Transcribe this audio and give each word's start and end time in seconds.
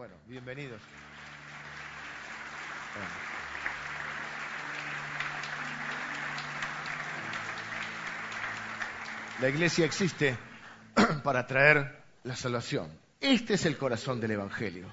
Bueno, 0.00 0.14
bienvenidos. 0.26 0.80
La 9.42 9.48
iglesia 9.50 9.84
existe 9.84 10.38
para 11.22 11.46
traer 11.46 12.02
la 12.24 12.34
salvación. 12.34 12.90
Este 13.20 13.52
es 13.52 13.66
el 13.66 13.76
corazón 13.76 14.22
del 14.22 14.30
Evangelio. 14.30 14.86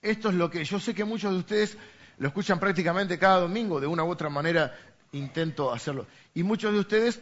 Esto 0.00 0.28
es 0.28 0.36
lo 0.36 0.48
que 0.48 0.64
yo 0.64 0.78
sé 0.78 0.94
que 0.94 1.02
muchos 1.02 1.32
de 1.32 1.38
ustedes 1.38 1.76
lo 2.18 2.28
escuchan 2.28 2.60
prácticamente 2.60 3.18
cada 3.18 3.40
domingo, 3.40 3.80
de 3.80 3.88
una 3.88 4.04
u 4.04 4.08
otra 4.08 4.28
manera 4.28 4.72
intento 5.10 5.72
hacerlo. 5.72 6.06
Y 6.32 6.44
muchos 6.44 6.72
de 6.72 6.78
ustedes 6.78 7.20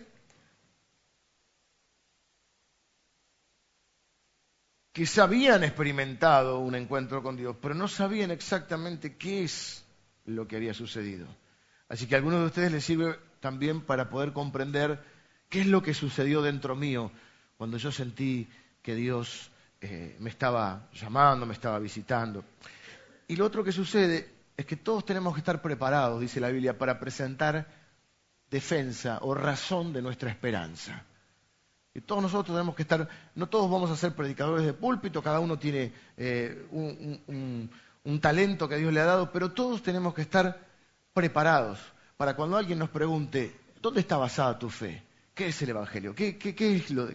quizá 4.93 5.25
habían 5.25 5.65
experimentado 5.65 6.61
un 6.61 6.75
encuentro 6.75 7.23
con 7.23 7.37
Dios, 7.37 7.57
pero 7.61 7.75
no 7.75 7.89
sabían 7.89 8.31
exactamente 8.31 9.17
qué 9.17 9.45
es 9.45 9.85
lo 10.27 10.47
que 10.47 10.57
había 10.57 10.75
sucedido. 10.75 11.27
Así 11.89 12.07
que 12.07 12.15
a 12.15 12.19
algunos 12.19 12.41
de 12.41 12.47
ustedes 12.47 12.73
les 12.73 12.85
sirve 12.85 13.19
también 13.41 13.81
para 13.83 14.09
poder 14.09 14.33
comprender 14.33 15.03
qué 15.49 15.63
es 15.63 15.67
lo 15.67 15.83
que 15.83 15.95
sucedió 15.95 16.43
dentro 16.43 16.77
mío 16.77 17.11
cuando 17.57 17.77
yo 17.77 17.93
sentí 17.93 18.49
que 18.83 18.95
Dios 18.95 19.51
eh, 19.81 20.17
me 20.21 20.31
estaba 20.31 20.89
llamando, 20.93 21.47
me 21.47 21.55
estaba 21.55 21.79
visitando. 21.79 22.45
Y 23.29 23.37
lo 23.37 23.47
otro 23.47 23.65
que 23.65 23.73
sucede 23.73 24.29
es 24.57 24.67
que 24.67 24.77
todos 24.77 25.05
tenemos 25.05 25.35
que 25.35 25.41
estar 25.41 25.63
preparados, 25.63 26.21
dice 26.21 26.41
la 26.41 26.49
Biblia, 26.49 26.77
para 26.77 26.99
presentar 26.99 27.67
defensa 28.51 29.19
o 29.23 29.35
razón 29.35 29.93
de 29.93 30.03
nuestra 30.03 30.31
esperanza. 30.31 31.05
Y 31.95 32.01
todos 32.01 32.23
nosotros 32.23 32.55
tenemos 32.55 32.75
que 32.75 32.83
estar, 32.83 33.07
no 33.35 33.49
todos 33.49 33.71
vamos 33.71 33.91
a 33.91 33.97
ser 33.97 34.15
predicadores 34.15 34.65
de 34.65 34.73
púlpito, 34.73 35.23
cada 35.23 35.41
uno 35.41 35.59
tiene 35.59 35.93
eh, 36.17 36.67
un, 36.71 37.71
talento 38.21 38.69
que 38.69 38.77
Dios 38.77 38.93
le 38.93 39.01
ha 39.01 39.05
dado, 39.05 39.31
pero 39.31 39.53
todos 39.53 39.83
tenemos 39.83 40.15
que 40.15 40.23
estar 40.23 40.59
preparados 41.13 41.79
para 42.17 42.35
cuando 42.35 42.57
alguien 42.57 42.79
nos 42.79 42.89
pregunte, 42.89 43.55
¿dónde 43.83 44.01
está 44.01 44.17
basada 44.17 44.59
tu 44.59 44.71
fe? 44.71 45.03
¿Qué 45.35 45.49
es 45.49 45.63
el 45.63 45.71
Evangelio? 45.71 46.15
¿Qué, 46.15 46.39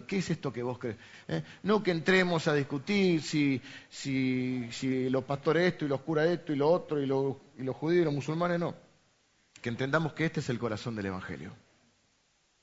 es, 0.08 0.30
esto 0.30 0.52
que 0.52 0.62
vos 0.62 0.78
crees? 0.78 0.96
¿Eh? 1.26 1.42
No 1.64 1.82
que 1.82 1.90
entremos 1.90 2.46
a 2.46 2.54
discutir 2.54 3.22
si, 3.22 3.60
los 5.10 5.24
pastores 5.24 5.72
esto 5.72 5.84
y 5.84 5.88
los 5.88 6.00
curas 6.02 6.28
esto 6.28 6.52
y 6.52 6.56
lo 6.56 6.70
otro 6.70 7.00
y, 7.00 7.04
y 7.04 7.64
los 7.64 7.76
judíos 7.76 8.02
y 8.02 8.04
los 8.04 8.14
musulmanes, 8.14 8.60
no. 8.60 8.74
Que 9.60 9.68
entendamos 9.70 10.12
que 10.12 10.24
este 10.24 10.40
es 10.40 10.48
el 10.48 10.58
corazón 10.58 10.94
del 10.94 11.06
Evangelio. 11.06 11.52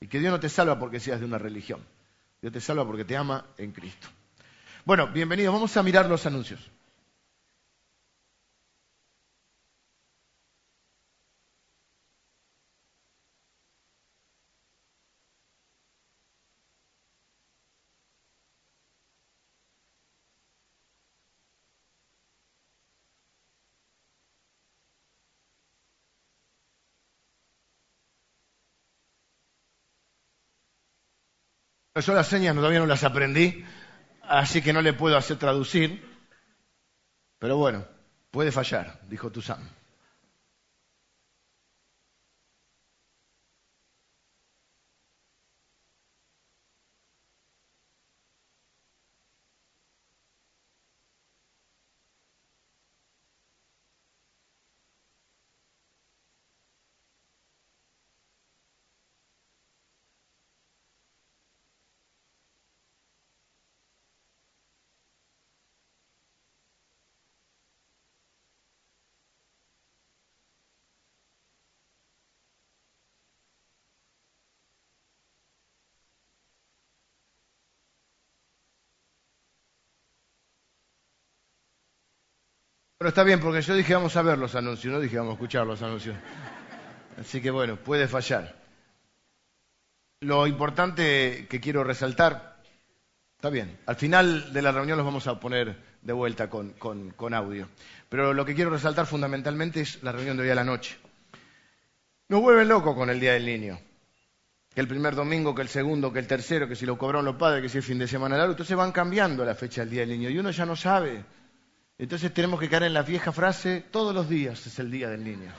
Y 0.00 0.08
que 0.08 0.18
Dios 0.18 0.30
no 0.30 0.40
te 0.40 0.48
salva 0.48 0.78
porque 0.78 1.00
seas 1.00 1.20
de 1.20 1.26
una 1.26 1.38
religión. 1.38 1.80
Dios 2.40 2.52
te 2.52 2.60
salva 2.60 2.86
porque 2.86 3.04
te 3.04 3.16
ama 3.16 3.46
en 3.56 3.72
Cristo. 3.72 4.08
Bueno, 4.84 5.08
bienvenidos. 5.08 5.54
Vamos 5.54 5.76
a 5.76 5.82
mirar 5.82 6.08
los 6.08 6.26
anuncios. 6.26 6.70
Yo 32.00 32.12
las 32.12 32.26
señas 32.26 32.54
todavía 32.54 32.78
no 32.78 32.86
las 32.86 33.04
aprendí, 33.04 33.64
así 34.22 34.60
que 34.60 34.72
no 34.72 34.82
le 34.82 34.92
puedo 34.92 35.16
hacer 35.16 35.38
traducir. 35.38 36.04
Pero 37.38 37.56
bueno, 37.56 37.86
puede 38.30 38.52
fallar, 38.52 39.00
dijo 39.08 39.30
Tuzán. 39.30 39.70
Pero 83.06 83.10
está 83.10 83.22
bien, 83.22 83.38
porque 83.38 83.62
yo 83.62 83.76
dije 83.76 83.94
vamos 83.94 84.16
a 84.16 84.22
ver 84.22 84.36
los 84.36 84.56
anuncios, 84.56 84.92
no 84.92 84.98
dije 84.98 85.16
vamos 85.16 85.30
a 85.30 85.34
escuchar 85.34 85.64
los 85.64 85.80
anuncios. 85.80 86.16
Así 87.20 87.40
que 87.40 87.52
bueno, 87.52 87.76
puede 87.76 88.08
fallar. 88.08 88.56
Lo 90.22 90.44
importante 90.48 91.46
que 91.48 91.60
quiero 91.60 91.84
resaltar, 91.84 92.56
está 93.36 93.48
bien, 93.48 93.78
al 93.86 93.94
final 93.94 94.52
de 94.52 94.60
la 94.60 94.72
reunión 94.72 94.98
los 94.98 95.06
vamos 95.06 95.28
a 95.28 95.38
poner 95.38 95.76
de 96.02 96.12
vuelta 96.12 96.50
con, 96.50 96.72
con 96.72 97.32
audio. 97.32 97.68
Pero 98.08 98.34
lo 98.34 98.44
que 98.44 98.56
quiero 98.56 98.70
resaltar 98.70 99.06
fundamentalmente 99.06 99.82
es 99.82 100.02
la 100.02 100.10
reunión 100.10 100.36
de 100.36 100.42
hoy 100.42 100.50
a 100.50 100.56
la 100.56 100.64
noche. 100.64 100.98
Nos 102.28 102.40
vuelven 102.40 102.66
locos 102.66 102.96
con 102.96 103.08
el 103.08 103.20
Día 103.20 103.34
del 103.34 103.46
Niño. 103.46 103.78
Que 104.74 104.80
el 104.80 104.88
primer 104.88 105.14
domingo, 105.14 105.54
que 105.54 105.62
el 105.62 105.68
segundo, 105.68 106.12
que 106.12 106.18
el 106.18 106.26
tercero, 106.26 106.66
que 106.66 106.74
si 106.74 106.86
lo 106.86 106.98
cobraron 106.98 107.24
los 107.24 107.36
padres, 107.36 107.62
que 107.62 107.68
si 107.68 107.78
el 107.78 107.84
fin 107.84 108.00
de 108.00 108.08
semana 108.08 108.36
largo. 108.36 108.54
Entonces 108.54 108.76
van 108.76 108.90
cambiando 108.90 109.44
la 109.44 109.54
fecha 109.54 109.82
del 109.82 109.90
Día 109.90 110.00
del 110.00 110.10
Niño 110.10 110.28
y 110.28 110.40
uno 110.40 110.50
ya 110.50 110.66
no 110.66 110.74
sabe 110.74 111.24
entonces 111.98 112.32
tenemos 112.32 112.60
que 112.60 112.68
caer 112.68 112.84
en 112.84 112.94
la 112.94 113.02
vieja 113.02 113.32
frase, 113.32 113.84
todos 113.90 114.14
los 114.14 114.28
días 114.28 114.66
es 114.66 114.78
el 114.78 114.90
día 114.90 115.08
del 115.08 115.24
niño. 115.24 115.50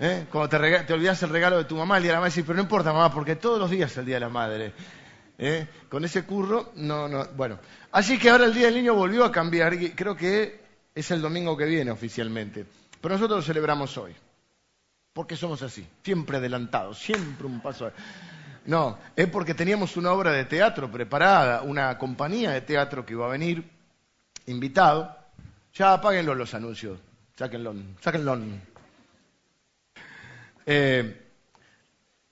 ¿Eh? 0.00 0.26
Cuando 0.30 0.48
te, 0.48 0.92
olvidas 0.92 1.22
el 1.24 1.30
regalo 1.30 1.58
de 1.58 1.64
tu 1.64 1.76
mamá, 1.76 1.96
el 1.96 2.04
día 2.04 2.12
de 2.12 2.16
la 2.16 2.20
madre, 2.20 2.42
pero 2.42 2.54
no 2.54 2.62
importa 2.62 2.92
mamá, 2.92 3.12
porque 3.12 3.36
todos 3.36 3.58
los 3.58 3.70
días 3.70 3.90
es 3.90 3.98
el 3.98 4.06
día 4.06 4.16
de 4.16 4.20
la 4.20 4.28
madre. 4.28 4.72
¿Eh? 5.36 5.66
Con 5.88 6.04
ese 6.04 6.24
curro, 6.24 6.72
no, 6.76 7.08
no, 7.08 7.26
bueno. 7.36 7.58
Así 7.92 8.18
que 8.18 8.30
ahora 8.30 8.44
el 8.44 8.54
día 8.54 8.66
del 8.66 8.76
niño 8.76 8.94
volvió 8.94 9.24
a 9.24 9.32
cambiar 9.32 9.76
creo 9.94 10.16
que 10.16 10.60
es 10.94 11.10
el 11.10 11.20
domingo 11.20 11.56
que 11.56 11.64
viene 11.64 11.90
oficialmente. 11.90 12.64
Pero 13.00 13.14
nosotros 13.14 13.38
lo 13.38 13.42
celebramos 13.42 13.96
hoy. 13.98 14.14
Porque 15.12 15.36
somos 15.36 15.62
así, 15.62 15.86
siempre 16.02 16.36
adelantados, 16.36 16.98
siempre 16.98 17.46
un 17.46 17.60
paso. 17.60 17.90
No, 18.66 18.98
es 19.16 19.26
porque 19.28 19.54
teníamos 19.54 19.96
una 19.96 20.12
obra 20.12 20.30
de 20.30 20.44
teatro 20.44 20.90
preparada, 20.90 21.62
una 21.62 21.98
compañía 21.98 22.50
de 22.50 22.60
teatro 22.60 23.04
que 23.04 23.14
iba 23.14 23.26
a 23.26 23.30
venir, 23.30 23.68
invitado, 24.46 25.17
ya 25.74 25.94
apáguenlo 25.94 26.34
los 26.34 26.54
anuncios. 26.54 26.98
Sáquenlo. 27.36 27.74
Sáquenlo. 28.00 28.38
Eh, 30.66 31.28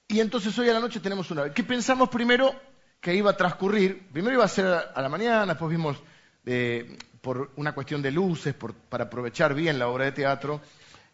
y 0.08 0.20
entonces 0.20 0.56
hoy 0.58 0.68
a 0.68 0.74
la 0.74 0.80
noche 0.80 1.00
tenemos 1.00 1.30
una. 1.30 1.52
¿Qué 1.52 1.64
pensamos 1.64 2.08
primero 2.08 2.54
que 3.00 3.14
iba 3.14 3.30
a 3.30 3.36
transcurrir? 3.36 4.08
Primero 4.12 4.34
iba 4.34 4.44
a 4.44 4.48
ser 4.48 4.66
a 4.66 5.00
la 5.00 5.08
mañana, 5.08 5.46
después 5.46 5.70
vimos 5.70 5.96
eh, 6.44 6.96
por 7.20 7.50
una 7.56 7.74
cuestión 7.74 8.02
de 8.02 8.12
luces, 8.12 8.54
para 8.88 9.04
aprovechar 9.04 9.52
bien 9.52 9.78
la 9.78 9.88
obra 9.88 10.04
de 10.04 10.12
teatro, 10.12 10.60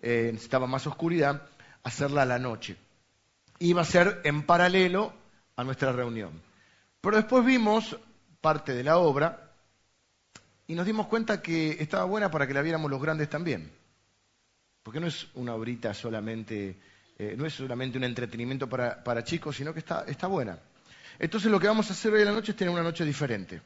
eh, 0.03 0.29
necesitaba 0.33 0.67
más 0.67 0.87
oscuridad, 0.87 1.49
hacerla 1.83 2.23
a 2.23 2.27
la 2.27 2.39
noche. 2.39 2.77
Iba 3.59 3.81
a 3.81 3.87
ser 3.87 4.21
en 4.25 4.43
paralelo 4.43 5.15
a 5.57 5.65
nuestra 5.65 5.93
reunión. 5.93 6.43
Pero 7.01 7.17
después 7.17 7.45
vimos 7.45 7.97
parte 8.43 8.75
de 8.75 8.85
la 8.85 8.99
obra 8.99 9.42
y 10.73 10.75
nos 10.75 10.87
dimos 10.87 11.07
cuenta 11.07 11.43
que 11.43 11.77
estaba 11.81 12.05
buena 12.05 12.31
para 12.31 12.47
que 12.47 12.55
la 12.55 12.63
viéramos 12.63 12.91
los 12.91 13.03
grandes 13.03 13.29
también. 13.29 13.71
Porque 14.83 15.01
no 15.01 15.07
es 15.07 15.27
una 15.35 15.55
obrita 15.55 15.93
solamente, 15.93 16.79
eh, 17.19 17.35
no 17.37 17.45
es 17.45 17.53
solamente 17.53 17.99
un 17.99 18.05
entretenimiento 18.05 18.67
para, 18.71 19.23
chicos, 19.23 19.55
sino 19.55 19.75
que 19.75 19.81
está, 19.81 20.05
está, 20.07 20.29
buena. 20.29 20.59
Entonces 21.19 21.51
lo 21.51 21.61
que 21.61 21.67
vamos 21.67 21.91
a 21.91 21.93
hacer 21.93 22.15
hoy 22.15 22.21
en 22.21 22.29
la 22.29 22.33
noche 22.33 22.53
es 22.53 22.57
tener 22.57 22.73
una 22.73 22.83
noche 22.83 23.05
diferente. 23.05 23.61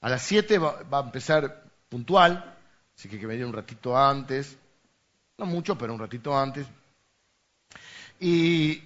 A 0.00 0.08
las 0.08 0.22
7 0.22 0.56
va, 0.56 0.78
a 0.90 1.00
empezar 1.00 1.64
puntual, 1.90 2.56
así 2.96 3.10
que 3.10 3.16
hay 3.16 3.20
que 3.20 3.26
venir 3.26 3.44
un 3.44 3.52
ratito 3.52 3.94
antes, 3.94 4.56
no 5.36 5.44
mucho, 5.44 5.76
pero 5.76 5.92
un 5.92 6.00
ratito 6.00 6.34
antes. 6.34 6.66
Y, 8.20 8.82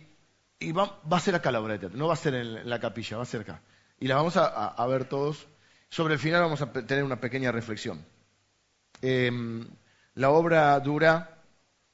va, 0.73 0.99
a 1.09 1.21
ser 1.21 1.37
acá 1.37 1.53
la 1.53 1.61
obra 1.61 1.75
de 1.75 1.79
teatro, 1.79 1.97
no 1.97 2.09
va 2.09 2.15
a 2.15 2.17
ser 2.17 2.35
en 2.35 2.69
la 2.69 2.81
capilla, 2.81 3.19
va 3.19 3.23
a 3.23 3.27
ser 3.27 3.43
acá. 3.43 3.63
Y 4.01 4.09
la 4.09 4.17
vamos 4.17 4.37
a 4.37 4.87
ver 4.89 5.05
todos 5.05 5.47
sobre 5.89 6.15
el 6.15 6.21
final 6.21 6.43
vamos 6.43 6.61
a 6.63 6.73
tener 6.73 7.05
una 7.05 7.21
pequeña 7.21 7.53
reflexión. 7.53 8.05
Eh, 9.03 9.31
la 10.15 10.31
obra 10.31 10.79
dura 10.81 11.43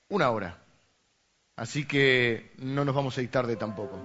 una 0.09 0.31
hora, 0.31 0.59
así 1.57 1.87
que 1.87 2.53
no 2.59 2.85
nos 2.85 2.95
vamos 2.95 3.17
a 3.19 3.23
ir 3.23 3.31
tarde 3.31 3.57
tampoco. 3.57 3.99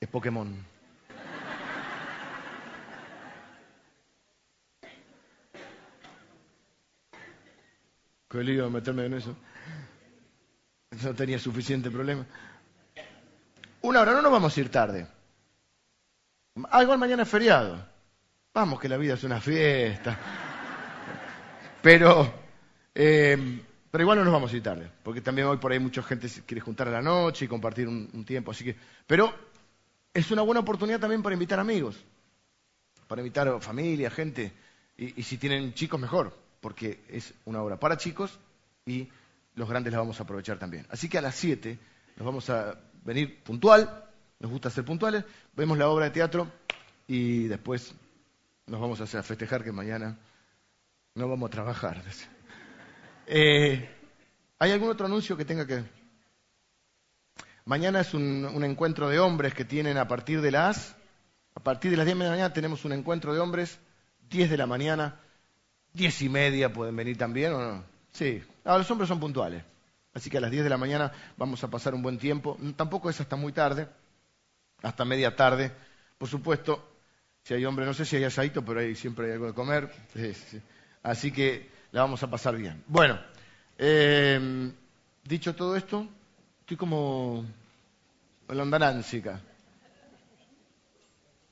Es 0.00 0.08
Pokémon. 0.08 0.76
Qué 8.28 8.44
lío 8.44 8.68
meterme 8.68 9.06
en 9.06 9.14
eso. 9.14 9.36
No 11.02 11.14
tenía 11.14 11.38
suficiente 11.38 11.90
problema. 11.90 12.26
Una 13.86 14.00
hora, 14.00 14.14
no 14.14 14.22
nos 14.22 14.32
vamos 14.32 14.56
a 14.56 14.60
ir 14.60 14.68
tarde. 14.68 15.06
Ah, 16.70 16.82
igual 16.82 16.98
mañana 16.98 17.22
es 17.22 17.28
feriado. 17.28 17.86
Vamos, 18.52 18.80
que 18.80 18.88
la 18.88 18.96
vida 18.96 19.14
es 19.14 19.22
una 19.22 19.40
fiesta. 19.40 20.18
Pero, 21.82 22.34
eh, 22.92 23.62
pero 23.88 24.02
igual 24.02 24.18
no 24.18 24.24
nos 24.24 24.32
vamos 24.32 24.52
a 24.52 24.56
ir 24.56 24.62
tarde, 24.64 24.90
porque 25.04 25.20
también 25.20 25.46
hoy 25.46 25.58
por 25.58 25.70
ahí 25.70 25.78
mucha 25.78 26.02
gente 26.02 26.28
quiere 26.44 26.60
juntar 26.60 26.88
a 26.88 26.90
la 26.90 27.00
noche 27.00 27.44
y 27.44 27.48
compartir 27.48 27.86
un, 27.86 28.24
tiempo. 28.24 28.50
Así 28.50 28.64
que, 28.64 28.74
pero 29.06 29.32
es 30.12 30.32
una 30.32 30.42
buena 30.42 30.62
oportunidad 30.62 30.98
también 30.98 31.22
para 31.22 31.34
invitar 31.34 31.60
amigos, 31.60 31.96
para 33.06 33.20
invitar 33.20 33.60
familia, 33.60 34.10
gente. 34.10 34.52
Y, 34.96 35.20
y 35.20 35.22
si 35.22 35.38
tienen 35.38 35.74
chicos, 35.74 36.00
mejor, 36.00 36.36
porque 36.60 37.04
es 37.08 37.32
una 37.44 37.62
hora 37.62 37.78
para 37.78 37.96
chicos 37.96 38.36
y 38.84 39.06
los 39.54 39.68
grandes 39.68 39.92
la 39.92 40.00
vamos 40.00 40.18
a 40.18 40.24
aprovechar 40.24 40.58
también. 40.58 40.86
Así 40.90 41.08
que 41.08 41.18
a 41.18 41.22
las 41.22 41.36
7 41.36 41.78
nos 42.16 42.26
vamos 42.26 42.50
a 42.50 42.76
venir 43.06 43.42
puntual, 43.42 44.04
nos 44.40 44.50
gusta 44.50 44.68
ser 44.68 44.84
puntuales, 44.84 45.24
vemos 45.54 45.78
la 45.78 45.88
obra 45.88 46.06
de 46.06 46.10
teatro 46.10 46.50
y 47.06 47.44
después 47.44 47.94
nos 48.66 48.80
vamos 48.80 49.00
a 49.00 49.04
hacer 49.04 49.22
festejar 49.22 49.62
que 49.62 49.72
mañana 49.72 50.18
no 51.14 51.28
vamos 51.28 51.46
a 51.48 51.50
trabajar. 51.50 52.02
Eh, 53.26 53.88
¿Hay 54.58 54.70
algún 54.72 54.90
otro 54.90 55.06
anuncio 55.06 55.36
que 55.36 55.44
tenga 55.44 55.66
que...? 55.66 55.84
Mañana 57.64 58.00
es 58.00 58.14
un, 58.14 58.44
un, 58.44 58.64
encuentro 58.64 59.08
de 59.08 59.18
hombres 59.18 59.54
que 59.54 59.64
tienen 59.64 59.98
a 59.98 60.08
partir 60.08 60.40
de 60.40 60.50
las... 60.50 60.94
A 61.54 61.60
partir 61.60 61.90
de 61.90 61.96
las 61.96 62.06
10 62.06 62.18
de 62.18 62.24
la 62.24 62.30
mañana 62.30 62.52
tenemos 62.52 62.84
un 62.84 62.92
encuentro 62.92 63.32
de 63.32 63.40
hombres, 63.40 63.78
10 64.28 64.50
de 64.50 64.56
la 64.58 64.66
mañana, 64.66 65.18
10 65.94 66.22
y 66.22 66.28
media 66.28 66.72
pueden 66.72 66.94
venir 66.94 67.16
también 67.16 67.54
o 67.54 67.58
no. 67.58 67.84
Sí, 68.12 68.42
ahora 68.64 68.78
los 68.78 68.90
hombres 68.90 69.08
son 69.08 69.18
puntuales. 69.18 69.64
Así 70.16 70.30
que 70.30 70.38
a 70.38 70.40
las 70.40 70.50
10 70.50 70.64
de 70.64 70.70
la 70.70 70.78
mañana 70.78 71.12
vamos 71.36 71.62
a 71.62 71.68
pasar 71.68 71.94
un 71.94 72.00
buen 72.00 72.16
tiempo. 72.16 72.56
Tampoco 72.74 73.10
es 73.10 73.20
hasta 73.20 73.36
muy 73.36 73.52
tarde, 73.52 73.86
hasta 74.82 75.04
media 75.04 75.36
tarde. 75.36 75.70
Por 76.16 76.26
supuesto, 76.26 76.88
si 77.42 77.52
hay 77.52 77.66
hombre, 77.66 77.84
no 77.84 77.92
sé 77.92 78.06
si 78.06 78.16
hay 78.16 78.24
asadito, 78.24 78.64
pero 78.64 78.80
hay, 78.80 78.94
siempre 78.94 79.26
hay 79.26 79.32
algo 79.32 79.48
de 79.48 79.52
comer. 79.52 79.92
Así 81.02 81.30
que 81.30 81.68
la 81.92 82.00
vamos 82.00 82.22
a 82.22 82.30
pasar 82.30 82.56
bien. 82.56 82.82
Bueno, 82.86 83.20
eh, 83.76 84.72
dicho 85.22 85.54
todo 85.54 85.76
esto, 85.76 86.08
estoy 86.60 86.78
como 86.78 87.44
londanánsica. 88.48 89.38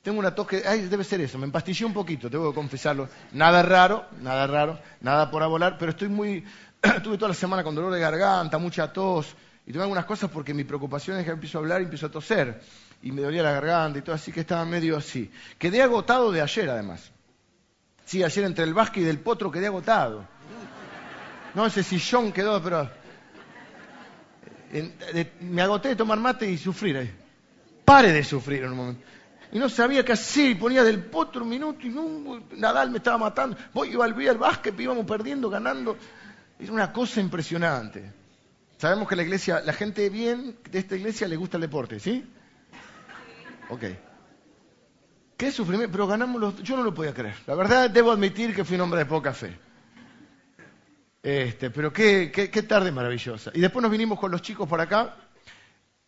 Tengo 0.04 0.18
una 0.18 0.34
tos 0.34 0.46
que, 0.46 0.62
ay, 0.66 0.82
debe 0.82 1.02
ser 1.02 1.22
eso, 1.22 1.38
me 1.38 1.44
empastillé 1.44 1.86
un 1.86 1.94
poquito, 1.94 2.28
tengo 2.28 2.50
que 2.50 2.54
confesarlo. 2.54 3.08
Nada 3.32 3.62
raro, 3.62 4.06
nada 4.20 4.46
raro, 4.46 4.78
nada 5.00 5.30
por 5.30 5.46
volar, 5.48 5.78
pero 5.78 5.92
estoy 5.92 6.08
muy, 6.08 6.44
tuve 7.02 7.16
toda 7.16 7.28
la 7.28 7.34
semana 7.34 7.62
con 7.62 7.74
dolor 7.74 7.92
de 7.92 8.00
garganta, 8.00 8.58
mucha 8.58 8.92
tos, 8.92 9.34
y 9.66 9.72
tengo 9.72 9.82
algunas 9.82 10.04
cosas 10.04 10.30
porque 10.30 10.52
mi 10.52 10.64
preocupación 10.64 11.18
es 11.18 11.24
que 11.24 11.30
empiezo 11.30 11.58
a 11.58 11.60
hablar 11.60 11.80
y 11.80 11.84
empiezo 11.84 12.06
a 12.06 12.10
toser, 12.10 12.60
y 13.02 13.12
me 13.12 13.22
dolía 13.22 13.42
la 13.42 13.52
garganta 13.52 13.98
y 13.98 14.02
todo, 14.02 14.14
así 14.14 14.32
que 14.32 14.40
estaba 14.40 14.64
medio 14.64 14.96
así. 14.96 15.30
Quedé 15.58 15.82
agotado 15.82 16.30
de 16.30 16.42
ayer, 16.42 16.68
además. 16.70 17.10
Sí, 18.04 18.22
ayer 18.22 18.44
entre 18.44 18.64
el 18.64 18.74
Vasque 18.74 19.00
y 19.00 19.04
del 19.04 19.18
Potro 19.18 19.50
quedé 19.50 19.66
agotado. 19.66 20.26
No, 21.54 21.66
ese 21.66 21.82
sillón 21.82 22.32
quedó, 22.32 22.62
pero... 22.62 22.90
me 25.40 25.62
agoté 25.62 25.90
de 25.90 25.96
tomar 25.96 26.18
mate 26.18 26.50
y 26.50 26.58
sufrir. 26.58 27.14
Pare 27.84 28.12
de 28.12 28.24
sufrir 28.24 28.64
en 28.64 28.70
un 28.70 28.76
momento 28.76 29.04
y 29.54 29.58
no 29.60 29.68
sabía 29.68 30.04
qué 30.04 30.12
hacer, 30.12 30.58
ponía 30.58 30.82
del 30.82 31.04
potro 31.04 31.44
un 31.44 31.48
minuto 31.48 31.86
y 31.86 31.90
no, 31.90 32.42
Nadal 32.56 32.90
me 32.90 32.98
estaba 32.98 33.18
matando, 33.18 33.56
voy 33.72 33.92
iba 33.92 34.04
al, 34.04 34.28
al 34.28 34.36
básquet, 34.36 34.78
íbamos 34.80 35.06
perdiendo, 35.06 35.48
ganando, 35.48 35.96
era 36.58 36.72
una 36.72 36.92
cosa 36.92 37.20
impresionante. 37.20 38.12
Sabemos 38.78 39.08
que 39.08 39.16
la 39.16 39.22
iglesia, 39.22 39.60
la 39.60 39.72
gente 39.72 40.08
bien 40.10 40.56
de 40.70 40.78
esta 40.78 40.96
iglesia 40.96 41.28
le 41.28 41.36
gusta 41.36 41.56
el 41.56 41.62
deporte, 41.62 42.00
¿sí? 42.00 42.24
Ok. 43.68 43.82
Qué 45.36 45.50
sufrimiento, 45.50 45.92
pero 45.92 46.06
ganamos 46.06 46.40
los, 46.40 46.62
yo 46.62 46.76
no 46.76 46.82
lo 46.82 46.94
podía 46.94 47.14
creer. 47.14 47.36
La 47.46 47.54
verdad 47.54 47.90
debo 47.90 48.12
admitir 48.12 48.54
que 48.54 48.64
fui 48.64 48.76
un 48.76 48.82
hombre 48.82 49.00
de 49.00 49.06
poca 49.06 49.32
fe. 49.32 49.56
Este, 51.22 51.70
pero 51.70 51.92
qué, 51.92 52.30
qué, 52.32 52.50
qué 52.50 52.62
tarde 52.62 52.92
maravillosa. 52.92 53.50
Y 53.54 53.60
después 53.60 53.82
nos 53.82 53.90
vinimos 53.90 54.18
con 54.18 54.30
los 54.30 54.42
chicos 54.42 54.68
por 54.68 54.80
acá. 54.80 55.16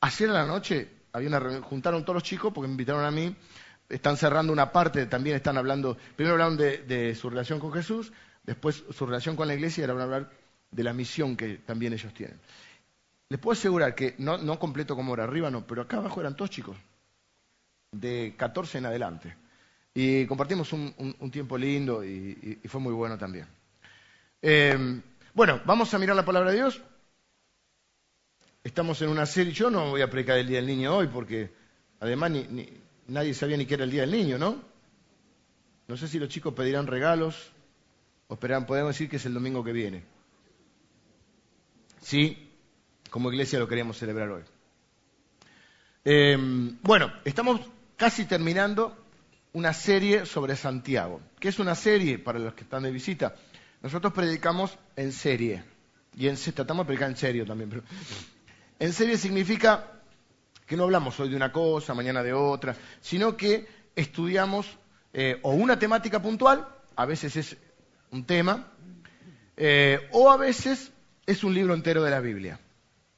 Ayer 0.01 0.29
a 0.31 0.35
la 0.35 0.47
noche 0.47 0.97
había 1.17 1.29
una 1.29 1.63
juntaron 1.63 2.05
todos 2.05 2.17
los 2.17 2.23
chicos 2.23 2.53
porque 2.53 2.69
me 2.69 2.73
invitaron 2.73 3.05
a 3.05 3.11
mí, 3.11 3.35
están 3.89 4.19
cerrando 4.19 4.53
una 4.53 4.71
parte, 4.71 5.07
también 5.07 5.37
están 5.37 5.57
hablando, 5.57 5.97
primero 6.15 6.35
hablaron 6.35 6.59
de, 6.59 7.15
su 7.19 7.31
relación 7.31 7.59
con 7.59 7.73
Jesús, 7.73 8.13
después 8.47 8.85
su 8.91 9.07
relación 9.07 9.37
con 9.37 9.49
la 9.49 9.55
iglesia 9.55 9.83
y 9.83 9.85
ahora 9.85 9.95
van 9.95 10.01
a 10.01 10.05
hablar 10.05 10.33
de 10.71 10.83
la 10.85 10.93
misión 10.93 11.37
que 11.37 11.57
también 11.59 11.93
ellos 11.93 12.15
tienen. 12.15 12.39
Les 13.29 13.41
puedo 13.41 13.59
asegurar 13.59 13.95
que, 13.95 14.15
no, 14.19 14.59
completo 14.59 14.95
como 14.95 15.13
ahora, 15.13 15.25
arriba 15.25 15.51
no, 15.51 15.67
pero 15.67 15.83
acá 15.83 15.97
abajo 15.97 16.21
eran 16.21 16.37
todos 16.37 16.51
chicos, 16.51 16.77
de 17.91 18.35
14 18.37 18.79
en 18.79 18.87
adelante. 18.87 19.37
Y 19.93 20.27
compartimos 20.27 20.73
un, 20.73 21.31
tiempo 21.33 21.59
lindo 21.59 22.05
y, 22.05 22.61
fue 22.67 22.81
muy 22.81 22.93
bueno 22.93 23.19
también. 23.19 23.47
Eh, 24.43 25.01
bueno, 25.35 25.61
vamos 25.65 25.93
a 25.93 25.99
mirar 25.99 26.15
la 26.15 26.25
palabra 26.25 26.51
de 26.51 26.57
Dios. 26.57 26.83
Estamos 28.63 29.01
en 29.03 29.09
una 29.09 29.27
serie, 29.27 29.53
yo 29.53 29.71
no 29.71 29.91
voy 29.91 30.03
a 30.03 30.11
predicar 30.11 30.39
el 30.39 30.47
Día 30.47 30.59
del 30.59 30.67
Niño 30.67 30.97
hoy 30.97 31.07
porque 31.07 31.53
además 32.01 32.31
ni, 32.31 32.69
nadie 33.09 33.33
sabía 33.33 33.57
ni 33.57 33.65
qué 33.65 33.75
era 33.75 33.85
el 33.85 33.91
Día 33.91 34.03
del 34.03 34.11
Niño, 34.11 34.39
¿no? 34.39 34.63
No 35.89 35.97
sé 35.97 36.09
si 36.09 36.19
los 36.19 36.29
chicos 36.29 36.53
pedirán 36.53 36.87
regalos 36.87 37.53
o 38.29 38.35
esperarán, 38.35 38.67
podemos 38.67 38.95
decir 38.95 39.09
que 39.09 39.17
es 39.17 39.27
el 39.27 39.35
domingo 39.35 39.63
que 39.63 39.73
viene. 39.73 40.05
Sí, 42.01 42.51
como 43.11 43.31
iglesia 43.31 43.59
lo 43.59 43.69
queríamos 43.69 43.99
celebrar 43.99 44.31
hoy. 44.31 44.43
Em, 46.05 46.79
bueno, 46.83 47.13
estamos 47.25 47.61
casi 47.97 48.27
terminando 48.27 48.97
una 49.53 49.73
serie 49.73 50.27
sobre 50.27 50.55
Santiago. 50.55 51.21
¿Qué 51.41 51.49
es 51.49 51.59
una 51.59 51.75
serie 51.75 52.19
para 52.19 52.39
los 52.39 52.55
que 52.55 52.65
están 52.65 52.83
de 52.83 52.91
visita? 52.91 53.35
Nosotros 53.83 54.13
predicamos 54.13 54.79
en 54.97 55.13
serie. 55.13 55.65
Y 56.15 56.29
en, 56.29 56.37
tratamos 56.37 56.85
de 56.85 56.89
predicar 56.89 57.11
en 57.11 57.17
serio 57.17 57.47
también. 57.47 57.83
En 58.79 58.93
serie 58.93 59.17
significa 59.17 59.91
que 60.67 60.77
no 60.77 60.85
hablamos 60.85 61.19
hoy 61.19 61.31
de 61.31 61.37
una 61.37 61.51
cosa, 61.51 61.95
mañana 61.95 62.23
de 62.23 62.35
otra, 62.35 62.77
sino 63.01 63.35
que 63.35 63.67
estudiamos 63.95 64.67
eh, 65.15 65.41
o 65.43 65.53
una 65.53 65.79
temática 65.79 66.21
puntual, 66.21 66.69
a 66.95 67.07
veces 67.07 67.37
es 67.37 67.57
un 68.17 68.25
tema, 68.25 68.67
eh, 69.57 70.09
o 70.13 70.31
a 70.31 70.37
veces 70.37 70.91
es 71.27 71.45
un 71.45 71.55
libro 71.55 71.75
entero 71.75 72.03
de 72.03 72.11
la 72.11 72.21
Biblia. 72.21 72.59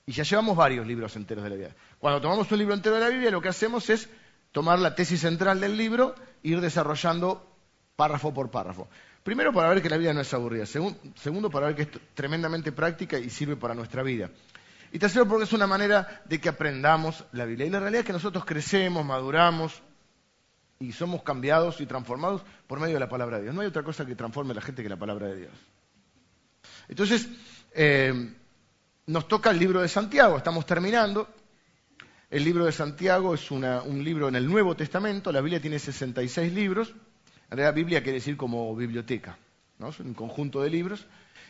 Y 0.07 0.13
ya 0.13 0.25
llevamos 0.25 0.57
varios 0.57 0.87
libros 0.87 1.15
enteros 1.17 1.45
de 1.45 1.51
la 1.51 1.57
Biblia. 1.57 1.77
Cuando 1.99 2.21
tomamos 2.21 2.51
un 2.51 2.59
libro 2.59 2.75
entero 2.75 2.97
de 2.97 3.03
la 3.03 3.09
Biblia, 3.09 3.31
lo 3.31 3.41
que 3.41 3.49
hacemos 3.49 3.89
es 3.91 4.09
tomar 4.53 4.79
la 4.79 4.95
tesis 4.95 5.21
central 5.21 5.61
del 5.61 5.77
libro 5.77 6.15
e 6.43 6.49
ir 6.49 6.61
desarrollando 6.61 7.47
párrafo 7.95 8.33
por 8.33 8.51
párrafo. 8.51 8.89
Primero, 9.23 9.53
para 9.53 9.69
ver 9.69 9.83
que 9.83 9.91
la 9.91 9.99
vida 9.99 10.13
no 10.13 10.21
es 10.21 10.33
aburrida. 10.33 10.65
Segundo, 10.67 11.51
para 11.51 11.67
ver 11.67 11.77
que 11.77 11.83
es 11.83 11.89
tremendamente 12.15 12.73
práctica 12.73 13.19
y 13.19 13.29
sirve 13.29 13.57
para 13.57 13.75
nuestra 13.75 14.03
vida. 14.03 14.31
Y 14.91 14.99
tercero, 14.99 15.29
porque 15.29 15.45
es 15.45 15.53
una 15.53 15.67
manera 15.67 16.23
de 16.25 16.41
que 16.41 16.49
aprendamos 16.49 17.25
la 17.33 17.45
Biblia. 17.45 17.67
Y 17.67 17.71
la 17.71 17.81
realidad 17.81 18.01
es 18.01 18.07
que 18.07 18.13
nosotros 18.13 18.45
crecemos, 18.47 19.05
maduramos 19.05 19.83
y 20.81 20.93
somos 20.93 21.23
cambiados 21.23 21.81
y 21.81 21.87
transformados 21.87 22.43
por 22.67 22.81
medio 22.81 22.95
de 22.95 23.01
la 23.01 23.09
palabra 23.09 23.39
de 23.39 23.45
Dios. 23.45 23.55
No 23.55 23.63
hay 23.63 23.67
otra 23.67 23.83
cosa 23.83 24.07
que 24.07 24.15
transforme 24.15 24.53
a 24.53 24.55
la 24.55 24.61
gente 24.61 24.83
que 24.83 24.89
la 24.89 24.97
palabra 24.97 25.29
de 25.29 25.37
Dios. 25.37 25.53
Entonces, 26.89 27.29
eh, 27.75 28.35
nos 29.07 29.27
toca 29.27 29.51
el 29.51 29.59
libro 29.59 29.81
de 29.81 29.89
Santiago, 29.89 30.37
estamos 30.37 30.67
terminando. 30.67 31.29
El 32.31 32.45
libro 32.45 32.67
de 32.67 32.73
Santiago 32.73 33.35
es 33.35 33.51
un 33.51 34.05
libro 34.05 34.29
en 34.29 34.37
el 34.37 34.47
Nuevo 34.47 34.77
Testamento, 34.77 35.33
la 35.33 35.41
Biblia 35.41 35.61
tiene 35.61 35.79
66 35.79 36.53
libros. 36.53 36.95
En 37.51 37.57
realidad, 37.57 37.75
Biblia 37.75 38.03
quiere 38.03 38.19
decir 38.19 38.37
como 38.37 38.77
biblioteca, 38.77 39.39
¿no? 39.79 39.89
es 39.89 40.01
un 40.01 40.13
conjunto 40.13 40.61
de 40.61 40.69
libros. 40.69 41.07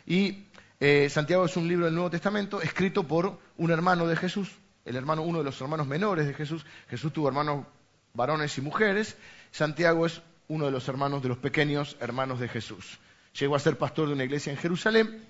Y 0.07 0.45
eh, 0.79 1.09
Santiago 1.11 1.47
es 1.47 1.57
un 1.57 1.67
libro 1.67 1.87
del 1.87 1.95
Nuevo 1.95 2.11
Testamento 2.11 2.63
escrito 2.63 3.03
por 3.03 3.41
un 3.57 3.71
hermano 3.73 4.07
de 4.07 4.15
Jesús, 4.15 4.53
el 4.85 4.95
hermano, 4.95 5.23
uno 5.23 5.39
de 5.39 5.45
los 5.45 5.61
hermanos 5.61 5.89
menores 5.89 6.27
de 6.27 6.35
Jesús. 6.35 6.65
Jesús 6.89 7.13
tuvo 7.13 7.27
hermanos 7.27 7.67
varones 8.15 8.57
y 8.59 8.61
mujeres. 8.61 9.17
Santiago 9.51 10.07
es 10.07 10.23
uno 10.49 10.67
de 10.67 10.73
los 10.73 10.89
hermanos 10.89 11.23
de 11.23 11.29
los 11.29 11.39
pequeños 11.39 11.97
hermanos 12.01 12.41
de 12.41 12.49
Jesús. 12.49 12.99
Llegó 13.39 13.57
a 13.57 13.61
ser 13.61 13.79
pastor 13.79 14.09
de 14.09 14.15
una 14.15 14.25
iglesia 14.25 14.53
en 14.53 14.59
Jerusalén 14.59 15.25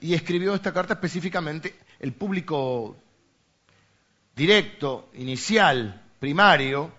y 0.00 0.14
escribió 0.14 0.54
esta 0.54 0.72
carta 0.72 0.94
específicamente. 0.94 1.74
El 2.00 2.12
público 2.12 2.96
directo, 4.34 5.10
inicial, 5.14 6.02
primario, 6.18 6.92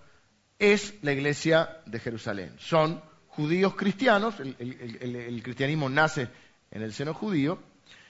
es 0.60 0.96
la 1.02 1.12
iglesia 1.12 1.82
de 1.86 2.00
Jerusalén. 2.00 2.54
Son 2.58 3.02
judíos 3.28 3.76
cristianos, 3.76 4.40
el 4.40 5.42
cristianismo 5.44 5.90
nace 5.90 6.30
en 6.72 6.82
el 6.82 6.94
seno 6.94 7.14
judío, 7.14 7.60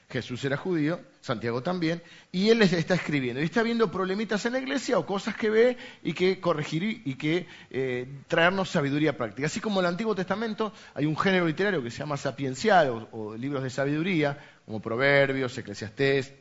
Jesús 0.10 0.44
era 0.46 0.56
judío, 0.56 1.02
Santiago 1.20 1.62
también, 1.62 2.02
y 2.32 2.50
él 2.50 2.60
les 2.60 2.72
está 2.72 2.96
escribiendo. 2.96 3.42
Y 3.42 3.46
está 3.46 3.62
viendo 3.62 3.92
problemitas 3.92 4.46
en 4.46 4.54
la 4.54 4.60
iglesia 4.60 4.98
o 4.98 5.06
cosas 5.06 5.36
que 5.36 5.50
ve 5.50 5.78
y 6.02 6.14
que 6.14 6.40
corregir 6.40 7.02
y 7.04 7.16
que 7.16 7.46
eh, 7.70 8.08
traernos 8.28 8.70
sabiduría 8.70 9.18
práctica. 9.18 9.48
Así 9.48 9.60
como 9.60 9.82
en 9.82 9.86
el 9.86 9.92
Antiguo 9.92 10.16
Testamento 10.16 10.72
hay 10.94 11.06
un 11.06 11.18
género 11.18 11.46
literario 11.46 11.84
que 11.84 11.92
se 11.92 11.98
llama 11.98 12.16
sapiencial 12.16 13.10
o, 13.12 13.36
libros 13.36 13.64
de 13.64 13.70
sabiduría, 13.70 14.38
como 14.66 14.80
Proverbios, 14.80 15.58
Eclesiastés, 15.58 16.34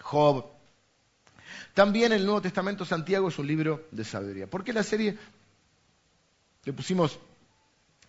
Job. 0.00 0.46
También 1.74 2.12
el 2.12 2.24
Nuevo 2.24 2.40
Testamento 2.40 2.86
Santiago 2.86 3.28
es 3.28 3.38
un 3.38 3.46
libro 3.46 3.88
de 3.90 4.04
sabiduría. 4.04 4.46
¿Por 4.46 4.64
qué 4.64 4.72
la 4.72 4.82
serie 4.82 5.18
le 6.64 6.72
pusimos 6.72 7.18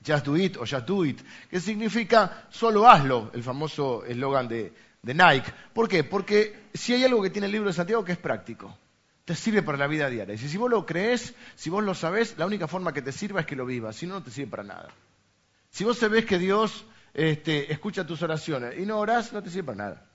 Just 0.06 0.26
Do 0.26 0.38
It 0.38 0.58
o 0.58 0.66
Just 0.66 0.88
Do 0.88 1.06
It? 1.06 1.22
Que 1.50 1.60
significa 1.60 2.48
solo 2.50 2.90
hazlo, 2.90 3.32
el 3.34 3.44
famoso 3.44 4.04
eslogan 4.06 4.48
de, 4.48 4.74
Nike. 5.04 5.52
¿Por 5.74 5.88
qué? 5.88 6.04
Porque 6.04 6.68
si 6.74 6.94
hay 6.94 7.04
algo 7.04 7.22
que 7.22 7.30
tiene 7.30 7.48
el 7.48 7.52
libro 7.52 7.70
de 7.70 7.74
Santiago 7.74 8.04
que 8.04 8.14
es 8.14 8.18
práctico, 8.18 8.78
te 9.26 9.36
sirve 9.36 9.62
para 9.62 9.78
la 9.78 9.88
vida 9.88 10.10
diaria. 10.10 10.36
Y 10.36 10.38
si 10.38 10.58
vos 10.58 10.70
lo 10.70 10.86
crees, 10.86 11.34
si 11.56 11.70
vos 11.70 11.84
lo 11.84 11.94
sabés, 11.94 12.38
la 12.38 12.46
única 12.46 12.68
forma 12.68 12.94
que 12.94 13.02
te 13.02 13.12
sirva 13.12 13.42
es 13.42 13.46
que 13.46 13.56
lo 13.56 13.66
vivas, 13.66 13.96
si 13.96 14.08
no, 14.08 14.16
no 14.16 14.24
te 14.24 14.32
sirve 14.32 14.52
para 14.52 14.64
nada. 14.64 14.90
Si 15.70 15.84
vos 15.84 15.98
sabés 15.98 16.26
que 16.26 16.38
Dios 16.38 16.86
este, 17.14 17.72
escucha 17.72 18.06
tus 18.06 18.22
oraciones 18.22 18.78
y 18.78 18.86
no 18.86 19.00
orás, 19.00 19.34
no 19.34 19.42
te 19.42 19.50
sirve 19.50 19.68
para 19.68 19.78
nada. 19.78 20.06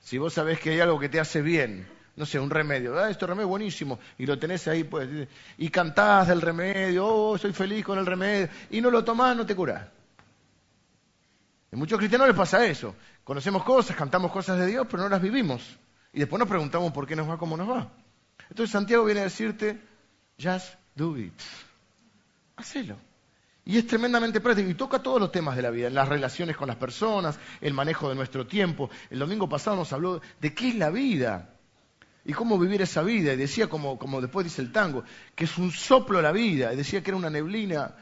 Si 0.00 0.18
vos 0.18 0.34
sabés 0.34 0.60
que 0.60 0.70
hay 0.70 0.80
algo 0.80 0.98
que 0.98 1.08
te 1.08 1.20
hace 1.20 1.40
bien, 1.42 1.86
no 2.16 2.26
sé, 2.26 2.38
un 2.38 2.50
remedio, 2.50 2.98
ah, 2.98 3.10
este 3.10 3.26
remedio 3.26 3.46
es 3.46 3.50
buenísimo, 3.50 3.98
y 4.18 4.26
lo 4.26 4.38
tenés 4.38 4.68
ahí, 4.68 4.84
pues, 4.84 5.08
y 5.58 5.68
cantás 5.68 6.28
del 6.28 6.40
remedio, 6.40 7.06
oh, 7.06 7.38
soy 7.38 7.52
feliz 7.52 7.84
con 7.84 7.98
el 7.98 8.06
remedio, 8.06 8.48
y 8.70 8.80
no 8.80 8.90
lo 8.90 9.04
tomás, 9.04 9.36
no 9.36 9.44
te 9.44 9.56
curás. 9.56 9.86
A 11.74 11.76
muchos 11.76 11.98
cristianos 11.98 12.28
les 12.28 12.36
pasa 12.36 12.64
eso. 12.64 12.94
Conocemos 13.24 13.64
cosas, 13.64 13.96
cantamos 13.96 14.30
cosas 14.30 14.60
de 14.60 14.66
Dios, 14.66 14.86
pero 14.88 15.02
no 15.02 15.08
las 15.08 15.20
vivimos. 15.20 15.76
Y 16.12 16.20
después 16.20 16.38
nos 16.38 16.48
preguntamos 16.48 16.92
por 16.92 17.04
qué 17.04 17.16
nos 17.16 17.28
va 17.28 17.36
como 17.36 17.56
nos 17.56 17.68
va. 17.68 17.90
Entonces 18.48 18.70
Santiago 18.70 19.04
viene 19.04 19.22
a 19.22 19.24
decirte, 19.24 19.80
just 20.40 20.74
do 20.94 21.18
it. 21.18 21.34
Hacelo. 22.54 22.96
Y 23.64 23.78
es 23.78 23.88
tremendamente 23.88 24.40
práctico 24.40 24.70
y 24.70 24.74
toca 24.74 25.02
todos 25.02 25.18
los 25.18 25.32
temas 25.32 25.56
de 25.56 25.62
la 25.62 25.70
vida, 25.70 25.90
las 25.90 26.08
relaciones 26.08 26.56
con 26.56 26.68
las 26.68 26.76
personas, 26.76 27.40
el 27.60 27.74
manejo 27.74 28.08
de 28.08 28.14
nuestro 28.14 28.46
tiempo. 28.46 28.88
El 29.10 29.18
domingo 29.18 29.48
pasado 29.48 29.76
nos 29.76 29.92
habló 29.92 30.20
de 30.40 30.54
qué 30.54 30.68
es 30.68 30.76
la 30.76 30.90
vida 30.90 31.53
y 32.24 32.32
cómo 32.32 32.58
vivir 32.58 32.82
esa 32.82 33.02
vida. 33.02 33.32
Y 33.32 33.36
decía, 33.36 33.68
como, 33.68 33.98
como 33.98 34.20
después 34.20 34.44
dice 34.44 34.62
el 34.62 34.72
tango, 34.72 35.04
que 35.34 35.44
es 35.44 35.58
un 35.58 35.70
soplo 35.70 36.22
la 36.22 36.32
vida. 36.32 36.72
Y 36.72 36.76
decía 36.76 37.02
que 37.02 37.10
era 37.10 37.16
una 37.16 37.30
neblina 37.30 37.94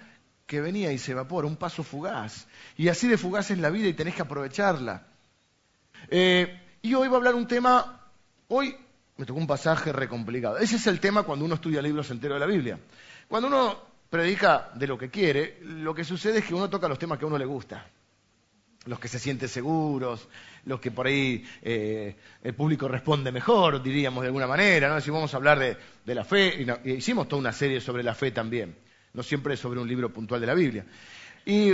que 0.46 0.60
venía 0.60 0.92
y 0.92 0.98
se 0.98 1.12
evapora, 1.12 1.46
un 1.46 1.56
paso 1.56 1.82
fugaz. 1.82 2.46
Y 2.76 2.88
así 2.88 3.08
de 3.08 3.18
fugaz 3.18 3.50
es 3.50 3.58
la 3.58 3.70
vida 3.70 3.88
y 3.88 3.94
tenés 3.94 4.14
que 4.14 4.22
aprovecharla. 4.22 5.06
Eh, 6.08 6.60
y 6.82 6.94
hoy 6.94 7.08
va 7.08 7.14
a 7.14 7.16
hablar 7.18 7.34
un 7.34 7.46
tema, 7.46 8.00
hoy 8.48 8.76
me 9.16 9.24
tocó 9.24 9.38
un 9.38 9.46
pasaje 9.46 9.92
re 9.92 10.08
complicado. 10.08 10.58
Ese 10.58 10.76
es 10.76 10.86
el 10.86 11.00
tema 11.00 11.22
cuando 11.22 11.44
uno 11.44 11.54
estudia 11.54 11.80
libros 11.80 12.10
enteros 12.10 12.36
de 12.36 12.40
la 12.40 12.46
Biblia. 12.46 12.78
Cuando 13.28 13.48
uno 13.48 13.78
predica 14.10 14.70
de 14.74 14.86
lo 14.86 14.98
que 14.98 15.10
quiere, 15.10 15.58
lo 15.62 15.94
que 15.94 16.04
sucede 16.04 16.40
es 16.40 16.44
que 16.44 16.54
uno 16.54 16.68
toca 16.68 16.88
los 16.88 16.98
temas 16.98 17.18
que 17.18 17.24
a 17.24 17.28
uno 17.28 17.38
le 17.38 17.46
gusta. 17.46 17.86
Los 18.86 18.98
que 18.98 19.06
se 19.06 19.20
sienten 19.20 19.48
seguros, 19.48 20.28
los 20.64 20.80
que 20.80 20.90
por 20.90 21.06
ahí 21.06 21.44
eh, 21.62 22.16
el 22.42 22.54
público 22.54 22.88
responde 22.88 23.30
mejor, 23.30 23.82
diríamos 23.82 24.22
de 24.22 24.28
alguna 24.28 24.48
manera, 24.48 24.88
¿no? 24.88 25.00
Si 25.00 25.10
vamos 25.10 25.32
a 25.32 25.36
hablar 25.36 25.58
de, 25.58 26.14
la 26.14 26.24
fe, 26.24 26.66
y, 26.84 26.90
hicimos 26.90 27.28
toda 27.28 27.40
una 27.40 27.52
serie 27.52 27.80
sobre 27.80 28.02
la 28.02 28.14
fe 28.14 28.32
también, 28.32 28.76
no 29.12 29.22
siempre 29.22 29.56
sobre 29.56 29.78
un 29.78 29.86
libro 29.86 30.12
puntual 30.12 30.40
de 30.40 30.46
la 30.48 30.54
Biblia. 30.54 30.84
Y, 31.44 31.70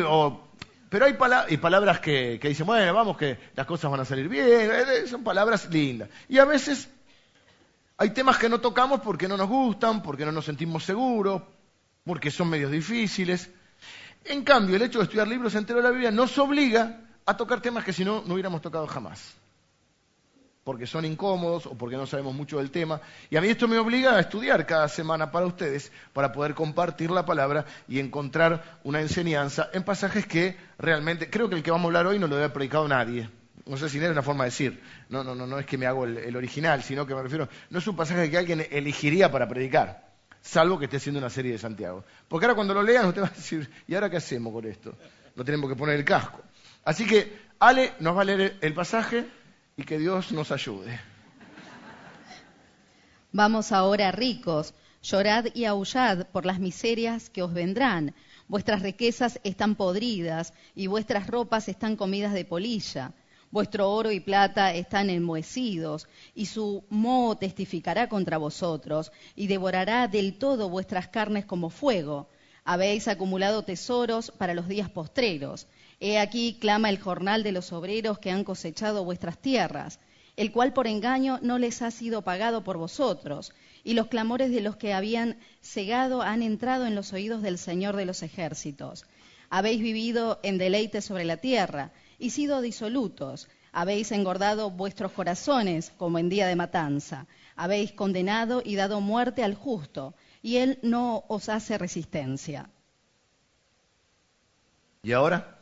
pero 0.91 1.05
hay 1.05 1.15
palabras 1.15 2.01
que, 2.01 2.39
que, 2.41 2.49
dicen, 2.49 2.67
bueno, 2.67 2.93
vamos, 2.93 3.17
que 3.17 3.39
las 3.55 3.67
cosas 3.67 3.91
van 3.91 4.01
a 4.01 4.05
salir 4.05 4.29
bien, 4.29 4.71
eh, 4.71 5.07
son 5.07 5.25
palabras 5.25 5.69
lindas. 5.71 6.11
Y 6.29 6.39
a 6.39 6.45
veces 6.45 6.89
hay 7.97 8.11
temas 8.11 8.39
que 8.39 8.49
no 8.49 8.61
tocamos 8.61 9.01
porque 9.01 9.27
no 9.29 9.37
nos 9.37 9.49
gustan, 9.49 10.03
porque 10.03 10.25
no 10.25 10.31
nos 10.31 10.45
sentimos 10.45 10.85
seguros, 10.85 11.43
porque 12.05 12.31
son 12.31 12.49
medios 12.49 12.71
difíciles. 12.71 13.51
En 14.25 14.45
cambio, 14.45 14.77
el 14.77 14.83
hecho 14.83 14.99
de 14.99 15.05
estudiar 15.05 15.29
libros 15.29 15.55
enteros 15.55 15.83
de 15.83 15.89
la 15.89 15.93
Biblia 15.93 16.11
nos 16.11 16.37
obliga 16.39 17.01
a 17.25 17.37
tocar 17.37 17.61
temas 17.61 17.85
que 17.85 17.93
si 17.93 18.05
no, 18.05 18.23
no 18.27 18.35
hubiéramos 18.35 18.61
tocado 18.63 18.87
jamás. 18.87 19.35
Porque 20.65 20.87
son 20.87 21.05
incómodos 21.05 21.67
o 21.67 21.75
porque 21.75 21.97
no 21.97 22.07
sabemos 22.07 22.35
mucho 22.35 22.59
del 22.59 22.71
tema. 22.71 23.01
Y 23.31 23.37
a 23.37 23.41
mí 23.41 23.49
esto 23.49 23.69
me 23.69 23.79
obliga 23.79 24.17
a 24.17 24.21
estudiar 24.21 24.67
cada 24.67 24.89
semana 24.89 25.31
para 25.31 25.47
ustedes, 25.47 25.93
para 26.13 26.33
poder 26.33 26.55
compartir 26.55 27.11
la 27.11 27.25
palabra 27.25 27.65
y 27.89 28.01
encontrar 28.01 28.81
una 28.85 29.01
enseñanza 29.01 29.71
en 29.73 29.83
pasajes 29.83 30.27
que 30.27 30.57
realmente, 30.79 31.31
creo 31.31 31.49
que 31.49 31.57
el 31.57 31.63
que 31.63 31.71
vamos 31.71 31.87
a 31.87 31.89
hablar 31.89 32.07
hoy 32.07 32.19
no 32.19 32.27
lo 32.27 32.37
había 32.37 32.53
predicado 32.53 32.87
nadie 32.87 33.31
no 33.69 33.77
sé 33.77 33.89
si 33.89 33.99
es 33.99 34.11
una 34.11 34.23
forma 34.23 34.45
de 34.45 34.51
decir, 34.51 34.81
no, 35.11 35.23
no, 35.23 35.35
no, 35.35 35.47
no 35.47 35.59
es 35.59 35.67
que 35.67 35.77
me 35.77 35.87
hago 35.87 36.05
el, 36.05 36.35
original, 36.35 36.83
sino 36.83 37.07
que 37.07 37.15
me 37.15 37.23
refiero, 37.23 37.49
no 37.71 37.79
es 37.79 37.87
un 37.87 37.97
pasaje 37.97 38.31
que 38.31 38.39
alguien 38.39 38.67
elegiría 38.71 39.31
para 39.31 39.47
predicar, 39.47 40.08
salvo 40.49 40.79
que 40.79 40.87
esté 40.87 40.97
haciendo 40.97 41.19
una 41.19 41.29
serie 41.29 41.53
de 41.53 41.59
Santiago. 41.59 42.05
Porque 42.27 42.47
ahora 42.47 42.55
cuando 42.55 42.73
lo 42.73 42.83
lean 42.83 43.07
usted 43.07 43.23
va 43.23 43.27
a 43.27 43.31
decir, 43.31 43.71
¿y 43.87 43.95
ahora 43.95 44.09
qué 44.09 44.17
hacemos 44.17 44.53
con 44.53 44.65
esto? 44.65 44.95
No 45.37 45.45
tenemos 45.45 45.69
que 45.69 45.77
poner 45.77 45.97
el 45.97 46.05
casco. 46.05 46.43
Así 46.85 47.07
que 47.07 47.49
Ale 47.59 47.93
nos 48.01 48.17
va 48.17 48.23
a 48.23 48.25
leer 48.25 48.57
el 48.61 48.73
pasaje 48.73 49.27
y 49.77 49.85
que 49.85 49.99
Dios 49.99 50.33
nos 50.33 50.51
ayude. 50.51 50.99
Vamos 53.31 53.73
ahora 53.73 54.11
ricos, 54.11 54.73
llorad 55.03 55.47
y 55.55 55.67
aullad 55.67 56.27
por 56.29 56.47
las 56.47 56.59
miserias 56.59 57.29
que 57.29 57.43
os 57.43 57.53
vendrán. 57.53 58.15
Vuestras 58.49 58.81
riquezas 58.81 59.39
están 59.45 59.75
podridas 59.75 60.55
y 60.75 60.87
vuestras 60.87 61.27
ropas 61.27 61.69
están 61.69 61.97
comidas 61.97 62.33
de 62.33 62.47
polilla. 62.47 63.13
Vuestro 63.51 63.91
oro 63.91 64.13
y 64.13 64.21
plata 64.21 64.75
están 64.75 65.09
enmohecidos, 65.09 66.07
y 66.35 66.47
su 66.47 66.85
moho 66.91 67.37
testificará 67.37 68.09
contra 68.09 68.37
vosotros, 68.37 69.11
y 69.35 69.47
devorará 69.47 70.07
del 70.07 70.37
todo 70.37 70.69
vuestras 70.69 71.09
carnes 71.09 71.47
como 71.47 71.71
fuego. 71.71 72.29
Habéis 72.65 73.09
acumulado 73.09 73.65
tesoros 73.65 74.31
para 74.31 74.53
los 74.53 74.69
días 74.69 74.91
postreros. 74.91 75.67
He 75.99 76.19
aquí 76.19 76.59
clama 76.61 76.91
el 76.91 77.01
jornal 77.01 77.43
de 77.43 77.53
los 77.53 77.73
obreros 77.73 78.19
que 78.19 78.31
han 78.31 78.45
cosechado 78.45 79.05
vuestras 79.05 79.39
tierras, 79.39 79.99
el 80.37 80.53
cual 80.53 80.75
por 80.75 80.87
engaño 80.87 81.39
no 81.41 81.59
les 81.59 81.81
ha 81.81 81.91
sido 81.91 82.21
pagado 82.21 82.63
por 82.63 82.77
vosotros, 82.77 83.55
y 83.83 83.95
los 83.95 84.09
clamores 84.09 84.51
de 84.51 84.61
los 84.61 84.77
que 84.77 84.93
habían 84.93 85.39
cegado 85.63 86.21
han 86.21 86.43
entrado 86.43 86.87
en 86.87 86.95
los 86.95 87.15
oídos 87.15 87.41
del 87.41 87.57
Señor 87.57 87.97
de 87.97 88.05
los 88.05 88.23
ejércitos. 88.23 89.07
Habéis 89.49 89.81
vivido 89.81 90.39
en 90.43 90.59
deleite 90.59 91.01
sobre 91.01 91.25
la 91.25 91.39
tierra, 91.39 91.93
y 92.19 92.31
sido 92.31 92.61
disolutos. 92.61 93.49
Habéis 93.73 94.13
engordado 94.13 94.71
vuestros 94.71 95.13
corazones 95.13 95.93
como 95.97 96.19
en 96.19 96.29
día 96.29 96.47
de 96.47 96.57
matanza. 96.57 97.27
Habéis 97.57 97.93
condenado 97.93 98.63
y 98.65 98.77
dado 98.77 99.01
muerte 99.01 99.43
al 99.45 99.55
justo, 99.55 100.15
y 100.43 100.57
él 100.57 100.79
no 100.83 101.25
os 101.29 101.49
hace 101.49 101.79
resistencia. 101.79 102.71
¿Y 105.03 105.13
ahora? 105.13 105.59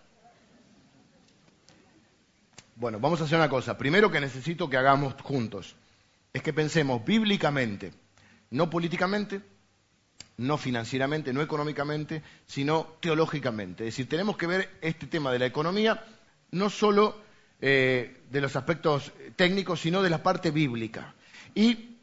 Bueno, 2.77 3.01
vamos 3.01 3.21
a 3.21 3.25
hacer 3.25 3.39
una 3.39 3.49
cosa. 3.49 3.79
Primero 3.79 4.11
que 4.11 4.21
necesito 4.21 4.69
que 4.69 4.77
hagamos 4.77 5.15
juntos 5.23 5.77
es 6.33 6.43
que 6.43 6.53
pensemos 6.53 7.03
bíblicamente, 7.05 7.93
no 8.51 8.69
políticamente, 8.69 9.41
no 10.37 10.59
financieramente, 10.59 11.33
no 11.33 11.41
económicamente, 11.41 12.23
sino 12.47 12.87
teológicamente. 13.01 13.85
Es 13.85 13.95
decir, 13.95 14.09
tenemos 14.09 14.37
que 14.37 14.47
ver 14.47 14.79
este 14.83 15.07
tema 15.07 15.33
de 15.33 15.39
la 15.39 15.47
economía 15.47 16.05
no 16.51 16.71
solo 16.71 17.21
eh, 17.61 18.23
de 18.31 18.41
los 18.41 18.57
aspectos 18.57 19.13
técnicos, 19.37 19.81
sino 19.81 20.03
de 20.03 20.11
la 20.11 20.23
parte 20.23 20.51
bíblica. 20.51 21.15
Y 21.55 21.97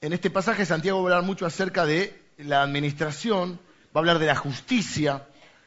en 0.00 0.12
este 0.12 0.30
pasaje 0.30 0.64
Santiago 0.64 1.02
va 1.02 1.10
a 1.10 1.12
hablar 1.14 1.26
mucho 1.26 1.46
acerca 1.46 1.84
de 1.84 2.22
la 2.38 2.62
administración, 2.62 3.60
va 3.86 3.92
a 3.94 3.98
hablar 3.98 4.18
de 4.18 4.26
la 4.26 4.36
justicia, 4.36 5.26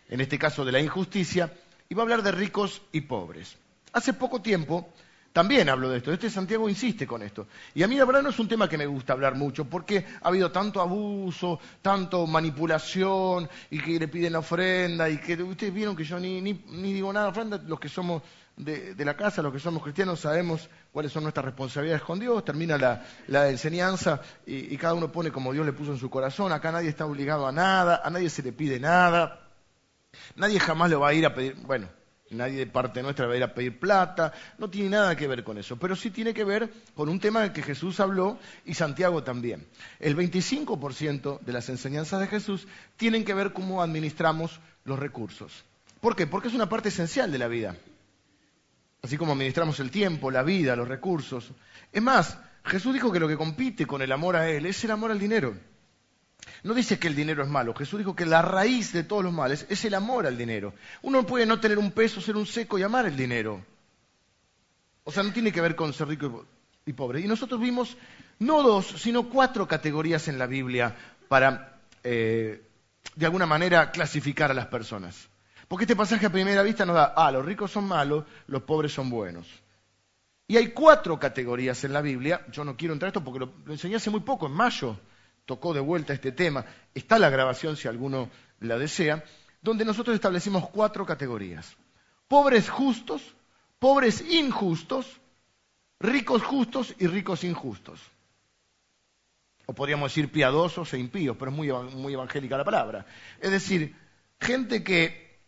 en 0.10 0.22
este 0.22 0.39
caso 0.39 0.65
de 0.65 0.72
la 0.72 0.80
injusticia, 0.80 1.53
y 1.89 1.96
va 1.96 2.01
a 2.01 2.03
hablar 2.03 2.24
de 2.24 2.32
ricos 2.32 2.82
y 2.91 3.01
pobres. 3.01 3.58
Hace 3.94 4.13
poco 4.13 4.41
tiempo 4.41 4.91
también 5.33 5.69
hablo 5.69 5.89
de 5.89 5.97
esto. 5.97 6.11
Este 6.11 6.29
Santiago 6.29 6.67
insiste 6.67 7.07
con 7.07 7.21
esto. 7.21 7.47
Y 7.73 7.83
a 7.83 7.88
mí 7.88 7.95
la 7.95 8.05
verdad 8.05 8.21
no 8.21 8.29
es 8.29 8.39
un 8.39 8.50
tema 8.50 8.67
que 8.67 8.77
me 8.77 8.85
gusta 8.85 9.13
hablar 9.13 9.35
mucho, 9.35 9.65
porque 9.65 10.05
ha 10.21 10.27
habido 10.27 10.51
tanto 10.51 10.81
abuso, 10.81 11.59
tanto 11.81 12.27
manipulación, 12.27 13.50
y 13.69 13.79
que 13.79 13.97
le 13.97 14.07
piden 14.09 14.35
ofrenda, 14.35 15.09
y 15.09 15.17
que 15.19 15.41
ustedes 15.41 15.73
vieron 15.73 15.95
que 15.95 16.03
yo 16.03 16.19
ni, 16.19 16.41
ni, 16.41 16.53
digo 16.93 17.13
nada 17.13 17.29
ofrenda, 17.29 17.57
los 17.65 17.79
que 17.79 17.88
somos 17.88 18.21
de, 18.57 18.93
la 18.97 19.15
casa, 19.15 19.41
los 19.41 19.53
que 19.53 19.59
somos 19.59 19.81
cristianos, 19.81 20.19
sabemos 20.19 20.69
cuáles 20.91 21.13
son 21.13 21.23
nuestras 21.23 21.45
responsabilidades 21.45 22.03
con 22.03 22.19
Dios, 22.19 22.43
termina 22.43 22.77
la, 23.27 23.50
enseñanza 23.50 24.21
y, 24.45 24.73
y 24.73 24.77
cada 24.77 24.93
uno 24.93 25.11
pone 25.11 25.31
como 25.31 25.53
Dios 25.53 25.65
le 25.65 25.71
puso 25.71 25.93
en 25.93 25.97
su 25.97 26.09
corazón, 26.09 26.51
acá 26.51 26.71
nadie 26.73 26.89
está 26.89 27.05
obligado 27.05 27.47
a 27.47 27.53
nada, 27.53 28.01
a 28.03 28.09
nadie 28.09 28.29
se 28.29 28.43
le 28.43 28.51
pide 28.51 28.79
nada, 28.79 29.39
nadie 30.35 30.59
jamás 30.59 30.89
le 30.89 30.97
va 30.97 31.07
a 31.07 31.13
ir 31.13 31.25
a 31.25 31.33
pedir, 31.33 31.55
bueno, 31.55 31.88
Nadie 32.31 32.59
de 32.59 32.67
parte 32.67 33.03
nuestra 33.03 33.27
va 33.27 33.33
a 33.33 33.38
ir 33.38 33.43
a 33.43 33.53
pedir 33.53 33.77
plata, 33.77 34.33
no 34.57 34.69
tiene 34.69 34.89
nada 34.89 35.15
que 35.15 35.27
ver 35.27 35.43
con 35.43 35.57
eso, 35.57 35.77
pero 35.77 35.95
sí 35.95 36.11
tiene 36.11 36.33
que 36.33 36.45
ver 36.45 36.71
con 36.95 37.09
un 37.09 37.19
tema 37.19 37.41
del 37.41 37.51
que 37.51 37.61
Jesús 37.61 38.00
habló 38.00 38.39
y 38.65 38.73
Santiago 38.73 39.23
también. 39.23 39.67
El 40.00 40.15
25% 40.15 41.41
de 41.41 41.53
las 41.53 41.67
enseñanzas 41.69 42.21
de 42.21 42.27
Jesús 42.27 42.67
tienen 42.95 43.25
que 43.25 43.33
ver 43.33 43.51
cómo 43.51 43.83
administramos 43.83 44.59
los 44.85 44.97
recursos. 44.97 45.65
¿Por 46.00 46.15
qué? 46.15 46.25
Porque 46.25 46.47
es 46.47 46.53
una 46.53 46.69
parte 46.69 46.89
esencial 46.89 47.31
de 47.31 47.38
la 47.38 47.47
vida. 47.47 47.75
Así 49.01 49.17
como 49.17 49.33
administramos 49.33 49.79
el 49.79 49.91
tiempo, 49.91 50.31
la 50.31 50.43
vida, 50.43 50.75
los 50.75 50.88
recursos. 50.88 51.51
Es 51.91 52.01
más, 52.01 52.38
Jesús 52.63 52.93
dijo 52.93 53.11
que 53.11 53.19
lo 53.19 53.27
que 53.27 53.38
compite 53.38 53.85
con 53.85 54.01
el 54.01 54.11
amor 54.11 54.35
a 54.35 54.50
Él 54.50 54.65
es 54.65 54.83
el 54.83 54.91
amor 54.91 55.11
al 55.11 55.19
dinero. 55.19 55.55
No 56.63 56.74
dice 56.74 57.00
que 57.00 57.07
el 57.07 57.15
dinero 57.15 57.43
es 57.43 57.50
malo. 57.50 57.74
Jesús 57.74 58.00
dijo 58.00 58.15
que 58.15 58.25
la 58.25 58.41
raíz 58.41 58.93
de 58.93 59.03
todos 59.03 59.24
los 59.24 59.33
males 59.33 59.65
es 59.69 59.83
el 59.86 59.93
amor 59.93 60.27
al 60.27 60.38
dinero. 60.38 60.74
Uno 61.01 61.25
puede 61.25 61.45
no 61.45 61.60
tener 61.60 61.79
un 61.79 61.91
peso, 61.91 62.21
ser 62.21 62.36
un 62.36 62.45
seco 62.45 62.77
y 62.77 62.83
amar 62.83 63.05
el 63.05 63.15
dinero. 63.15 63.63
O 65.03 65.12
sea, 65.12 65.24
no 65.24 65.33
tiene 65.33 65.51
que 65.51 65.62
ver 65.62 65.75
con 65.75 65.93
ser 65.93 66.07
rico 66.07 66.45
y 66.86 66.93
pobre. 66.93 67.21
Y 67.21 67.27
nosotros 67.27 67.60
vimos 67.60 67.98
no 68.39 68.62
dos, 68.62 68.88
sino 68.98 69.29
cuatro 69.29 69.67
categorías 69.67 70.27
en 70.27 70.38
la 70.38 70.45
Biblia 70.45 70.95
para, 71.27 71.79
eh, 72.03 72.62
de 73.15 73.25
alguna 73.25 73.48
manera, 73.48 73.91
clasificar 73.91 74.51
a 74.51 74.55
las 74.55 74.67
personas. 74.67 75.29
Porque 75.67 75.86
este 75.86 75.95
pasaje 75.95 76.25
a 76.25 76.31
primera 76.31 76.62
vista 76.63 76.86
nos 76.86 76.95
da, 76.95 77.13
ah, 77.15 77.31
los 77.31 77.45
ricos 77.45 77.71
son 77.71 77.86
malos, 77.88 78.25
los 78.48 78.63
pobres 78.63 78.93
son 78.93 79.10
buenos. 79.10 79.48
Y 80.48 80.57
hay 80.57 80.67
cuatro 80.71 81.17
categorías 81.17 81.83
en 81.86 81.93
la 81.93 82.01
Biblia, 82.01 82.45
yo 82.51 82.63
no 82.65 82.75
quiero 82.75 82.93
entrar 82.93 83.07
en 83.07 83.12
esto 83.12 83.24
porque 83.24 83.39
lo 83.39 83.71
enseñé 83.71 83.95
hace 83.95 84.10
muy 84.10 84.19
poco, 84.19 84.48
en 84.48 84.51
mayo 84.51 85.00
tocó 85.45 85.74
de 85.74 85.79
vuelta 85.79 86.13
este 86.13 86.31
tema, 86.31 86.65
está 86.93 87.19
la 87.19 87.29
grabación 87.29 87.77
si 87.77 87.88
alguno 87.88 88.29
la 88.60 88.77
desea, 88.77 89.24
donde 89.62 89.86
nosotros 89.86 90.15
establecimos 90.15 90.69
cuatro 90.69 91.05
categorías. 91.05 91.75
Pobres 92.27 92.69
justos, 92.69 93.36
pobres 93.79 94.21
injustos, 94.21 95.19
ricos 96.00 96.43
justos 96.43 96.95
y 97.00 97.07
ricos 97.07 97.43
injustos. 97.43 98.00
O 99.65 99.74
podríamos 99.74 100.12
decir 100.12 100.31
piadosos 100.31 100.93
e 100.93 101.00
impíos, 101.00 101.38
pero 101.38 101.51
es 101.51 101.57
muy, 101.57 101.71
muy 101.71 102.13
evangélica 102.13 102.57
la 102.57 102.65
palabra. 102.65 103.05
Es 103.39 103.51
decir, 103.51 103.95
gente 104.39 104.83
que 104.83 105.39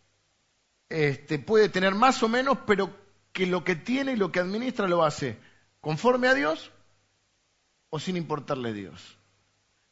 este, 0.89 1.39
puede 1.39 1.69
tener 1.69 1.95
más 1.95 2.21
o 2.21 2.29
menos, 2.29 2.59
pero 2.67 2.95
que 3.31 3.47
lo 3.47 3.63
que 3.63 3.75
tiene 3.75 4.13
y 4.13 4.15
lo 4.15 4.31
que 4.31 4.39
administra 4.39 4.87
lo 4.87 5.03
hace 5.03 5.37
conforme 5.81 6.27
a 6.27 6.35
Dios 6.35 6.71
o 7.89 7.99
sin 7.99 8.15
importarle 8.15 8.73
Dios. 8.73 9.17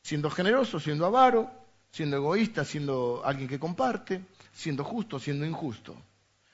Siendo 0.01 0.29
generoso, 0.29 0.79
siendo 0.79 1.05
avaro, 1.05 1.51
siendo 1.91 2.17
egoísta, 2.17 2.65
siendo 2.65 3.21
alguien 3.23 3.47
que 3.47 3.59
comparte, 3.59 4.23
siendo 4.53 4.83
justo, 4.83 5.19
siendo 5.19 5.45
injusto. 5.45 5.95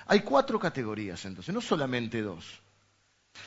Hay 0.08 0.22
cuatro 0.22 0.60
categorías 0.60 1.24
entonces, 1.25 1.54
no 1.54 1.62
solamente 1.62 2.22
dos. 2.22 2.62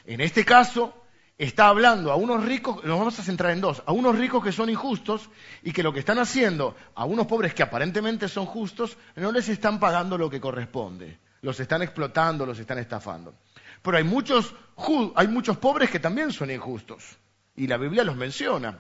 En 0.05 0.21
este 0.21 0.45
caso, 0.45 0.95
está 1.39 1.69
hablando 1.69 2.13
a 2.13 2.17
unos 2.17 2.45
ricos, 2.45 2.85
nos 2.85 2.99
vamos 2.99 3.19
a 3.19 3.23
centrar 3.23 3.53
en 3.53 3.63
dos, 3.63 3.83
a 3.87 3.93
unos 3.93 4.17
ricos 4.17 4.45
que 4.45 4.53
son 4.53 4.69
injustos 4.69 5.31
y 5.63 5.73
que 5.73 5.83
lo 5.83 5.93
que 5.93 6.01
están 6.01 6.19
haciendo 6.19 6.77
a 6.95 7.07
unos 7.07 7.27
pobres 7.27 7.55
que 7.55 7.63
aparentemente 7.63 8.29
son 8.29 8.47
justos, 8.47 8.97
no 9.17 9.33
les 9.33 9.49
están 9.49 9.81
pagando 9.81 10.19
lo 10.19 10.29
que 10.29 10.41
corresponde. 10.41 11.19
Los 11.43 11.59
están 11.59 11.81
explotando, 11.81 12.45
los 12.45 12.59
están 12.59 12.79
estafando. 12.79 13.35
Pero 13.81 13.97
hay 13.97 14.05
muchos, 14.05 14.55
hay 15.15 15.29
muchos 15.29 15.57
pobres 15.57 15.91
que 15.91 15.99
también 15.99 16.31
son 16.33 16.51
injustos. 16.51 17.17
Y 17.57 17.67
la 17.67 17.79
Biblia 17.79 18.05
los 18.05 18.17
menciona. 18.17 18.79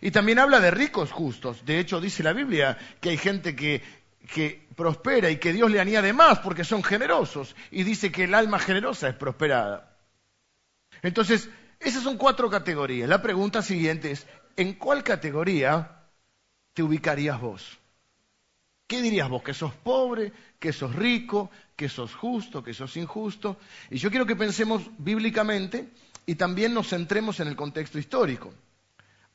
Y 0.00 0.10
también 0.10 0.38
habla 0.38 0.60
de 0.60 0.70
ricos 0.70 1.10
justos. 1.12 1.64
De 1.64 1.78
hecho, 1.78 2.00
dice 2.00 2.22
la 2.22 2.32
Biblia 2.32 2.78
que 3.00 3.10
hay 3.10 3.16
gente 3.16 3.54
que, 3.56 3.82
prospera 4.74 5.30
y 5.30 5.38
que 5.38 5.52
Dios 5.52 5.70
le 5.70 5.80
añade 5.80 6.12
más 6.12 6.40
porque 6.40 6.64
son 6.64 6.82
generosos. 6.82 7.56
Y 7.70 7.82
dice 7.82 8.12
que 8.12 8.24
el 8.24 8.34
alma 8.34 8.58
generosa 8.58 9.08
es 9.08 9.14
prosperada. 9.14 9.96
Entonces, 11.02 11.48
esas 11.80 12.02
son 12.02 12.16
cuatro 12.16 12.50
categorías. 12.50 13.08
La 13.08 13.22
pregunta 13.22 13.62
siguiente 13.62 14.10
es, 14.10 14.26
¿en 14.56 14.74
cuál 14.74 15.02
categoría 15.02 16.02
te 16.74 16.82
ubicarías 16.82 17.40
vos? 17.40 17.78
¿Qué 18.86 19.02
dirías 19.02 19.28
vos? 19.28 19.42
¿Que 19.42 19.54
sos 19.54 19.74
pobre? 19.74 20.32
¿Que 20.58 20.72
sos 20.72 20.94
rico? 20.94 21.50
¿Que 21.74 21.88
sos 21.88 22.14
justo? 22.14 22.62
¿Que 22.62 22.72
sos 22.72 22.96
injusto? 22.96 23.56
Y 23.90 23.98
yo 23.98 24.10
quiero 24.10 24.26
que 24.26 24.36
pensemos 24.36 24.82
bíblicamente 24.98 25.88
y 26.24 26.36
también 26.36 26.72
nos 26.72 26.88
centremos 26.88 27.40
en 27.40 27.48
el 27.48 27.56
contexto 27.56 27.98
histórico. 27.98 28.52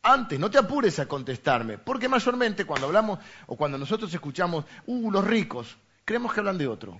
Antes, 0.03 0.39
no 0.39 0.50
te 0.50 0.58
apures 0.58 0.98
a 1.00 1.08
contestarme, 1.08 1.77
porque 1.77 2.10
mayormente 2.10 2.65
cuando 2.65 2.88
hablamos 2.88 3.20
o 3.46 3.55
cuando 3.55 3.77
nosotros 3.77 4.12
escuchamos, 4.13 4.65
uh, 4.88 5.12
los 5.12 5.24
ricos, 5.24 5.77
creemos 6.03 6.34
que 6.34 6.39
hablan 6.39 6.58
de 6.58 6.67
otro. 6.67 6.99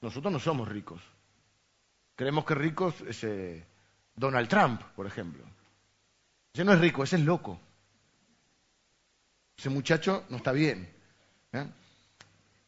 Nosotros 0.00 0.32
no 0.32 0.38
somos 0.38 0.68
ricos. 0.68 1.02
Creemos 2.14 2.44
que 2.44 2.54
ricos 2.54 2.94
es 3.02 3.22
eh, 3.24 3.64
Donald 4.14 4.48
Trump, 4.48 4.82
por 4.96 5.06
ejemplo. 5.06 5.44
Ese 6.52 6.64
no 6.64 6.72
es 6.72 6.80
rico, 6.80 7.04
ese 7.04 7.16
es 7.16 7.22
loco. 7.22 7.60
Ese 9.56 9.68
muchacho 9.68 10.24
no 10.30 10.38
está 10.38 10.52
bien. 10.52 10.88
¿eh? 11.52 11.66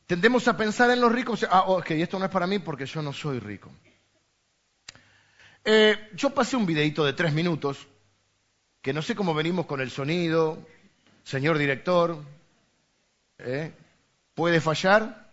Tendemos 0.07 0.47
a 0.49 0.57
pensar 0.57 0.91
en 0.91 1.01
los 1.01 1.11
ricos, 1.11 1.47
ah, 1.49 1.63
ok, 1.63 1.93
esto 1.93 2.19
no 2.19 2.25
es 2.27 2.31
para 2.31 2.47
mí 2.47 2.59
porque 2.59 2.85
yo 2.85 3.01
no 3.01 3.13
soy 3.13 3.39
rico. 3.39 3.71
Eh, 5.65 6.11
yo 6.15 6.31
pasé 6.31 6.57
un 6.57 6.67
videito 6.67 7.05
de 7.05 7.13
tres 7.13 7.33
minutos, 7.33 7.87
que 8.83 8.93
no 8.93 9.03
sé 9.03 9.15
cómo 9.15 9.35
venimos 9.35 9.67
con 9.67 9.81
el 9.81 9.91
sonido, 9.91 10.59
señor 11.23 11.59
director, 11.59 12.19
¿eh? 13.39 13.73
puede 14.35 14.61
fallar, 14.61 15.31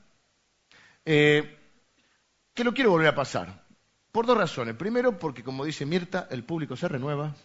que 1.06 2.64
lo 2.64 2.74
quiero 2.74 2.92
volver 2.92 3.08
a 3.08 3.16
pasar. 3.16 3.64
Por 4.12 4.26
dos 4.26 4.38
razones. 4.38 4.76
Primero, 4.76 5.20
porque 5.20 5.44
como 5.44 5.64
dice 5.64 5.86
Mirta, 5.86 6.28
el 6.32 6.44
público 6.44 6.76
se 6.76 6.88
renueva. 6.88 7.36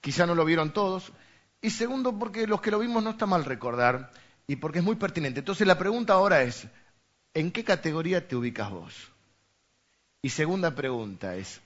Quizá 0.00 0.24
no 0.24 0.34
lo 0.34 0.44
vieron 0.44 0.72
todos. 0.72 1.12
Y 1.60 1.70
segundo, 1.70 2.16
porque 2.18 2.46
los 2.46 2.60
que 2.60 2.70
lo 2.70 2.78
vimos 2.78 3.02
no 3.02 3.10
está 3.10 3.26
mal 3.26 3.44
recordar 3.44 4.12
y 4.46 4.56
porque 4.56 4.78
es 4.78 4.84
muy 4.84 4.96
pertinente. 4.96 5.40
Entonces 5.40 5.66
la 5.66 5.78
pregunta 5.78 6.12
ahora 6.12 6.42
es, 6.42 6.68
¿en 7.32 7.50
qué 7.50 7.64
categoría 7.64 8.28
te 8.28 8.36
ubicas 8.36 8.70
vos? 8.70 8.94
Y 10.22 10.28
segunda 10.28 10.74
pregunta 10.74 11.34
es, 11.36 11.60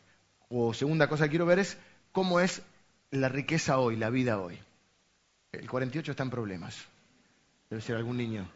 o 0.48 0.72
segunda 0.72 1.08
cosa 1.08 1.24
que 1.24 1.30
quiero 1.30 1.46
ver 1.46 1.58
es, 1.58 1.76
¿cómo 2.12 2.40
es 2.40 2.62
la 3.10 3.28
riqueza 3.28 3.78
hoy, 3.78 3.96
la 3.96 4.10
vida 4.10 4.38
hoy? 4.38 4.58
El 5.52 5.68
48 5.68 6.10
está 6.12 6.22
en 6.22 6.30
problemas. 6.30 6.76
Debe 7.70 7.82
ser 7.82 7.96
algún 7.96 8.16
niño. 8.16 8.48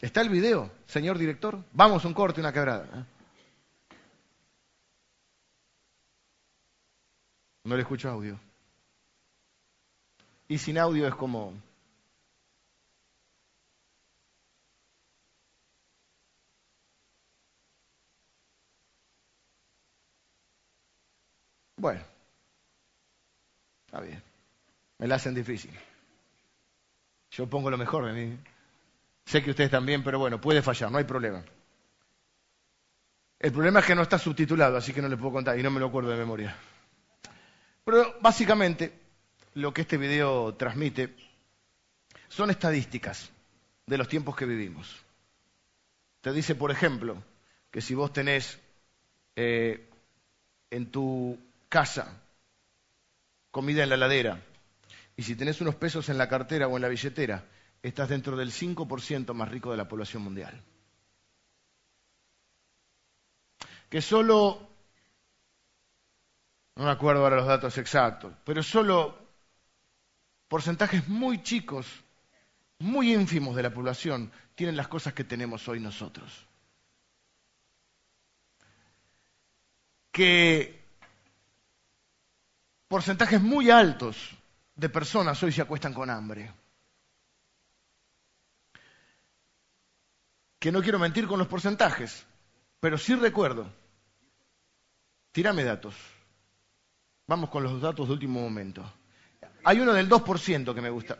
¿Está 0.00 0.20
el 0.20 0.28
video, 0.28 0.70
señor 0.86 1.18
director? 1.18 1.62
Vamos, 1.72 2.04
un 2.04 2.14
corte, 2.14 2.40
una 2.40 2.52
quebrada. 2.52 2.84
¿eh? 2.84 3.04
No 7.64 7.76
le 7.76 7.82
escucho 7.82 8.10
audio. 8.10 8.38
Y 10.48 10.58
sin 10.58 10.78
audio 10.78 11.08
es 11.08 11.14
como... 11.14 11.54
Bueno, 21.76 22.02
está 23.94 24.04
bien. 24.04 24.20
Me 24.98 25.06
la 25.06 25.14
hacen 25.14 25.34
difícil. 25.34 25.70
Yo 27.30 27.48
pongo 27.48 27.70
lo 27.70 27.78
mejor 27.78 28.06
de 28.06 28.12
mí. 28.12 28.38
Sé 29.24 29.40
que 29.40 29.50
ustedes 29.50 29.70
también, 29.70 30.02
pero 30.02 30.18
bueno, 30.18 30.40
puede 30.40 30.62
fallar, 30.62 30.90
no 30.90 30.98
hay 30.98 31.04
problema. 31.04 31.44
El 33.38 33.52
problema 33.52 33.80
es 33.80 33.86
que 33.86 33.94
no 33.94 34.02
está 34.02 34.18
subtitulado, 34.18 34.76
así 34.76 34.92
que 34.92 35.00
no 35.00 35.08
le 35.08 35.16
puedo 35.16 35.34
contar 35.34 35.56
y 35.58 35.62
no 35.62 35.70
me 35.70 35.78
lo 35.78 35.86
acuerdo 35.86 36.10
de 36.10 36.16
memoria. 36.16 36.56
Pero 37.84 38.16
básicamente 38.20 38.92
lo 39.54 39.72
que 39.72 39.82
este 39.82 39.96
video 39.96 40.54
transmite 40.54 41.14
son 42.26 42.50
estadísticas 42.50 43.30
de 43.86 43.98
los 43.98 44.08
tiempos 44.08 44.34
que 44.34 44.44
vivimos. 44.44 44.96
Te 46.20 46.32
dice, 46.32 46.56
por 46.56 46.72
ejemplo, 46.72 47.22
que 47.70 47.80
si 47.80 47.94
vos 47.94 48.12
tenés 48.12 48.58
eh, 49.36 49.88
en 50.70 50.90
tu 50.90 51.38
casa 51.68 52.23
comida 53.54 53.84
en 53.84 53.88
la 53.88 53.94
heladera 53.94 54.42
y 55.16 55.22
si 55.22 55.36
tenés 55.36 55.60
unos 55.60 55.76
pesos 55.76 56.08
en 56.08 56.18
la 56.18 56.28
cartera 56.28 56.66
o 56.66 56.74
en 56.74 56.82
la 56.82 56.88
billetera, 56.88 57.44
estás 57.80 58.08
dentro 58.08 58.36
del 58.36 58.50
5% 58.50 59.32
más 59.32 59.48
rico 59.48 59.70
de 59.70 59.76
la 59.76 59.86
población 59.86 60.24
mundial. 60.24 60.60
Que 63.88 64.02
solo 64.02 64.68
no 66.74 66.84
me 66.84 66.90
acuerdo 66.90 67.22
ahora 67.22 67.36
los 67.36 67.46
datos 67.46 67.78
exactos, 67.78 68.34
pero 68.44 68.60
solo 68.60 69.16
porcentajes 70.48 71.06
muy 71.06 71.40
chicos, 71.44 71.86
muy 72.80 73.14
ínfimos 73.14 73.54
de 73.54 73.62
la 73.62 73.72
población 73.72 74.32
tienen 74.56 74.76
las 74.76 74.88
cosas 74.88 75.12
que 75.12 75.22
tenemos 75.22 75.68
hoy 75.68 75.78
nosotros. 75.78 76.44
Que 80.10 80.83
porcentajes 82.94 83.42
muy 83.42 83.70
altos 83.70 84.30
de 84.76 84.88
personas 84.88 85.42
hoy 85.42 85.50
se 85.50 85.60
acuestan 85.60 85.92
con 85.92 86.08
hambre. 86.10 86.54
Que 90.60 90.70
no 90.70 90.80
quiero 90.80 91.00
mentir 91.00 91.26
con 91.26 91.40
los 91.40 91.48
porcentajes, 91.48 92.24
pero 92.78 92.96
sí 92.96 93.16
recuerdo. 93.16 93.66
Tírame 95.32 95.64
datos. 95.64 95.96
Vamos 97.26 97.50
con 97.50 97.64
los 97.64 97.80
datos 97.80 98.06
de 98.06 98.14
último 98.14 98.40
momento. 98.40 98.88
Hay 99.64 99.80
uno 99.80 99.92
del 99.92 100.08
2% 100.08 100.72
que 100.72 100.80
me 100.80 100.90
gusta. 100.90 101.18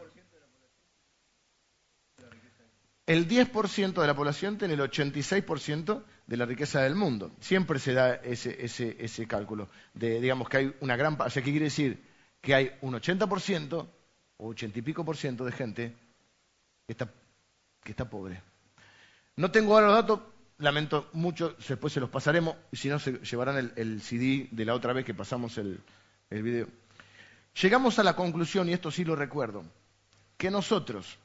El 3.07 3.29
10% 3.29 4.01
de 4.01 4.07
la 4.07 4.17
población 4.17 4.57
tiene 4.57 4.75
el 4.75 4.81
86% 4.81 6.03
de 6.27 6.37
la 6.37 6.47
riqueza 6.47 6.81
del 6.81 6.95
mundo. 6.95 7.33
Siempre 7.41 7.79
se 7.79 7.93
da 7.93 8.15
ese, 8.15 8.65
ese, 8.65 8.97
ese 8.99 9.27
cálculo 9.27 9.69
de, 9.93 10.21
digamos, 10.21 10.49
que 10.49 10.57
hay 10.57 10.75
una 10.81 10.97
gran... 10.97 11.21
O 11.21 11.29
sea, 11.29 11.43
¿qué 11.43 11.51
quiere 11.51 11.67
decir? 11.67 12.03
Que 12.41 12.55
hay 12.55 12.73
un 12.81 12.95
80% 12.95 13.87
o 14.39 14.49
80 14.49 14.79
y 14.79 14.83
pico 14.83 15.05
por 15.05 15.19
ciento 15.19 15.45
de 15.45 15.53
gente 15.53 15.95
que 16.87 16.93
está, 16.93 17.13
que 17.83 17.91
está 17.91 18.09
pobre. 18.09 18.41
No 19.37 19.51
tengo 19.51 19.75
ahora 19.75 19.89
los 19.89 19.97
datos, 19.97 20.21
lamento 20.59 21.11
mucho, 21.13 21.57
después 21.69 21.93
se 21.93 22.01
los 22.01 22.09
pasaremos, 22.09 22.57
y 22.73 22.77
si 22.77 22.89
no, 22.89 22.99
se 22.99 23.19
llevarán 23.19 23.73
el, 23.77 24.01
CD 24.01 24.49
de 24.51 24.65
la 24.65 24.75
otra 24.75 24.93
vez 24.93 25.05
que 25.05 25.15
pasamos 25.15 25.59
el, 25.59 25.81
el 26.31 26.43
video. 26.43 26.69
Llegamos 27.61 27.99
a 27.99 28.03
la 28.03 28.17
conclusión, 28.17 28.69
y 28.69 28.73
esto 28.73 28.91
sí 28.91 29.05
lo 29.05 29.17
recuerdo, 29.17 29.65
que 30.37 30.51
nosotros, 30.51 31.19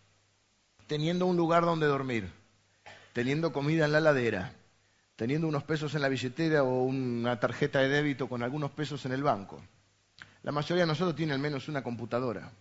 teniendo 0.89 1.28
un 1.28 1.38
lugar 1.38 1.63
donde 1.63 1.86
dormir, 1.86 2.32
teniendo 3.13 3.54
comida 3.54 3.86
en 3.86 3.91
la 3.91 3.99
ladera, 3.99 4.54
teniendo 5.15 5.47
unos 5.47 5.63
pesos 5.63 5.93
en 5.93 6.02
la 6.02 6.10
billetera 6.10 6.63
o 6.63 6.82
una 6.82 7.39
tarjeta 7.39 7.80
de 7.80 7.89
débito 7.89 8.28
con 8.28 8.41
algunos 8.41 8.71
pesos 8.71 9.06
en 9.06 9.12
el 9.12 9.21
banco, 9.21 9.62
la 10.41 10.52
mayoría 10.52 10.84
de 10.84 10.88
nosotros 10.88 11.15
tiene 11.15 11.34
al 11.34 11.39
menos 11.39 11.67
una 11.67 11.84
computadora. 11.84 12.52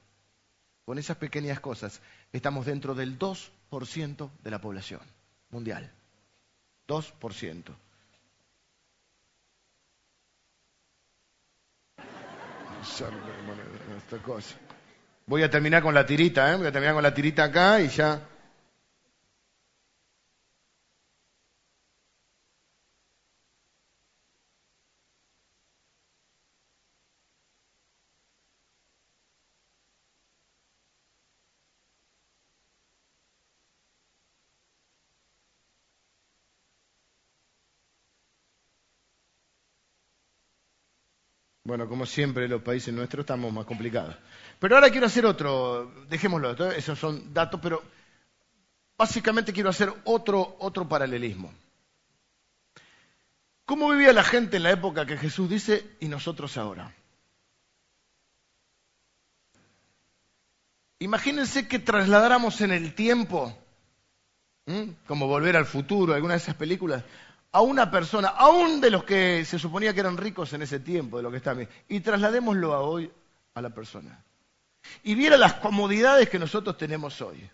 Con 0.84 0.98
esas 0.98 1.16
pequeñas 1.16 1.58
cosas 1.60 2.02
estamos 2.30 2.66
dentro 2.66 2.94
del 2.94 3.18
2% 3.18 4.30
de 4.44 4.50
la 4.50 4.60
población 4.60 5.00
mundial. 5.48 5.90
2%. 6.86 7.64
Voy 15.28 15.42
a 15.42 15.50
terminar 15.50 15.82
con 15.82 15.92
la 15.92 16.06
tirita, 16.06 16.50
¿eh? 16.50 16.56
Voy 16.56 16.66
a 16.66 16.72
terminar 16.72 16.94
con 16.94 17.02
la 17.02 17.12
tirita 17.12 17.44
acá 17.44 17.82
y 17.82 17.88
ya. 17.88 18.18
Bueno, 41.68 41.86
como 41.86 42.06
siempre, 42.06 42.48
los 42.48 42.62
países 42.62 42.94
nuestros 42.94 43.24
estamos 43.24 43.52
más 43.52 43.66
complicados. 43.66 44.16
Pero 44.58 44.76
ahora 44.76 44.88
quiero 44.88 45.04
hacer 45.04 45.26
otro, 45.26 45.92
dejémoslo, 46.08 46.70
esos 46.70 46.98
son 46.98 47.34
datos, 47.34 47.60
pero 47.62 47.82
básicamente 48.96 49.52
quiero 49.52 49.68
hacer 49.68 49.92
otro, 50.04 50.56
otro 50.60 50.88
paralelismo. 50.88 51.52
¿Cómo 53.66 53.90
vivía 53.90 54.14
la 54.14 54.24
gente 54.24 54.56
en 54.56 54.62
la 54.62 54.70
época 54.70 55.04
que 55.04 55.18
Jesús 55.18 55.50
dice 55.50 55.86
y 56.00 56.08
nosotros 56.08 56.56
ahora? 56.56 56.94
Imagínense 61.00 61.68
que 61.68 61.78
trasladáramos 61.78 62.62
en 62.62 62.72
el 62.72 62.94
tiempo, 62.94 63.54
como 65.06 65.26
volver 65.26 65.54
al 65.54 65.66
futuro, 65.66 66.14
alguna 66.14 66.32
de 66.32 66.38
esas 66.38 66.54
películas, 66.54 67.04
a 67.52 67.60
una 67.62 67.90
persona, 67.90 68.28
aún 68.28 68.80
de 68.80 68.90
los 68.90 69.04
que 69.04 69.44
se 69.44 69.58
suponía 69.58 69.94
que 69.94 70.00
eran 70.00 70.16
ricos 70.16 70.52
en 70.52 70.62
ese 70.62 70.80
tiempo, 70.80 71.16
de 71.16 71.22
lo 71.22 71.30
que 71.30 71.38
están, 71.38 71.68
y 71.88 72.00
trasladémoslo 72.00 72.74
a 72.74 72.80
hoy 72.80 73.10
a 73.54 73.62
la 73.62 73.70
persona. 73.70 74.24
Y 75.02 75.14
viera 75.14 75.36
las 75.36 75.54
comodidades 75.54 76.28
que 76.28 76.38
nosotros 76.38 76.76
tenemos 76.76 77.20
hoy. 77.20 77.48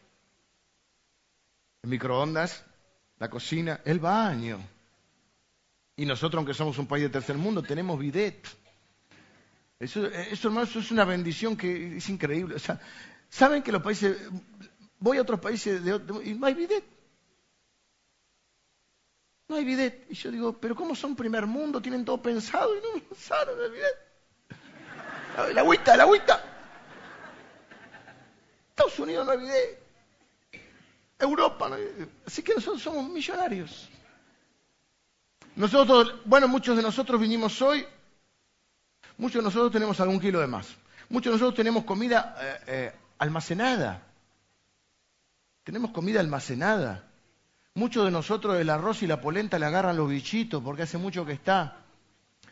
El 1.82 1.90
microondas, 1.90 2.64
la 3.18 3.28
cocina, 3.28 3.80
el 3.84 4.00
baño. 4.00 4.58
Y 5.96 6.06
nosotros, 6.06 6.38
aunque 6.38 6.54
somos 6.54 6.78
un 6.78 6.86
país 6.86 7.04
de 7.04 7.10
tercer 7.10 7.36
mundo, 7.36 7.62
tenemos 7.62 7.98
bidet. 7.98 8.46
Eso, 9.78 10.06
hermano, 10.06 10.62
eso 10.62 10.78
es 10.78 10.90
una 10.90 11.04
bendición 11.04 11.56
que 11.56 11.98
es 11.98 12.08
increíble. 12.08 12.56
O 12.56 12.58
sea, 12.58 12.80
¿Saben 13.34 13.62
que 13.62 13.72
los 13.72 13.82
países... 13.82 14.16
Voy 15.00 15.18
a 15.18 15.22
otros 15.22 15.40
países 15.40 15.84
de, 15.84 16.00
y 16.24 16.34
no 16.34 16.46
hay 16.46 16.54
bidet. 16.54 16.84
No 19.48 19.56
hay 19.56 19.64
bidet. 19.64 20.06
Y 20.10 20.14
yo 20.14 20.30
digo, 20.30 20.52
pero 20.54 20.74
¿cómo 20.74 20.94
son 20.94 21.14
primer 21.14 21.46
mundo? 21.46 21.80
Tienen 21.80 22.04
todo 22.04 22.20
pensado 22.20 22.74
y 22.76 22.80
no 22.80 23.04
pensaron 23.08 23.60
el 23.60 23.70
bidet. 23.70 25.54
La 25.54 25.60
agüita, 25.60 25.96
la 25.96 26.04
agüita. 26.04 26.42
Estados 28.70 28.98
Unidos 28.98 29.26
no 29.26 29.32
hay 29.32 29.38
bidet. 29.38 29.82
Europa 31.18 31.68
no 31.68 31.74
hay 31.74 31.84
bidet. 31.84 32.08
Así 32.26 32.42
que 32.42 32.54
nosotros 32.54 32.82
somos 32.82 33.08
millonarios. 33.08 33.90
Nosotros, 35.56 36.14
bueno, 36.24 36.48
muchos 36.48 36.76
de 36.76 36.82
nosotros 36.82 37.20
vinimos 37.20 37.62
hoy, 37.62 37.86
muchos 39.18 39.40
de 39.40 39.44
nosotros 39.44 39.70
tenemos 39.70 40.00
algún 40.00 40.18
kilo 40.18 40.40
de 40.40 40.48
más. 40.48 40.66
Muchos 41.08 41.30
de 41.30 41.34
nosotros 41.34 41.54
tenemos 41.54 41.84
comida 41.84 42.36
eh, 42.40 42.58
eh, 42.66 42.92
almacenada. 43.18 44.02
Tenemos 45.62 45.92
comida 45.92 46.18
almacenada. 46.18 47.08
Muchos 47.76 48.04
de 48.04 48.12
nosotros 48.12 48.56
el 48.56 48.70
arroz 48.70 49.02
y 49.02 49.06
la 49.08 49.20
polenta 49.20 49.58
le 49.58 49.66
agarran 49.66 49.96
los 49.96 50.08
bichitos 50.08 50.62
porque 50.62 50.82
hace 50.82 50.96
mucho 50.96 51.26
que 51.26 51.32
está. 51.32 51.78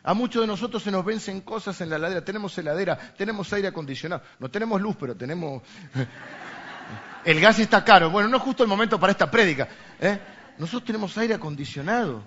A 0.03 0.13
muchos 0.13 0.41
de 0.41 0.47
nosotros 0.47 0.83
se 0.83 0.91
nos 0.91 1.05
vencen 1.05 1.39
cosas 1.39 1.79
en 1.79 1.89
la 1.89 1.95
heladera. 1.95 2.25
Tenemos 2.25 2.57
heladera, 2.57 2.97
tenemos 3.17 3.53
aire 3.53 3.69
acondicionado. 3.69 4.21
No 4.39 4.51
tenemos 4.51 4.81
luz, 4.81 4.97
pero 4.99 5.15
tenemos... 5.15 5.63
El 7.23 7.39
gas 7.39 7.57
está 7.59 7.85
caro. 7.85 8.09
Bueno, 8.09 8.27
no 8.27 8.35
es 8.35 8.43
justo 8.43 8.63
el 8.63 8.69
momento 8.69 8.99
para 8.99 9.11
esta 9.11 9.31
prédica. 9.31 9.69
¿eh? 10.01 10.19
Nosotros 10.57 10.83
tenemos 10.83 11.17
aire 11.17 11.35
acondicionado. 11.35 12.21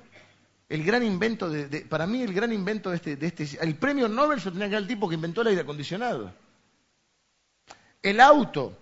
El 0.67 0.83
gran 0.83 1.03
invento 1.03 1.51
de, 1.51 1.83
para 1.83 2.07
mí 2.07 2.23
el 2.23 2.33
gran 2.33 2.51
invento 2.51 2.89
de 2.89 2.97
este, 2.97 3.17
de 3.17 3.27
este, 3.27 3.47
el 3.61 3.75
premio 3.77 4.09
Nobel 4.09 4.41
se 4.41 4.51
tenía 4.51 4.69
que 4.69 4.73
dar 4.73 4.83
el 4.83 4.89
tipo 4.89 5.07
que 5.07 5.17
inventó 5.17 5.43
el 5.43 5.49
aire 5.49 5.61
acondicionado. 5.61 6.33
El 8.03 8.21
auto, 8.21 8.79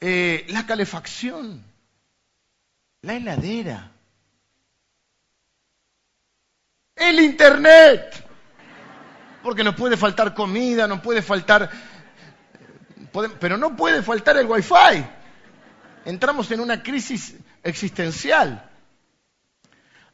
eh, 0.00 0.44
la 0.48 0.66
calefacción, 0.66 1.64
la 3.02 3.14
heladera, 3.14 3.92
el 6.96 7.20
internet, 7.20 8.24
porque 9.42 9.62
nos 9.62 9.74
puede 9.74 9.96
faltar 9.96 10.34
comida, 10.34 10.86
nos 10.86 11.00
puede 11.00 11.22
faltar, 11.22 11.70
pero 13.40 13.56
no 13.56 13.76
puede 13.76 14.02
faltar 14.02 14.36
el 14.36 14.46
wifi. 14.46 15.04
Entramos 16.04 16.50
en 16.50 16.60
una 16.60 16.82
crisis 16.82 17.34
existencial. 17.62 18.70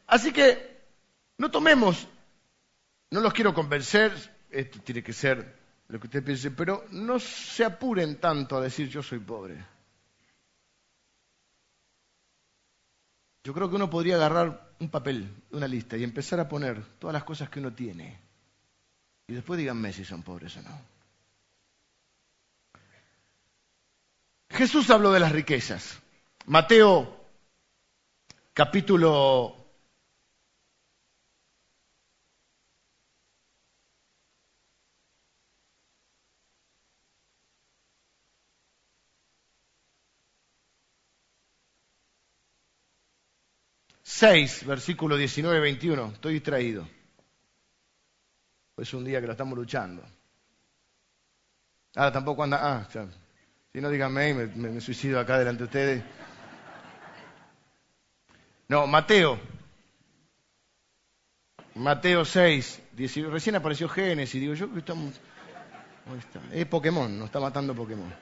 Así 0.07 0.33
que 0.33 0.81
no 1.38 1.51
tomemos, 1.51 2.07
no 3.11 3.21
los 3.21 3.33
quiero 3.33 3.55
convencer, 3.55 4.12
esto 4.51 4.81
tiene 4.81 5.03
que 5.03 5.12
ser 5.12 5.57
lo 5.88 5.99
que 6.01 6.07
usted 6.07 6.25
piense, 6.25 6.51
pero 6.51 6.85
no 6.90 7.18
se 7.18 7.64
apuren 7.64 8.16
tanto 8.16 8.57
a 8.57 8.61
decir 8.61 8.88
yo 8.88 9.03
soy 9.03 9.18
pobre. 9.18 9.71
Yo 13.44 13.52
creo 13.52 13.68
que 13.68 13.76
uno 13.76 13.90
podría 13.90 14.16
agarrar 14.16 14.74
un 14.78 14.88
papel, 14.88 15.28
una 15.50 15.66
lista 15.66 15.96
y 15.96 16.05
empezar 16.05 16.38
a 16.38 16.48
poner 16.48 16.83
todas 16.98 17.14
las 17.14 17.24
cosas 17.24 17.48
que 17.50 17.61
uno 17.61 17.72
tiene. 17.72 18.20
Y 19.26 19.35
después 19.35 19.59
díganme 19.59 19.92
si 19.92 20.05
son 20.05 20.22
pobres 20.22 20.57
o 20.57 20.62
no. 20.62 20.81
Jesús 24.50 24.90
habló 24.90 25.12
de 25.12 25.20
las 25.20 25.33
riquezas. 25.33 26.00
Mateo 26.46 27.20
capítulo 28.52 29.62
6, 44.22 44.66
versículo 44.66 45.16
19 45.16 45.58
21. 45.58 46.12
Estoy 46.14 46.35
distraído. 46.35 46.87
Es 48.76 48.94
un 48.94 49.04
día 49.04 49.20
que 49.20 49.26
lo 49.26 49.32
estamos 49.32 49.58
luchando. 49.58 50.00
Ahora 51.96 52.12
tampoco 52.12 52.44
anda. 52.44 52.61
Ah, 52.62 52.87
si 53.72 53.80
no 53.80 53.90
díganme, 53.90 54.32
me, 54.32 54.46
me, 54.46 54.68
me 54.70 54.80
suicido 54.80 55.18
acá 55.18 55.40
delante 55.40 55.58
de 55.58 55.64
ustedes. 55.64 56.04
No, 58.68 58.87
Mateo. 58.87 59.40
Mateo 61.74 62.24
6, 62.24 62.80
19. 62.92 63.32
Recién 63.32 63.56
apareció 63.56 63.88
Génesis. 63.88 64.40
Digo 64.40 64.54
yo 64.54 64.72
que 64.72 64.78
estamos. 64.78 65.20
Está? 66.16 66.40
Es 66.52 66.66
Pokémon, 66.66 67.18
nos 67.18 67.26
está 67.26 67.40
matando 67.40 67.74
Pokémon. 67.74 68.14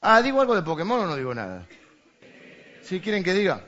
Ah, 0.00 0.22
¿digo 0.22 0.40
algo 0.40 0.56
de 0.56 0.62
Pokémon 0.62 1.00
o 1.00 1.06
no 1.08 1.16
digo 1.16 1.34
nada? 1.34 1.66
Si 2.80 3.00
quieren 3.00 3.22
que 3.22 3.34
diga. 3.34 3.66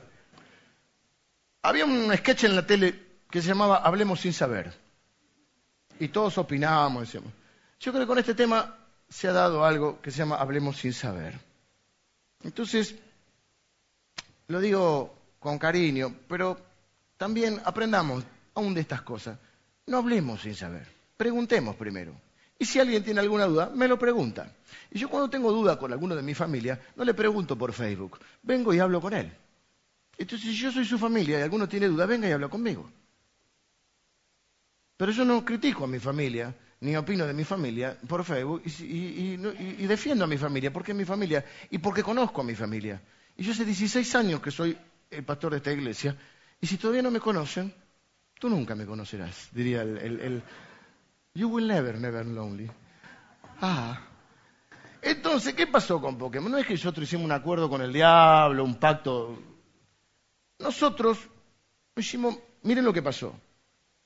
Había 1.63 1.85
un 1.85 2.15
sketch 2.15 2.43
en 2.43 2.55
la 2.57 2.67
tele 2.67 2.93
que 3.31 3.41
se 3.41 3.47
llamaba 3.47 3.77
Hablemos 3.77 4.19
sin 4.19 4.33
saber. 4.33 4.73
Y 5.97 6.09
todos 6.09 6.37
opinábamos, 6.37 7.03
decíamos. 7.03 7.31
Yo 7.79 7.91
creo 7.93 8.03
que 8.03 8.07
con 8.07 8.19
este 8.19 8.35
tema 8.35 8.75
se 9.07 9.29
ha 9.29 9.31
dado 9.31 9.63
algo 9.63 10.01
que 10.01 10.11
se 10.11 10.17
llama 10.17 10.35
Hablemos 10.35 10.77
sin 10.77 10.91
saber. 10.91 11.39
Entonces, 12.43 12.95
lo 14.47 14.59
digo 14.59 15.15
con 15.39 15.57
cariño, 15.57 16.13
pero 16.27 16.59
también 17.15 17.61
aprendamos 17.63 18.25
aún 18.55 18.73
de 18.73 18.81
estas 18.81 19.01
cosas. 19.03 19.39
No 19.87 19.99
hablemos 19.99 20.41
sin 20.41 20.55
saber. 20.55 20.85
Preguntemos 21.15 21.77
primero. 21.77 22.13
Y 22.59 22.65
si 22.65 22.79
alguien 22.79 23.05
tiene 23.05 23.21
alguna 23.21 23.45
duda, 23.45 23.71
me 23.73 23.87
lo 23.87 23.97
pregunta. 23.97 24.51
Y 24.91 24.99
yo 24.99 25.09
cuando 25.09 25.29
tengo 25.29 25.51
duda 25.53 25.79
con 25.79 25.93
alguno 25.93 26.13
de 26.13 26.23
mi 26.23 26.33
familia, 26.33 26.81
no 26.97 27.05
le 27.05 27.13
pregunto 27.13 27.57
por 27.57 27.71
Facebook, 27.71 28.19
vengo 28.41 28.73
y 28.73 28.79
hablo 28.79 28.99
con 28.99 29.13
él. 29.13 29.31
Entonces, 30.17 30.49
si 30.49 30.55
yo 30.55 30.71
soy 30.71 30.85
su 30.85 30.97
familia 30.97 31.39
y 31.39 31.41
alguno 31.41 31.67
tiene 31.67 31.87
duda, 31.87 32.05
venga 32.05 32.27
y 32.27 32.31
habla 32.31 32.47
conmigo. 32.47 32.89
Pero 34.97 35.11
yo 35.11 35.25
no 35.25 35.43
critico 35.43 35.85
a 35.85 35.87
mi 35.87 35.99
familia, 35.99 36.55
ni 36.81 36.95
opino 36.95 37.25
de 37.25 37.33
mi 37.33 37.43
familia 37.43 37.97
por 38.07 38.23
Facebook, 38.23 38.61
y, 38.65 39.37
defiendo 39.87 40.25
a 40.25 40.27
mi 40.27 40.37
familia, 40.37 40.71
porque 40.71 40.91
es 40.91 40.97
mi 40.97 41.05
familia, 41.05 41.43
y 41.69 41.79
porque 41.79 42.03
conozco 42.03 42.41
a 42.41 42.43
mi 42.43 42.55
familia. 42.55 43.01
Y 43.35 43.43
yo 43.43 43.51
hace 43.51 43.65
16 43.65 44.15
años 44.15 44.41
que 44.41 44.51
soy 44.51 44.77
el 45.09 45.23
pastor 45.23 45.51
de 45.51 45.57
esta 45.57 45.71
iglesia, 45.71 46.15
y 46.61 46.67
si 46.67 46.77
todavía 46.77 47.01
no 47.01 47.11
me 47.11 47.19
conocen, 47.19 47.73
tú 48.39 48.49
nunca 48.49 48.75
me 48.75 48.85
conocerás, 48.85 49.49
diría 49.51 49.81
el, 49.81 49.97
el 49.97 50.43
You 51.35 51.49
will 51.49 51.67
never, 51.67 51.99
never 51.99 52.23
lonely. 52.27 52.69
Ah. 53.59 53.99
Entonces, 55.01 55.55
¿qué 55.55 55.65
pasó 55.65 55.99
con 55.99 56.15
Pokémon? 56.15 56.51
No 56.51 56.59
es 56.59 56.67
que 56.67 56.73
nosotros 56.73 57.07
hicimos 57.07 57.25
un 57.25 57.31
acuerdo 57.31 57.69
con 57.69 57.81
el 57.81 57.91
diablo, 57.91 58.63
un 58.63 58.75
pacto. 58.75 59.41
Nosotros 60.59 61.19
hicimos, 61.95 62.37
miren 62.61 62.85
lo 62.85 62.93
que 62.93 63.01
pasó. 63.01 63.33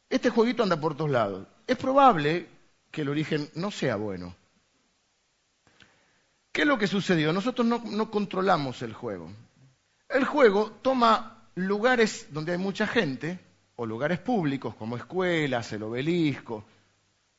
Este 0.10 0.30
jueguito 0.30 0.64
anda 0.64 0.80
por 0.80 0.96
todos 0.96 1.12
lados. 1.12 1.48
Es 1.66 1.78
probable 1.78 2.48
que 2.92 3.02
el 3.02 3.10
origen 3.10 3.50
no 3.56 3.72
sea 3.72 3.96
bueno. 3.96 4.36
¿Qué 6.52 6.62
es 6.62 6.68
lo 6.68 6.78
que 6.78 6.88
sucedió? 6.88 7.34
Nosotros 7.34 7.68
no, 7.68 7.84
no 7.86 8.10
controlamos 8.10 8.82
el 8.82 8.94
juego. 8.94 9.30
El 10.10 10.26
juego 10.26 10.72
toma 10.82 11.50
lugares 11.56 12.28
donde 12.32 12.54
hay 12.54 12.58
mucha 12.58 12.88
gente, 12.88 13.40
o 13.76 13.86
lugares 13.86 14.20
públicos 14.20 14.74
como 14.76 14.98
escuelas, 14.98 15.72
el 15.74 15.84
obelisco, 15.84 16.64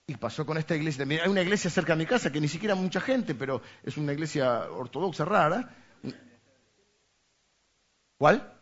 y 0.06 0.16
pasó 0.16 0.46
con 0.46 0.56
esta 0.56 0.74
iglesia. 0.74 1.04
Hay 1.04 1.28
una 1.28 1.42
iglesia 1.42 1.70
cerca 1.70 1.94
de 1.94 1.98
mi 1.98 2.06
casa 2.06 2.32
que 2.32 2.40
ni 2.40 2.48
siquiera 2.48 2.74
mucha 2.74 3.00
gente, 3.00 3.34
pero 3.34 3.60
es 3.82 3.96
una 3.96 4.12
iglesia 4.12 4.70
ortodoxa 4.70 5.24
rara. 5.24 5.74
¿Cuál? 8.16 8.57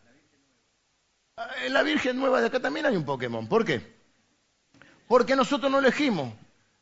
En 1.36 1.74
la 1.74 1.82
Virgen 1.82 2.16
Nueva 2.16 2.40
de 2.40 2.46
acá 2.46 2.60
también 2.60 2.86
hay 2.86 2.96
un 2.96 3.04
Pokémon. 3.04 3.46
¿Por 3.46 3.62
qué? 3.62 3.94
Porque 5.06 5.36
nosotros 5.36 5.70
no 5.70 5.80
elegimos. 5.80 6.32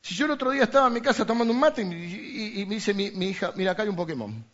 Si 0.00 0.14
yo 0.14 0.26
el 0.26 0.30
otro 0.30 0.52
día 0.52 0.62
estaba 0.62 0.86
en 0.86 0.92
mi 0.92 1.00
casa 1.00 1.26
tomando 1.26 1.52
un 1.52 1.58
mate 1.58 1.82
y, 1.82 2.64
me 2.68 2.76
dice 2.76 2.94
mi, 2.94 3.06
hija, 3.26 3.52
mira, 3.56 3.72
acá 3.72 3.82
hay 3.82 3.88
un 3.88 3.96
Pokémon. 3.96 4.44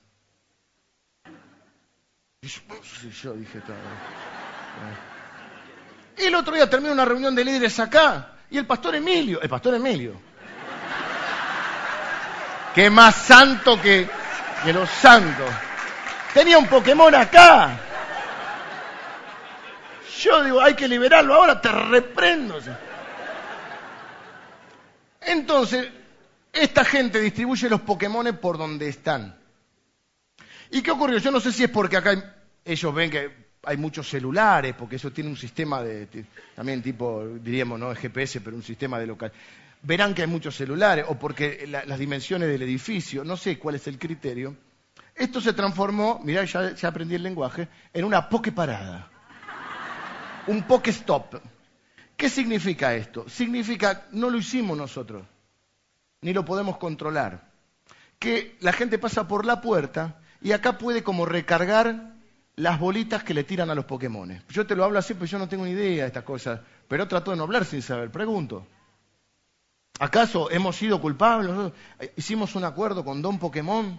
Y 2.40 2.48
yo, 2.48 3.34
dije, 3.34 3.60
Y 6.16 6.22
el 6.22 6.34
otro 6.34 6.54
día 6.54 6.70
terminé 6.70 6.92
una 6.92 7.04
reunión 7.04 7.34
de 7.34 7.44
líderes 7.44 7.78
acá 7.78 8.36
y 8.50 8.56
el 8.56 8.66
pastor 8.66 8.94
Emilio, 8.94 9.42
el 9.42 9.50
pastor 9.50 9.74
Emilio, 9.74 10.14
que 12.74 12.88
más 12.88 13.16
santo 13.16 13.78
que, 13.82 14.08
que 14.64 14.72
los 14.72 14.88
santos, 14.88 15.50
tenía 16.32 16.56
un 16.56 16.68
Pokémon 16.68 17.14
acá. 17.14 17.89
Yo 20.20 20.44
digo, 20.44 20.60
hay 20.60 20.74
que 20.74 20.86
liberarlo 20.86 21.34
ahora, 21.34 21.60
te 21.60 21.72
reprendo. 21.72 22.58
Entonces, 25.22 25.88
esta 26.52 26.84
gente 26.84 27.20
distribuye 27.20 27.70
los 27.70 27.80
Pokémon 27.80 28.36
por 28.36 28.58
donde 28.58 28.88
están. 28.88 29.36
¿Y 30.70 30.82
qué 30.82 30.90
ocurrió? 30.90 31.18
Yo 31.18 31.30
no 31.30 31.40
sé 31.40 31.52
si 31.52 31.64
es 31.64 31.70
porque 31.70 31.96
acá 31.96 32.36
ellos 32.64 32.94
ven 32.94 33.10
que 33.10 33.30
hay 33.62 33.76
muchos 33.78 34.08
celulares, 34.08 34.74
porque 34.78 34.96
eso 34.96 35.10
tiene 35.10 35.30
un 35.30 35.36
sistema 35.36 35.82
de, 35.82 36.06
también 36.54 36.82
tipo, 36.82 37.26
diríamos, 37.42 37.78
no 37.78 37.94
GPS, 37.94 38.42
pero 38.42 38.56
un 38.56 38.62
sistema 38.62 38.98
de 38.98 39.06
local. 39.06 39.32
Verán 39.82 40.14
que 40.14 40.22
hay 40.22 40.28
muchos 40.28 40.54
celulares, 40.54 41.06
o 41.08 41.18
porque 41.18 41.66
las 41.66 41.98
dimensiones 41.98 42.48
del 42.48 42.62
edificio, 42.62 43.24
no 43.24 43.38
sé 43.38 43.58
cuál 43.58 43.76
es 43.76 43.86
el 43.86 43.98
criterio. 43.98 44.54
Esto 45.14 45.40
se 45.40 45.54
transformó, 45.54 46.20
mirá, 46.22 46.44
ya, 46.44 46.74
ya 46.74 46.88
aprendí 46.88 47.14
el 47.14 47.22
lenguaje, 47.22 47.68
en 47.94 48.04
una 48.04 48.28
poke 48.28 48.52
parada. 48.52 49.10
Un 50.46 50.62
poke 50.62 50.90
stop. 50.90 51.36
¿Qué 52.16 52.28
significa 52.28 52.94
esto? 52.94 53.28
Significa, 53.28 54.06
no 54.12 54.28
lo 54.28 54.38
hicimos 54.38 54.76
nosotros, 54.76 55.24
ni 56.20 56.32
lo 56.32 56.44
podemos 56.44 56.76
controlar. 56.76 57.48
Que 58.18 58.56
la 58.60 58.72
gente 58.72 58.98
pasa 58.98 59.26
por 59.26 59.46
la 59.46 59.60
puerta 59.60 60.20
y 60.42 60.52
acá 60.52 60.76
puede 60.76 61.02
como 61.02 61.24
recargar 61.24 62.14
las 62.56 62.78
bolitas 62.78 63.24
que 63.24 63.32
le 63.32 63.44
tiran 63.44 63.70
a 63.70 63.74
los 63.74 63.86
Pokémon. 63.86 64.42
Yo 64.50 64.66
te 64.66 64.76
lo 64.76 64.84
hablo 64.84 64.98
así, 64.98 65.14
pues 65.14 65.30
yo 65.30 65.38
no 65.38 65.48
tengo 65.48 65.64
ni 65.64 65.70
idea 65.70 66.02
de 66.02 66.08
estas 66.08 66.24
cosas, 66.24 66.60
pero 66.86 67.08
trato 67.08 67.30
de 67.30 67.38
no 67.38 67.44
hablar 67.44 67.64
sin 67.64 67.80
saber. 67.80 68.10
Pregunto, 68.10 68.66
¿acaso 69.98 70.50
hemos 70.50 70.76
sido 70.76 71.00
culpables? 71.00 71.72
¿Hicimos 72.16 72.54
un 72.54 72.64
acuerdo 72.64 73.02
con 73.02 73.22
Don 73.22 73.38
Pokémon? 73.38 73.86
¿Mm? 73.86 73.98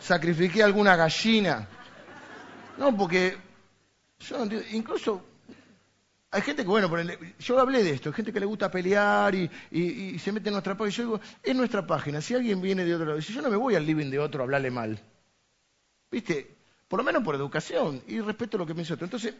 ¿Sacrifiqué 0.00 0.62
alguna 0.62 0.96
gallina? 0.96 1.68
No, 2.78 2.96
porque 2.96 3.36
yo 4.20 4.44
no. 4.44 4.54
Incluso 4.72 5.24
hay 6.34 6.42
gente 6.42 6.62
que, 6.62 6.68
bueno, 6.68 6.90
yo 7.38 7.60
hablé 7.60 7.84
de 7.84 7.90
esto, 7.90 8.08
hay 8.08 8.14
gente 8.14 8.32
que 8.32 8.40
le 8.40 8.46
gusta 8.46 8.68
pelear 8.68 9.34
y, 9.36 10.18
se 10.18 10.32
mete 10.32 10.48
en 10.48 10.54
nuestra 10.54 10.76
página. 10.76 10.96
Yo 10.96 11.02
digo, 11.04 11.20
es 11.40 11.54
nuestra 11.54 11.86
página. 11.86 12.20
Si 12.20 12.34
alguien 12.34 12.60
viene 12.60 12.84
de 12.84 12.94
otro 12.94 13.06
lado, 13.06 13.22
si 13.22 13.32
yo 13.32 13.40
no 13.40 13.50
me 13.50 13.56
voy 13.56 13.76
al 13.76 13.86
living 13.86 14.10
de 14.10 14.18
otro 14.18 14.42
a 14.42 14.44
hablarle 14.44 14.72
mal. 14.72 14.98
¿Viste? 16.10 16.56
Por 16.88 16.98
lo 16.98 17.04
menos 17.04 17.22
por 17.22 17.36
educación 17.36 18.02
y 18.08 18.20
respeto 18.20 18.56
a 18.56 18.60
lo 18.60 18.66
que 18.66 18.74
me 18.74 18.82
otro. 18.82 19.04
Entonces, 19.04 19.34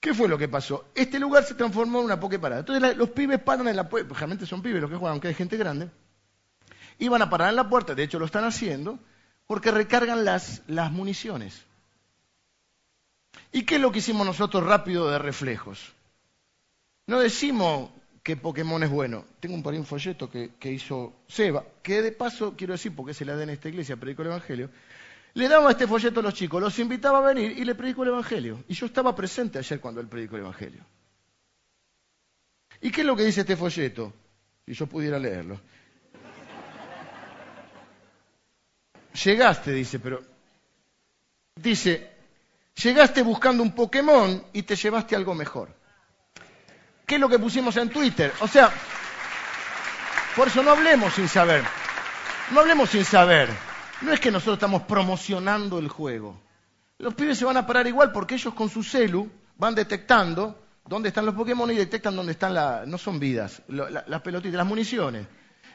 ¿qué 0.00 0.14
fue 0.14 0.26
lo 0.26 0.38
que 0.38 0.48
pasó? 0.48 0.86
Este 0.94 1.18
lugar 1.18 1.44
se 1.44 1.54
transformó 1.54 1.98
en 1.98 2.06
una 2.06 2.18
parada. 2.18 2.60
Entonces 2.60 2.96
los 2.96 3.10
pibes 3.10 3.38
paran 3.38 3.68
en 3.68 3.76
la 3.76 3.90
puerta, 3.90 4.14
realmente 4.14 4.46
son 4.46 4.62
pibes 4.62 4.80
los 4.80 4.90
que 4.90 4.96
juegan, 4.96 5.12
aunque 5.12 5.28
hay 5.28 5.34
gente 5.34 5.58
grande, 5.58 5.90
iban 6.98 7.20
a 7.20 7.28
parar 7.28 7.50
en 7.50 7.56
la 7.56 7.68
puerta, 7.68 7.94
de 7.94 8.04
hecho 8.04 8.18
lo 8.18 8.24
están 8.24 8.44
haciendo, 8.44 8.98
porque 9.46 9.70
recargan 9.70 10.24
las, 10.24 10.62
las 10.66 10.90
municiones. 10.92 11.67
¿Y 13.52 13.64
qué 13.64 13.76
es 13.76 13.80
lo 13.80 13.90
que 13.92 13.98
hicimos 13.98 14.26
nosotros 14.26 14.64
rápido 14.64 15.10
de 15.10 15.18
reflejos? 15.18 15.92
No 17.06 17.20
decimos 17.20 17.90
que 18.22 18.36
Pokémon 18.36 18.82
es 18.82 18.90
bueno. 18.90 19.24
Tengo 19.40 19.54
un, 19.54 19.62
por 19.62 19.72
un 19.72 19.86
folleto 19.86 20.30
que, 20.30 20.70
hizo 20.70 21.14
Seba, 21.26 21.64
que 21.82 22.02
de 22.02 22.12
paso 22.12 22.54
quiero 22.56 22.74
decir, 22.74 22.94
porque 22.94 23.14
se 23.14 23.24
la 23.24 23.34
da 23.34 23.44
en 23.44 23.50
esta 23.50 23.68
iglesia, 23.70 23.96
predico 23.96 24.22
el 24.22 24.28
Evangelio, 24.28 24.70
le 25.34 25.48
daba 25.48 25.70
este 25.70 25.86
folleto 25.86 26.20
a 26.20 26.22
los 26.22 26.34
chicos, 26.34 26.60
los 26.60 26.78
invitaba 26.78 27.18
a 27.18 27.32
venir 27.32 27.56
y 27.56 27.64
le 27.64 27.74
predicó 27.74 28.02
el 28.02 28.10
Evangelio. 28.10 28.62
Y 28.68 28.74
yo 28.74 28.86
estaba 28.86 29.14
presente 29.14 29.58
ayer 29.58 29.80
cuando 29.80 30.00
él 30.00 30.08
predicó 30.08 30.36
el 30.36 30.42
Evangelio. 30.42 30.84
¿Y 32.80 32.90
qué 32.90 33.00
es 33.00 33.06
lo 33.06 33.16
que 33.16 33.24
dice 33.24 33.40
este 33.40 33.56
folleto? 33.56 34.12
Si 34.66 34.74
yo 34.74 34.86
pudiera 34.86 35.18
leerlo. 35.18 35.58
Llegaste, 39.24 39.72
dice, 39.72 39.98
pero... 39.98 40.22
Dice, 41.56 42.17
llegaste 42.82 43.22
buscando 43.22 43.62
un 43.62 43.72
Pokémon 43.72 44.42
y 44.52 44.62
te 44.62 44.76
llevaste 44.76 45.16
algo 45.16 45.34
mejor. 45.34 45.68
¿Qué 47.06 47.14
es 47.16 47.20
lo 47.20 47.28
que 47.28 47.38
pusimos 47.38 47.76
en 47.76 47.88
Twitter? 47.88 48.32
O 48.40 48.48
sea, 48.48 48.70
por 50.36 50.48
eso 50.48 50.62
no 50.62 50.70
hablemos 50.70 51.14
sin 51.14 51.28
saber. 51.28 51.64
No 52.52 52.60
hablemos 52.60 52.90
sin 52.90 53.04
saber. 53.04 53.48
No 54.02 54.12
es 54.12 54.20
que 54.20 54.30
nosotros 54.30 54.56
estamos 54.56 54.82
promocionando 54.82 55.78
el 55.78 55.88
juego. 55.88 56.40
Los 56.98 57.14
pibes 57.14 57.38
se 57.38 57.44
van 57.44 57.56
a 57.56 57.66
parar 57.66 57.86
igual 57.86 58.12
porque 58.12 58.34
ellos 58.34 58.54
con 58.54 58.68
su 58.68 58.82
celu 58.82 59.30
van 59.56 59.74
detectando 59.74 60.58
dónde 60.84 61.08
están 61.08 61.26
los 61.26 61.34
Pokémon 61.34 61.70
y 61.70 61.76
detectan 61.76 62.14
dónde 62.14 62.32
están 62.32 62.54
las, 62.54 62.86
no 62.86 62.98
son 62.98 63.18
vidas, 63.18 63.62
las 63.68 64.22
pelotitas, 64.22 64.56
las 64.56 64.66
municiones. 64.66 65.26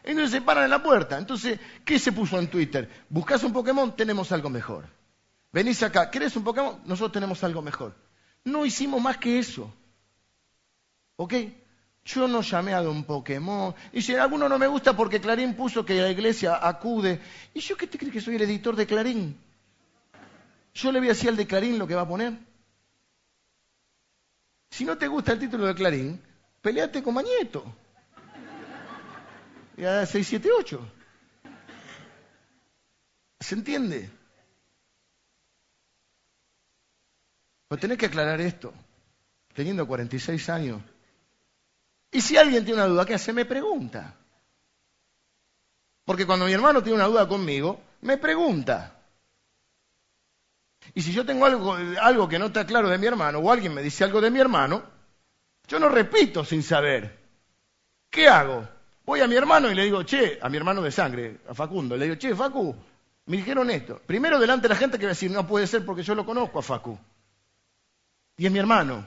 Entonces 0.03 0.31
se 0.31 0.41
paran 0.41 0.65
en 0.65 0.69
la 0.69 0.83
puerta. 0.83 1.17
Entonces, 1.17 1.59
¿qué 1.85 1.97
se 1.97 2.11
puso 2.11 2.37
en 2.39 2.47
Twitter? 2.47 2.89
¿Buscas 3.09 3.43
un 3.43 3.53
Pokémon? 3.53 3.95
Tenemos 3.95 4.31
algo 4.31 4.49
mejor. 4.49 4.85
Venís 5.53 5.83
acá, 5.83 6.09
¿querés 6.09 6.35
un 6.35 6.43
Pokémon? 6.43 6.81
Nosotros 6.85 7.11
tenemos 7.11 7.43
algo 7.43 7.61
mejor. 7.61 7.95
No 8.43 8.65
hicimos 8.65 8.99
más 8.99 9.17
que 9.17 9.37
eso. 9.37 9.71
¿Ok? 11.15 11.35
Yo 12.05 12.27
no 12.27 12.41
llamé 12.41 12.73
a 12.73 12.81
Don 12.81 13.03
Pokémon. 13.03 13.73
Y 13.93 14.01
si 14.01 14.15
alguno 14.15 14.49
no 14.49 14.57
me 14.57 14.65
gusta 14.65 14.97
porque 14.97 15.21
Clarín 15.21 15.55
puso 15.55 15.85
que 15.85 16.01
la 16.01 16.09
iglesia 16.09 16.67
acude. 16.67 17.21
¿Y 17.53 17.59
yo 17.59 17.77
qué 17.77 17.85
te 17.85 17.99
crees 17.99 18.11
que 18.11 18.19
soy 18.19 18.35
el 18.35 18.41
editor 18.41 18.75
de 18.75 18.87
Clarín? 18.87 19.39
Yo 20.73 20.91
le 20.91 20.99
voy 20.99 21.09
a 21.09 21.11
decir 21.11 21.29
al 21.29 21.37
de 21.37 21.45
Clarín 21.45 21.77
lo 21.77 21.85
que 21.85 21.95
va 21.95 22.01
a 22.01 22.07
poner. 22.07 22.33
Si 24.71 24.83
no 24.83 24.97
te 24.97 25.07
gusta 25.07 25.33
el 25.33 25.39
título 25.39 25.67
de 25.67 25.75
Clarín, 25.75 26.19
peleate 26.63 27.03
con 27.03 27.13
Mañeto. 27.13 27.63
Ya 29.77 30.03
678. 30.03 30.81
¿Se 33.39 33.53
entiende? 33.53 34.22
Tenés 37.77 37.97
que 37.97 38.07
aclarar 38.07 38.41
esto. 38.41 38.73
Teniendo 39.53 39.85
46 39.85 40.49
años, 40.49 40.81
y 42.11 42.21
si 42.21 42.37
alguien 42.37 42.63
tiene 42.63 42.81
una 42.81 42.89
duda, 42.89 43.05
¿qué 43.05 43.15
hace? 43.15 43.33
Me 43.33 43.45
pregunta. 43.45 44.15
Porque 46.05 46.25
cuando 46.25 46.45
mi 46.45 46.53
hermano 46.53 46.81
tiene 46.83 46.95
una 46.95 47.07
duda 47.07 47.27
conmigo, 47.27 47.81
me 48.01 48.17
pregunta. 48.17 48.99
Y 50.93 51.01
si 51.01 51.11
yo 51.11 51.25
tengo 51.25 51.45
algo, 51.45 51.73
algo 51.73 52.27
que 52.27 52.37
no 52.37 52.47
está 52.47 52.65
claro 52.65 52.89
de 52.89 52.97
mi 52.97 53.07
hermano, 53.07 53.39
o 53.39 53.51
alguien 53.51 53.73
me 53.73 53.81
dice 53.81 54.03
algo 54.03 54.21
de 54.21 54.29
mi 54.29 54.39
hermano, 54.39 54.83
yo 55.67 55.79
no 55.79 55.89
repito 55.89 56.43
sin 56.43 56.61
saber. 56.61 57.23
¿qué 58.13 58.27
hago? 58.27 58.65
Voy 59.05 59.19
a 59.19 59.27
mi 59.27 59.35
hermano 59.35 59.69
y 59.69 59.75
le 59.75 59.83
digo, 59.83 60.03
che, 60.03 60.37
a 60.39 60.47
mi 60.47 60.55
hermano 60.55 60.81
de 60.81 60.91
sangre, 60.91 61.39
a 61.49 61.53
Facundo, 61.53 61.97
le 61.97 62.05
digo, 62.05 62.15
che, 62.15 62.35
Facu, 62.35 62.73
me 63.25 63.37
dijeron 63.37 63.69
esto. 63.71 63.99
Primero 64.05 64.39
delante 64.39 64.67
de 64.67 64.73
la 64.73 64.79
gente 64.79 64.99
que 64.99 65.05
va 65.05 65.09
a 65.09 65.17
decir, 65.17 65.31
no 65.31 65.47
puede 65.47 65.65
ser 65.67 65.83
porque 65.83 66.03
yo 66.03 66.13
lo 66.13 66.25
conozco 66.25 66.59
a 66.59 66.61
Facu. 66.61 66.97
Y 68.37 68.45
es 68.45 68.51
mi 68.51 68.59
hermano. 68.59 69.05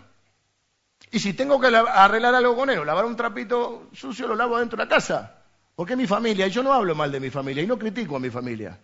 Y 1.10 1.18
si 1.18 1.32
tengo 1.34 1.60
que 1.60 1.68
arreglar 1.68 2.34
algo 2.34 2.56
con 2.56 2.70
él, 2.70 2.78
o 2.78 2.84
lavar 2.84 3.04
un 3.04 3.16
trapito 3.16 3.88
sucio, 3.92 4.26
lo 4.26 4.34
lavo 4.34 4.58
dentro 4.58 4.76
de 4.76 4.84
la 4.84 4.88
casa. 4.88 5.42
Porque 5.74 5.92
es 5.92 5.98
mi 5.98 6.06
familia 6.06 6.46
y 6.46 6.50
yo 6.50 6.62
no 6.62 6.72
hablo 6.72 6.94
mal 6.94 7.12
de 7.12 7.20
mi 7.20 7.30
familia 7.30 7.62
y 7.62 7.66
no 7.66 7.78
critico 7.78 8.16
a 8.16 8.20
mi 8.20 8.30
familia. 8.30 8.78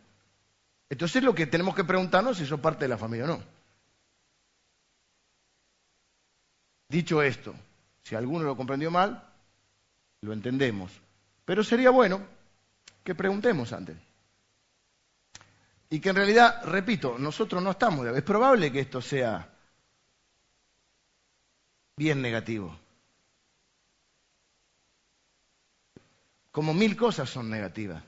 Entonces 0.90 1.22
lo 1.22 1.34
que 1.34 1.46
tenemos 1.46 1.74
que 1.74 1.84
preguntarnos 1.84 2.32
es 2.32 2.38
si 2.38 2.46
son 2.46 2.60
parte 2.60 2.84
de 2.84 2.88
la 2.88 2.98
familia 2.98 3.24
o 3.24 3.28
no. 3.28 3.42
Dicho 6.88 7.22
esto, 7.22 7.54
si 8.02 8.14
alguno 8.14 8.44
lo 8.44 8.56
comprendió 8.56 8.90
mal, 8.90 9.26
lo 10.20 10.34
entendemos. 10.34 10.92
Pero 11.46 11.64
sería 11.64 11.88
bueno 11.88 12.20
que 13.02 13.14
preguntemos 13.14 13.72
antes. 13.72 13.96
Y 15.88 16.00
que 16.00 16.10
en 16.10 16.16
realidad, 16.16 16.62
repito, 16.64 17.16
nosotros 17.18 17.62
no 17.62 17.70
estamos. 17.70 18.06
Es 18.06 18.22
probable 18.22 18.70
que 18.70 18.80
esto 18.80 19.00
sea 19.00 19.51
bien 21.96 22.22
negativo. 22.22 22.76
Como 26.50 26.74
mil 26.74 26.96
cosas 26.96 27.30
son 27.30 27.48
negativas. 27.48 28.02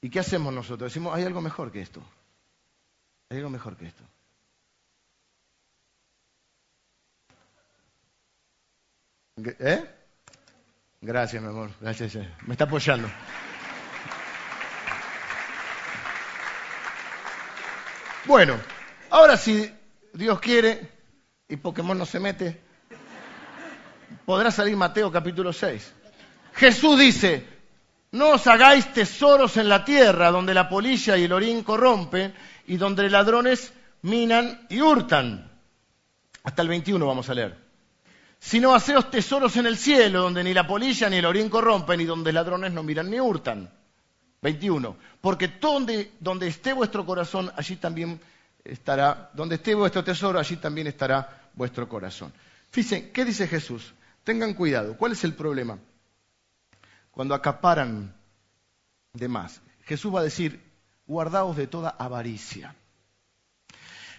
¿Y 0.00 0.10
qué 0.10 0.18
hacemos 0.18 0.52
nosotros? 0.52 0.90
Decimos, 0.90 1.14
hay 1.14 1.24
algo 1.24 1.40
mejor 1.40 1.70
que 1.70 1.80
esto. 1.80 2.02
Hay 3.30 3.38
algo 3.38 3.50
mejor 3.50 3.76
que 3.76 3.86
esto. 3.86 4.02
¿Eh? 9.36 9.84
Gracias, 11.00 11.42
mi 11.42 11.48
amor. 11.48 11.70
Gracias. 11.80 12.16
Eh. 12.16 12.34
Me 12.46 12.54
está 12.54 12.64
apoyando. 12.64 13.08
Bueno, 18.24 18.60
ahora 19.10 19.36
si 19.36 19.72
Dios 20.12 20.40
quiere 20.40 20.88
y 21.48 21.56
Pokémon 21.56 21.98
no 21.98 22.06
se 22.06 22.20
mete, 22.20 22.60
podrá 24.24 24.50
salir 24.50 24.76
Mateo 24.76 25.10
capítulo 25.10 25.52
6. 25.52 25.92
Jesús 26.54 26.98
dice, 26.98 27.46
no 28.12 28.30
os 28.30 28.46
hagáis 28.46 28.92
tesoros 28.92 29.56
en 29.56 29.68
la 29.68 29.84
tierra 29.84 30.30
donde 30.30 30.54
la 30.54 30.68
polilla 30.68 31.16
y 31.16 31.24
el 31.24 31.32
orín 31.32 31.62
corrompen 31.62 32.34
y 32.66 32.76
donde 32.76 33.08
ladrones 33.08 33.72
minan 34.02 34.66
y 34.68 34.80
hurtan. 34.80 35.50
Hasta 36.44 36.62
el 36.62 36.68
21 36.68 37.06
vamos 37.06 37.28
a 37.30 37.34
leer. 37.34 37.56
Sino 38.38 38.74
haceos 38.74 39.10
tesoros 39.10 39.56
en 39.56 39.66
el 39.66 39.78
cielo 39.78 40.22
donde 40.22 40.44
ni 40.44 40.52
la 40.52 40.66
polilla 40.66 41.08
ni 41.08 41.16
el 41.16 41.24
orín 41.24 41.48
corrompen 41.48 42.00
y 42.00 42.04
donde 42.04 42.32
ladrones 42.32 42.72
no 42.72 42.82
miran 42.82 43.08
ni 43.08 43.20
hurtan. 43.20 43.70
21. 44.42 44.96
Porque 45.20 45.48
donde, 45.60 46.12
donde 46.20 46.48
esté 46.48 46.72
vuestro 46.72 47.06
corazón, 47.06 47.50
allí 47.56 47.76
también 47.76 48.20
estará, 48.64 49.30
donde 49.32 49.54
esté 49.54 49.74
vuestro 49.74 50.02
tesoro, 50.04 50.38
allí 50.38 50.56
también 50.56 50.88
estará 50.88 51.48
vuestro 51.54 51.88
corazón. 51.88 52.32
Fíjense, 52.70 53.10
¿qué 53.10 53.24
dice 53.24 53.46
Jesús? 53.46 53.94
Tengan 54.24 54.54
cuidado. 54.54 54.96
¿Cuál 54.96 55.12
es 55.12 55.24
el 55.24 55.34
problema? 55.34 55.78
Cuando 57.10 57.34
acaparan 57.34 58.14
de 59.12 59.28
más. 59.28 59.60
Jesús 59.84 60.14
va 60.14 60.20
a 60.20 60.24
decir, 60.24 60.62
guardaos 61.06 61.56
de 61.56 61.66
toda 61.66 61.90
avaricia. 61.90 62.74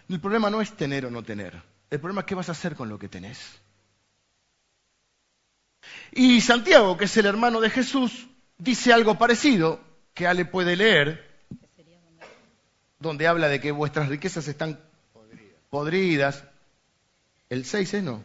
El 0.10 0.20
problema 0.20 0.50
no 0.50 0.62
es 0.62 0.74
tener 0.74 1.06
o 1.06 1.12
no 1.12 1.24
tener. 1.24 1.62
El 1.90 2.00
problema 2.00 2.22
es 2.22 2.28
qué 2.28 2.36
vas 2.36 2.50
a 2.50 2.54
hacer 2.54 2.76
con 2.76 2.90
lo 2.90 3.00
que 3.00 3.08
tenés. 3.08 3.40
Y 6.12 6.42
Santiago, 6.42 6.98
que 6.98 7.06
es 7.06 7.18
el 7.18 7.26
hermano 7.26 7.62
de 7.62 7.70
Jesús, 7.70 8.28
dice 8.58 8.94
algo 8.94 9.18
parecido, 9.18 9.80
que 10.14 10.28
Ale 10.28 10.46
puede 10.46 10.76
leer, 10.76 11.34
donde 13.00 13.28
habla 13.28 13.48
de 13.48 13.60
que 13.60 13.72
vuestras 13.72 14.10
riquezas 14.10 14.48
están 14.48 14.80
podridas. 15.70 16.44
El 17.50 17.66
6 17.66 17.94
es 17.96 18.04
no. 18.04 18.24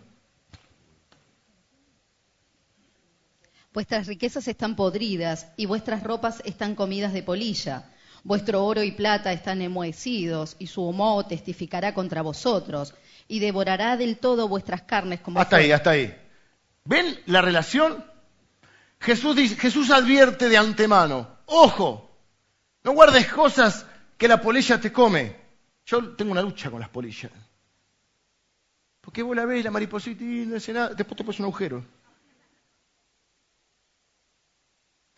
Vuestras 3.72 4.07
riquezas 4.07 4.48
están 4.48 4.76
podridas 4.76 5.48
y 5.57 5.66
vuestras 5.66 6.02
ropas 6.02 6.42
están 6.44 6.74
comidas 6.74 7.12
de 7.12 7.22
polilla. 7.22 7.85
Vuestro 8.24 8.64
oro 8.64 8.83
y 8.83 8.92
plata 8.92 9.33
están 9.33 9.62
enmohecidos 9.62 10.57
y 10.59 10.66
su 10.66 10.83
humo 10.83 11.24
testificará 11.26 11.94
contra 11.94 12.22
vosotros 12.22 12.94
y 13.28 13.38
devorará 13.38 13.96
del 13.96 14.18
todo 14.18 14.48
vuestras 14.48 14.83
carnes 14.83 15.20
como... 15.20 15.40
Hasta 15.40 15.57
ahí, 15.57 15.70
hasta 15.70 15.90
ahí. 15.90 16.14
¿Ven 16.85 17.18
la 17.26 17.42
relación? 17.42 18.04
Jesús, 19.00 19.37
dice, 19.37 19.57
Jesús 19.57 19.90
advierte 19.90 20.48
de 20.48 20.57
antemano, 20.57 21.28
ojo, 21.46 22.11
no 22.83 22.92
guardes 22.92 23.31
cosas 23.31 23.87
que 24.16 24.26
la 24.26 24.40
polilla 24.40 24.81
te 24.81 24.90
come. 24.90 25.37
Yo 25.87 26.16
tengo 26.16 26.33
una 26.33 26.42
lucha 26.42 26.70
con 26.70 26.81
las 26.81 26.88
polillas. 26.88 27.31
Porque 29.00 29.22
vos 29.22 29.37
la 29.37 29.44
ves, 29.44 29.64
la 29.64 29.70
mariposita 29.70 30.24
y 30.24 30.46
no 30.46 30.57
hace 30.57 30.72
nada, 30.72 30.94
después 30.94 31.16
te 31.16 31.24
pones 31.24 31.38
un 31.38 31.46
agujero. 31.46 31.85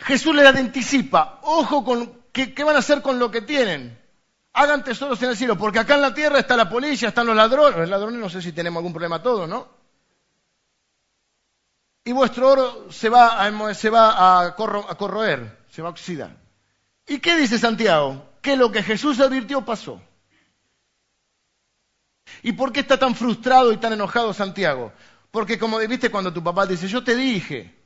Jesús 0.00 0.34
le 0.34 0.46
anticipa, 0.46 1.40
ojo 1.42 1.84
con 1.84 2.20
qué, 2.32 2.52
van 2.64 2.76
a 2.76 2.80
hacer 2.80 3.02
con 3.02 3.18
lo 3.18 3.30
que 3.30 3.42
tienen. 3.42 3.98
Hagan 4.52 4.82
tesoros 4.82 5.22
en 5.22 5.30
el 5.30 5.36
cielo, 5.36 5.56
porque 5.56 5.78
acá 5.78 5.94
en 5.94 6.02
la 6.02 6.14
tierra 6.14 6.38
está 6.38 6.56
la 6.56 6.68
polilla, 6.68 7.08
están 7.08 7.26
los 7.26 7.36
ladrones. 7.36 7.78
Los 7.78 7.88
ladrones 7.88 8.18
no 8.18 8.28
sé 8.28 8.42
si 8.42 8.52
tenemos 8.52 8.78
algún 8.78 8.92
problema 8.92 9.22
todos, 9.22 9.48
¿no? 9.48 9.68
Y 12.04 12.12
vuestro 12.12 12.48
oro 12.48 12.90
se 12.90 13.08
va 13.08 13.44
a, 13.44 13.74
se 13.74 13.90
va 13.90 14.46
a, 14.46 14.56
corroer, 14.56 15.58
se 15.70 15.82
va 15.82 15.88
a 15.88 15.92
oxidar. 15.92 16.36
¿Y 17.06 17.18
qué 17.18 17.36
dice 17.36 17.58
Santiago? 17.58 18.24
Que 18.40 18.56
lo 18.56 18.72
que 18.72 18.82
Jesús 18.82 19.20
advirtió 19.20 19.64
pasó. 19.64 20.00
¿Y 22.42 22.52
por 22.52 22.72
qué 22.72 22.80
está 22.80 22.98
tan 22.98 23.14
frustrado 23.14 23.72
y 23.72 23.76
tan 23.76 23.92
enojado 23.92 24.32
Santiago? 24.32 24.92
Porque 25.30 25.58
como 25.58 25.78
viste 25.78 26.10
cuando 26.10 26.32
tu 26.32 26.42
papá 26.42 26.66
dice, 26.66 26.88
yo 26.88 27.04
te 27.04 27.14
dije, 27.14 27.79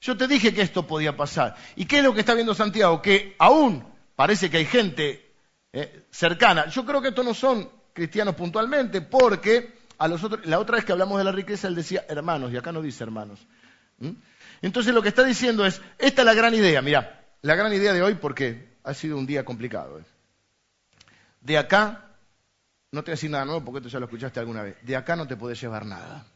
yo 0.00 0.16
te 0.16 0.28
dije 0.28 0.54
que 0.54 0.62
esto 0.62 0.86
podía 0.86 1.16
pasar. 1.16 1.56
¿Y 1.74 1.86
qué 1.86 1.98
es 1.98 2.04
lo 2.04 2.14
que 2.14 2.20
está 2.20 2.34
viendo 2.34 2.54
Santiago? 2.54 3.00
Que 3.02 3.34
aún 3.38 3.84
parece 4.14 4.50
que 4.50 4.58
hay 4.58 4.66
gente 4.66 5.34
eh, 5.72 6.06
cercana. 6.10 6.66
Yo 6.68 6.84
creo 6.84 7.02
que 7.02 7.08
estos 7.08 7.24
no 7.24 7.34
son 7.34 7.68
cristianos 7.92 8.34
puntualmente, 8.34 9.00
porque 9.00 9.74
a 9.98 10.06
los 10.08 10.22
otros, 10.22 10.46
la 10.46 10.58
otra 10.58 10.76
vez 10.76 10.84
que 10.84 10.92
hablamos 10.92 11.18
de 11.18 11.24
la 11.24 11.32
riqueza, 11.32 11.68
él 11.68 11.74
decía 11.74 12.04
hermanos, 12.08 12.52
y 12.52 12.56
acá 12.56 12.72
no 12.72 12.82
dice 12.82 13.02
hermanos. 13.02 13.40
Entonces 14.62 14.94
lo 14.94 15.02
que 15.02 15.08
está 15.08 15.24
diciendo 15.24 15.64
es, 15.64 15.80
esta 15.98 16.22
es 16.22 16.26
la 16.26 16.34
gran 16.34 16.54
idea, 16.54 16.82
mira, 16.82 17.24
la 17.42 17.54
gran 17.54 17.72
idea 17.72 17.92
de 17.92 18.02
hoy, 18.02 18.14
porque 18.14 18.76
ha 18.84 18.94
sido 18.94 19.16
un 19.16 19.26
día 19.26 19.44
complicado. 19.44 19.98
¿eh? 19.98 20.04
De 21.40 21.56
acá, 21.56 22.10
no 22.92 23.02
te 23.02 23.10
voy 23.10 23.12
a 23.12 23.16
decir 23.16 23.30
nada 23.30 23.44
nuevo 23.44 23.64
porque 23.64 23.78
esto 23.78 23.88
ya 23.88 23.98
lo 23.98 24.06
escuchaste 24.06 24.40
alguna 24.40 24.62
vez, 24.62 24.76
de 24.82 24.96
acá 24.96 25.16
no 25.16 25.26
te 25.26 25.36
puedes 25.36 25.60
llevar 25.60 25.86
nada. 25.86 26.26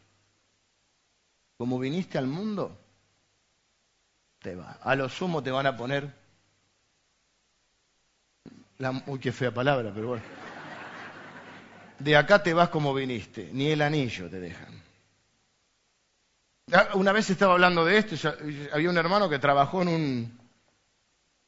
Como 1.58 1.78
viniste 1.78 2.16
al 2.16 2.26
mundo, 2.26 2.79
te 4.40 4.55
va. 4.55 4.79
A 4.83 4.94
lo 4.94 5.09
sumo 5.09 5.42
te 5.42 5.50
van 5.50 5.66
a 5.66 5.76
poner. 5.76 6.11
La, 8.79 9.03
uy, 9.07 9.18
qué 9.18 9.33
fea 9.33 9.53
palabra, 9.53 9.92
pero 9.94 10.09
bueno. 10.09 10.24
De 11.98 12.16
acá 12.16 12.42
te 12.42 12.55
vas 12.55 12.70
como 12.70 12.94
viniste, 12.94 13.50
ni 13.53 13.68
el 13.68 13.83
anillo 13.83 14.31
te 14.31 14.40
dejan. 14.40 14.81
Ah, 16.72 16.88
una 16.94 17.12
vez 17.12 17.29
estaba 17.29 17.55
hablando 17.55 17.85
de 17.85 17.98
esto, 17.98 18.16
había 18.72 18.90
un 18.90 18.96
hermano 18.96 19.29
que 19.29 19.38
trabajó 19.38 19.83
en, 19.83 19.88
un, 19.88 20.40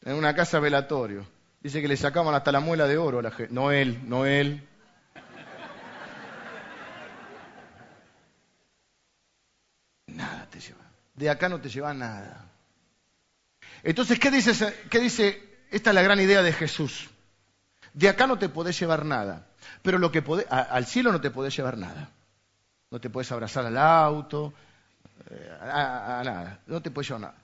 en 0.03 0.15
una 0.15 0.35
casa 0.35 0.61
velatorio. 0.61 1.27
Dice 1.61 1.81
que 1.81 1.89
le 1.89 1.97
sacaban 1.97 2.35
hasta 2.35 2.53
la 2.53 2.61
muela 2.61 2.87
de 2.87 2.99
oro 2.99 3.21
a 3.21 3.23
la 3.23 3.31
gente. 3.31 3.55
No 3.55 3.71
él, 3.71 4.01
no 4.09 4.27
él. 4.27 4.69
Nada 10.09 10.47
te 10.51 10.61
lleva. 10.61 10.81
De 11.15 11.31
acá 11.31 11.49
no 11.49 11.61
te 11.61 11.69
lleva 11.69 11.95
nada. 11.95 12.52
Entonces, 13.83 14.19
¿qué 14.19 14.31
dice, 14.31 14.75
¿qué 14.91 15.01
dice? 15.01 15.43
Esta 15.71 15.91
es 15.91 15.95
la 15.95 16.03
gran 16.03 16.21
idea 16.21 16.43
de 16.43 16.53
Jesús. 16.53 17.11
De 17.95 18.09
acá 18.09 18.27
no 18.27 18.39
te 18.39 18.49
podés 18.49 18.79
llevar 18.79 19.05
nada, 19.05 19.47
pero 19.83 19.99
lo 19.99 20.11
que 20.11 20.23
al 20.49 20.87
cielo 20.87 21.13
no 21.13 21.21
te 21.21 21.31
podés 21.31 21.57
llevar 21.57 21.77
nada. 21.77 22.11
No 22.91 23.01
te 23.01 23.11
puedes 23.11 23.33
abrazar 23.33 23.65
al 23.65 23.79
auto, 23.79 24.53
eh, 25.31 25.59
a, 25.61 26.23
nada, 26.25 26.61
no 26.67 26.83
te 26.83 26.91
puedes 26.91 27.09
llevar 27.09 27.23
nada. 27.23 27.35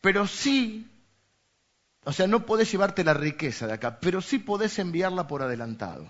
Pero 0.00 0.26
sí, 0.26 0.90
o 2.04 2.12
sea, 2.12 2.26
no 2.26 2.46
podés 2.46 2.72
llevarte 2.72 3.04
la 3.04 3.14
riqueza 3.14 3.66
de 3.66 3.74
acá, 3.74 3.98
pero 4.00 4.20
sí 4.20 4.38
podés 4.38 4.78
enviarla 4.78 5.26
por 5.26 5.42
adelantado. 5.42 6.06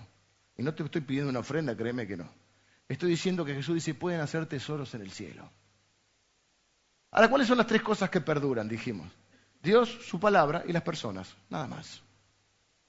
Y 0.57 0.63
no 0.63 0.73
te 0.73 0.83
estoy 0.83 1.01
pidiendo 1.01 1.29
una 1.29 1.39
ofrenda, 1.39 1.75
créeme 1.75 2.07
que 2.07 2.17
no. 2.17 2.29
Estoy 2.87 3.09
diciendo 3.09 3.43
que 3.43 3.53
Jesús 3.53 3.75
dice, 3.75 3.93
pueden 3.93 4.21
hacer 4.21 4.45
tesoros 4.45 4.93
en 4.93 5.01
el 5.01 5.11
cielo. 5.11 5.49
Ahora, 7.11 7.29
¿cuáles 7.29 7.47
son 7.47 7.57
las 7.57 7.67
tres 7.67 7.81
cosas 7.81 8.09
que 8.09 8.21
perduran? 8.21 8.67
Dijimos. 8.67 9.09
Dios, 9.65 9.89
su 10.07 10.19
palabra 10.19 10.63
y 10.65 10.71
las 10.71 10.83
personas, 10.83 11.35
nada 11.49 11.67
más. 11.67 12.01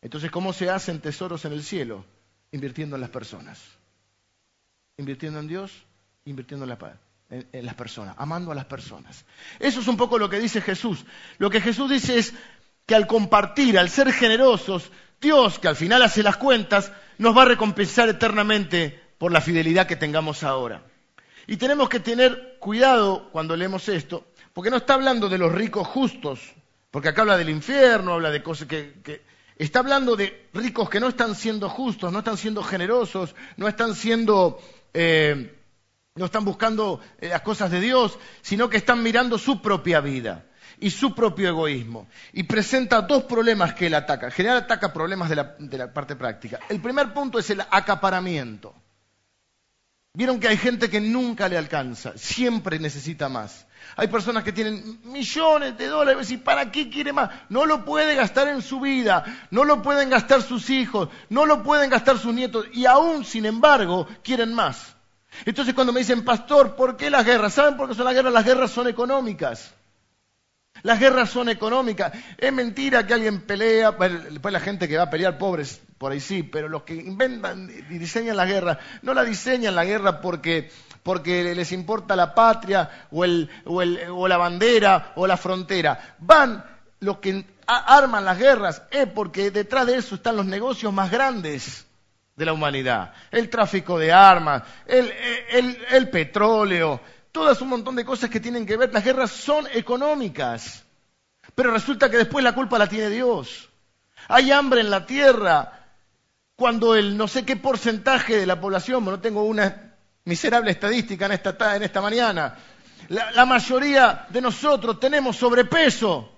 Entonces, 0.00 0.30
¿cómo 0.30 0.52
se 0.52 0.70
hacen 0.70 1.00
tesoros 1.00 1.44
en 1.44 1.52
el 1.52 1.64
cielo? 1.64 2.04
Invirtiendo 2.52 2.94
en 2.94 3.00
las 3.00 3.10
personas. 3.10 3.60
Invirtiendo 4.96 5.40
en 5.40 5.48
Dios, 5.48 5.72
invirtiendo 6.24 6.64
en 6.64 6.70
la 6.70 6.78
paz. 6.78 6.94
en, 7.28 7.66
las 7.66 7.74
personas, 7.74 8.14
amando 8.18 8.52
a 8.52 8.54
las 8.54 8.66
personas. 8.66 9.24
Eso 9.58 9.80
es 9.80 9.88
un 9.88 9.96
poco 9.96 10.16
lo 10.16 10.30
que 10.30 10.38
dice 10.38 10.60
Jesús. 10.60 11.04
Lo 11.38 11.50
que 11.50 11.60
Jesús 11.60 11.90
dice 11.90 12.18
es 12.18 12.34
que 12.86 12.94
al 12.94 13.08
compartir, 13.08 13.78
al 13.80 13.90
ser 13.90 14.12
generosos, 14.12 14.92
Dios, 15.20 15.58
que 15.58 15.66
al 15.66 15.74
final 15.74 16.02
hace 16.02 16.22
las 16.22 16.36
cuentas, 16.36 16.92
nos 17.18 17.36
va 17.36 17.42
a 17.42 17.46
recompensar 17.46 18.08
eternamente 18.08 19.00
por 19.18 19.32
la 19.32 19.40
fidelidad 19.40 19.88
que 19.88 19.96
tengamos 19.96 20.44
ahora. 20.44 20.82
Y 21.46 21.56
tenemos 21.56 21.88
que 21.88 22.00
tener 22.00 22.58
cuidado 22.60 23.30
cuando 23.30 23.56
leemos 23.56 23.88
esto, 23.88 24.26
porque 24.52 24.70
no 24.70 24.76
está 24.76 24.94
hablando 24.94 25.28
de 25.28 25.38
los 25.38 25.52
ricos 25.52 25.86
justos, 25.86 26.54
porque 26.96 27.10
acá 27.10 27.20
habla 27.20 27.36
del 27.36 27.50
infierno, 27.50 28.14
habla 28.14 28.30
de 28.30 28.42
cosas 28.42 28.66
que, 28.66 29.22
está 29.58 29.80
hablando 29.80 30.16
de 30.16 30.48
ricos 30.54 30.88
que 30.88 30.98
no 30.98 31.08
están 31.08 31.34
siendo 31.34 31.68
justos, 31.68 32.10
no 32.10 32.20
están 32.20 32.38
siendo 32.38 32.62
generosos, 32.62 33.34
no 33.58 33.68
están 33.68 33.94
siendo, 33.94 34.58
eh, 34.94 35.60
no 36.14 36.24
están 36.24 36.46
buscando 36.46 37.02
eh, 37.20 37.28
las 37.28 37.42
cosas 37.42 37.70
de 37.70 37.82
Dios, 37.82 38.18
sino 38.40 38.70
que 38.70 38.78
están 38.78 39.02
mirando 39.02 39.36
su 39.36 39.60
propia 39.60 40.00
vida 40.00 40.46
y 40.80 40.88
su 40.88 41.14
propio 41.14 41.50
egoísmo. 41.50 42.08
Y 42.32 42.44
presenta 42.44 43.02
dos 43.02 43.24
problemas 43.24 43.74
que 43.74 43.88
él 43.88 43.94
ataca. 43.94 44.28
En 44.28 44.32
general 44.32 44.56
ataca 44.56 44.94
problemas 44.94 45.28
de 45.28 45.36
la, 45.36 45.54
de 45.58 45.76
la 45.76 45.92
parte 45.92 46.16
práctica. 46.16 46.60
El 46.70 46.80
primer 46.80 47.12
punto 47.12 47.38
es 47.38 47.50
el 47.50 47.60
acaparamiento. 47.60 48.74
Vieron 50.14 50.40
que 50.40 50.48
hay 50.48 50.56
gente 50.56 50.88
que 50.88 51.02
nunca 51.02 51.46
le 51.46 51.58
alcanza, 51.58 52.14
siempre 52.16 52.78
necesita 52.78 53.28
más. 53.28 53.65
Hay 53.94 54.08
personas 54.08 54.42
que 54.42 54.52
tienen 54.52 55.00
millones 55.04 55.78
de 55.78 55.86
dólares 55.86 56.30
y 56.30 56.38
¿para 56.38 56.70
qué 56.72 56.90
quiere 56.90 57.12
más? 57.12 57.30
No 57.48 57.66
lo 57.66 57.84
puede 57.84 58.14
gastar 58.14 58.48
en 58.48 58.62
su 58.62 58.80
vida, 58.80 59.24
no 59.50 59.64
lo 59.64 59.82
pueden 59.82 60.10
gastar 60.10 60.42
sus 60.42 60.68
hijos, 60.70 61.08
no 61.28 61.46
lo 61.46 61.62
pueden 61.62 61.88
gastar 61.88 62.18
sus 62.18 62.34
nietos 62.34 62.66
y 62.72 62.86
aún, 62.86 63.24
sin 63.24 63.46
embargo, 63.46 64.08
quieren 64.22 64.52
más. 64.52 64.96
Entonces 65.44 65.74
cuando 65.74 65.92
me 65.92 66.00
dicen, 66.00 66.24
pastor, 66.24 66.76
¿por 66.76 66.96
qué 66.96 67.10
las 67.10 67.24
guerras? 67.24 67.54
¿Saben 67.54 67.76
por 67.76 67.88
qué 67.88 67.94
son 67.94 68.06
las 68.06 68.14
guerras? 68.14 68.32
Las 68.32 68.44
guerras 68.44 68.70
son 68.70 68.88
económicas. 68.88 69.74
Las 70.82 71.00
guerras 71.00 71.30
son 71.30 71.48
económicas. 71.48 72.12
Es 72.38 72.52
mentira 72.52 73.06
que 73.06 73.14
alguien 73.14 73.40
pelea, 73.40 73.92
después 73.92 74.52
la 74.52 74.60
gente 74.60 74.88
que 74.88 74.96
va 74.96 75.04
a 75.04 75.10
pelear, 75.10 75.38
pobres, 75.38 75.80
por 75.98 76.12
ahí 76.12 76.20
sí, 76.20 76.42
pero 76.42 76.68
los 76.68 76.82
que 76.82 76.94
inventan 76.94 77.70
y 77.90 77.98
diseñan 77.98 78.36
la 78.36 78.46
guerra, 78.46 78.78
no 79.02 79.14
la 79.14 79.24
diseñan 79.24 79.74
la 79.74 79.84
guerra 79.84 80.20
porque, 80.20 80.70
porque 81.06 81.54
les 81.54 81.70
importa 81.70 82.16
la 82.16 82.34
patria 82.34 83.06
o, 83.12 83.24
el, 83.24 83.48
o, 83.64 83.80
el, 83.80 84.10
o 84.10 84.26
la 84.26 84.36
bandera 84.36 85.12
o 85.14 85.24
la 85.24 85.36
frontera. 85.36 86.16
Van 86.18 86.64
los 86.98 87.18
que 87.18 87.46
arman 87.64 88.24
las 88.24 88.36
guerras 88.36 88.82
es 88.90 89.06
porque 89.10 89.52
detrás 89.52 89.86
de 89.86 89.98
eso 89.98 90.16
están 90.16 90.36
los 90.36 90.46
negocios 90.46 90.92
más 90.92 91.08
grandes 91.08 91.86
de 92.34 92.44
la 92.44 92.52
humanidad. 92.52 93.12
El 93.30 93.48
tráfico 93.48 94.00
de 94.00 94.12
armas, 94.12 94.64
el, 94.84 95.12
el, 95.50 95.78
el 95.90 96.10
petróleo, 96.10 97.00
todas 97.30 97.60
un 97.60 97.68
montón 97.68 97.94
de 97.94 98.04
cosas 98.04 98.28
que 98.28 98.40
tienen 98.40 98.66
que 98.66 98.76
ver. 98.76 98.92
Las 98.92 99.04
guerras 99.04 99.30
son 99.30 99.68
económicas, 99.74 100.84
pero 101.54 101.70
resulta 101.70 102.10
que 102.10 102.16
después 102.16 102.42
la 102.42 102.52
culpa 102.52 102.80
la 102.80 102.88
tiene 102.88 103.10
Dios. 103.10 103.68
Hay 104.26 104.50
hambre 104.50 104.80
en 104.80 104.90
la 104.90 105.06
tierra 105.06 105.86
cuando 106.56 106.96
el 106.96 107.16
no 107.16 107.28
sé 107.28 107.44
qué 107.44 107.54
porcentaje 107.54 108.36
de 108.36 108.46
la 108.46 108.60
población, 108.60 109.04
no 109.04 109.20
tengo 109.20 109.44
una 109.44 109.85
miserable 110.26 110.72
estadística 110.72 111.26
en 111.26 111.32
esta, 111.32 111.76
en 111.76 111.82
esta 111.82 112.00
mañana, 112.00 112.56
la, 113.08 113.46
mayoría 113.46 114.26
de 114.28 114.40
nosotros 114.40 114.98
tenemos 114.98 115.36
sobrepeso. 115.36 116.32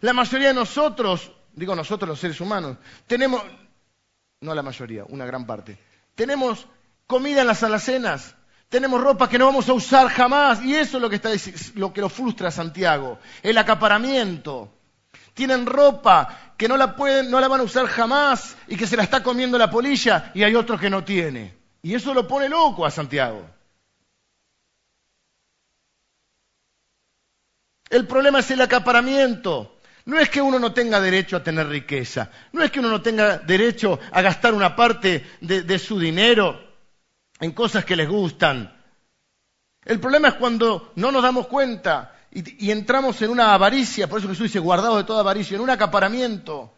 La 0.00 0.12
mayoría 0.12 0.48
de 0.48 0.54
nosotros, 0.54 1.30
digo 1.52 1.76
nosotros 1.76 2.08
los 2.08 2.18
seres 2.18 2.40
humanos, 2.40 2.76
tenemos, 3.06 3.42
no 4.40 4.54
la 4.54 4.62
mayoría, 4.62 5.04
una 5.08 5.24
gran 5.24 5.46
parte, 5.46 5.78
tenemos 6.16 6.66
comida 7.06 7.42
en 7.42 7.46
las 7.46 7.62
alacenas, 7.62 8.34
tenemos 8.68 9.00
ropa 9.00 9.28
que 9.28 9.38
no 9.38 9.46
vamos 9.46 9.68
a 9.68 9.74
usar 9.74 10.08
jamás, 10.08 10.60
y 10.62 10.74
eso 10.74 10.96
es 10.96 11.02
lo 11.02 11.08
que, 11.08 11.16
está, 11.16 11.30
lo, 11.76 11.92
que 11.92 12.00
lo 12.00 12.08
frustra 12.08 12.48
a 12.48 12.52
Santiago, 12.52 13.20
el 13.42 13.56
acaparamiento. 13.56 14.72
Tienen 15.34 15.64
ropa 15.64 16.51
que 16.62 16.68
no 16.68 16.76
la, 16.76 16.94
pueden, 16.94 17.28
no 17.28 17.40
la 17.40 17.48
van 17.48 17.58
a 17.58 17.64
usar 17.64 17.86
jamás 17.88 18.56
y 18.68 18.76
que 18.76 18.86
se 18.86 18.96
la 18.96 19.02
está 19.02 19.20
comiendo 19.20 19.58
la 19.58 19.68
polilla 19.68 20.30
y 20.32 20.44
hay 20.44 20.54
otros 20.54 20.80
que 20.80 20.88
no 20.88 21.02
tiene. 21.02 21.56
Y 21.82 21.92
eso 21.92 22.14
lo 22.14 22.28
pone 22.28 22.48
loco 22.48 22.86
a 22.86 22.90
Santiago. 22.92 23.44
El 27.90 28.06
problema 28.06 28.38
es 28.38 28.50
el 28.52 28.60
acaparamiento. 28.60 29.80
No 30.04 30.20
es 30.20 30.30
que 30.30 30.40
uno 30.40 30.60
no 30.60 30.72
tenga 30.72 31.00
derecho 31.00 31.36
a 31.36 31.42
tener 31.42 31.66
riqueza, 31.66 32.30
no 32.52 32.62
es 32.62 32.70
que 32.70 32.78
uno 32.78 32.90
no 32.90 33.02
tenga 33.02 33.38
derecho 33.38 33.98
a 34.12 34.22
gastar 34.22 34.54
una 34.54 34.76
parte 34.76 35.26
de 35.40 35.78
su 35.80 35.98
dinero 35.98 36.62
en 37.40 37.50
cosas 37.50 37.84
que 37.84 37.96
les 37.96 38.08
gustan. 38.08 38.72
El 39.84 39.98
problema 39.98 40.28
es 40.28 40.34
cuando 40.34 40.92
no 40.94 41.10
nos 41.10 41.24
damos 41.24 41.48
cuenta 41.48 42.11
y, 42.34 42.70
entramos 42.70 43.20
en 43.20 43.30
una 43.30 43.52
avaricia, 43.52 44.08
por 44.08 44.18
eso 44.18 44.28
Jesús 44.28 44.44
dice, 44.44 44.58
guardado 44.58 44.96
de 44.96 45.04
toda 45.04 45.20
avaricia, 45.20 45.54
en 45.54 45.60
un 45.60 45.70
acaparamiento, 45.70 46.72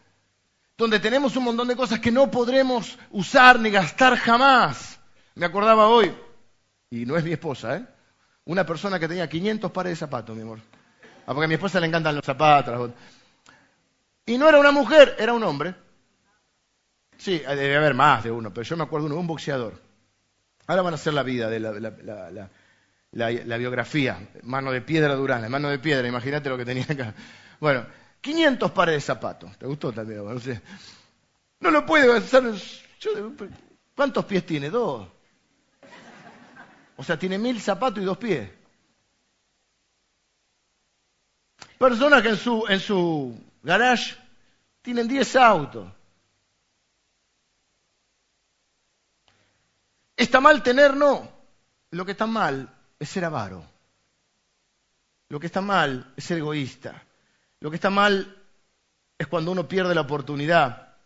donde 0.77 0.99
tenemos 0.99 1.37
un 1.37 1.45
montón 1.45 1.69
de 1.69 1.77
cosas 1.77 2.01
que 2.01 2.11
no 2.11 2.31
podremos 2.31 2.99
usar 3.13 3.61
ni 3.61 3.71
gastar 3.71 4.17
jamás. 4.17 4.99
Me 5.37 5.47
acordaba 5.47 5.87
hoy, 5.87 6.13
y 6.91 7.07
no 7.07 7.17
es 7.17 7.25
mi 7.25 7.33
esposa, 7.33 7.77
¿eh? 7.77 7.87
una 8.47 8.67
persona 8.67 8.99
que 8.99 9.07
tenía 9.07 9.29
500 9.29 9.71
pares 9.71 9.93
de 9.93 9.97
zapatos, 9.97 10.35
mi 10.35 10.43
amor. 10.43 10.59
Ah, 11.27 11.33
porque 11.33 11.45
a 11.45 11.49
mi 11.49 11.55
esposa 11.55 11.81
le 11.81 11.87
encantan 11.87 12.17
los 12.17 12.25
zapatos. 12.25 12.91
Y 14.27 14.37
no 14.37 14.49
era 14.49 14.59
una 14.59 14.73
mujer, 14.73 15.17
era 15.19 15.33
un 15.33 15.43
hombre. 15.45 15.75
Sí, 17.17 17.39
debe 17.39 17.77
haber 17.77 17.95
más 17.95 18.25
de 18.25 18.31
uno, 18.31 18.53
pero 18.53 18.65
yo 18.65 18.77
me 18.77 18.83
acuerdo 18.83 19.07
de 19.07 19.13
uno, 19.13 19.21
un 19.21 19.27
boxeador. 19.27 19.81
Ahora 20.67 20.83
van 20.83 20.95
a 20.95 20.97
hacer 20.97 21.15
la 21.15 21.23
vida 21.23 21.49
de 21.49 21.61
la, 21.61 22.51
biografía. 23.15 24.29
Mano 24.43 24.73
de 24.73 24.81
piedra 24.81 25.15
Durán, 25.15 25.49
mano 25.51 25.69
de 25.71 25.79
piedra, 25.79 26.07
imagínate 26.07 26.49
lo 26.49 26.57
que 26.57 26.65
tenía 26.65 26.85
acá. 26.89 27.15
Bueno, 27.61 27.87
500 28.21 28.71
pares 28.73 28.97
de 28.97 29.01
zapatos. 29.01 29.57
¿Te 29.59 29.67
gustó 29.67 29.93
también? 29.93 30.25
No, 30.25 30.35
no 31.61 31.71
lo 31.71 31.87
puede 31.87 32.17
hacer. 32.17 32.45
¿Cuántos 33.95 34.25
pies 34.25 34.45
tiene? 34.45 34.71
Dos. 34.71 35.09
O 36.97 37.05
sea, 37.05 37.19
tiene 37.19 37.39
mil 37.39 37.61
zapatos 37.61 38.03
y 38.03 38.07
dos 38.07 38.19
pies. 38.19 38.51
Personas 41.79 42.23
que 42.23 42.29
en 42.31 42.37
su, 42.37 42.65
en 42.69 42.81
su 42.81 43.39
garage 43.63 44.17
tienen 44.83 45.09
10 45.09 45.37
autos. 45.37 45.93
¿Está 50.17 50.41
mal 50.41 50.63
tener? 50.63 50.97
No. 50.97 51.29
Lo 51.91 52.05
que 52.05 52.13
está 52.13 52.27
mal 52.27 52.74
es 53.05 53.11
ser 53.11 53.25
avaro. 53.25 53.65
Lo 55.29 55.39
que 55.39 55.47
está 55.47 55.61
mal 55.61 56.13
es 56.17 56.25
ser 56.25 56.39
egoísta. 56.39 57.03
Lo 57.61 57.71
que 57.71 57.77
está 57.77 57.91
mal 57.91 58.43
es 59.17 59.27
cuando 59.27 59.53
uno 59.53 59.69
pierde 59.69 59.95
la 59.95 60.03
oportunidad 60.03 60.97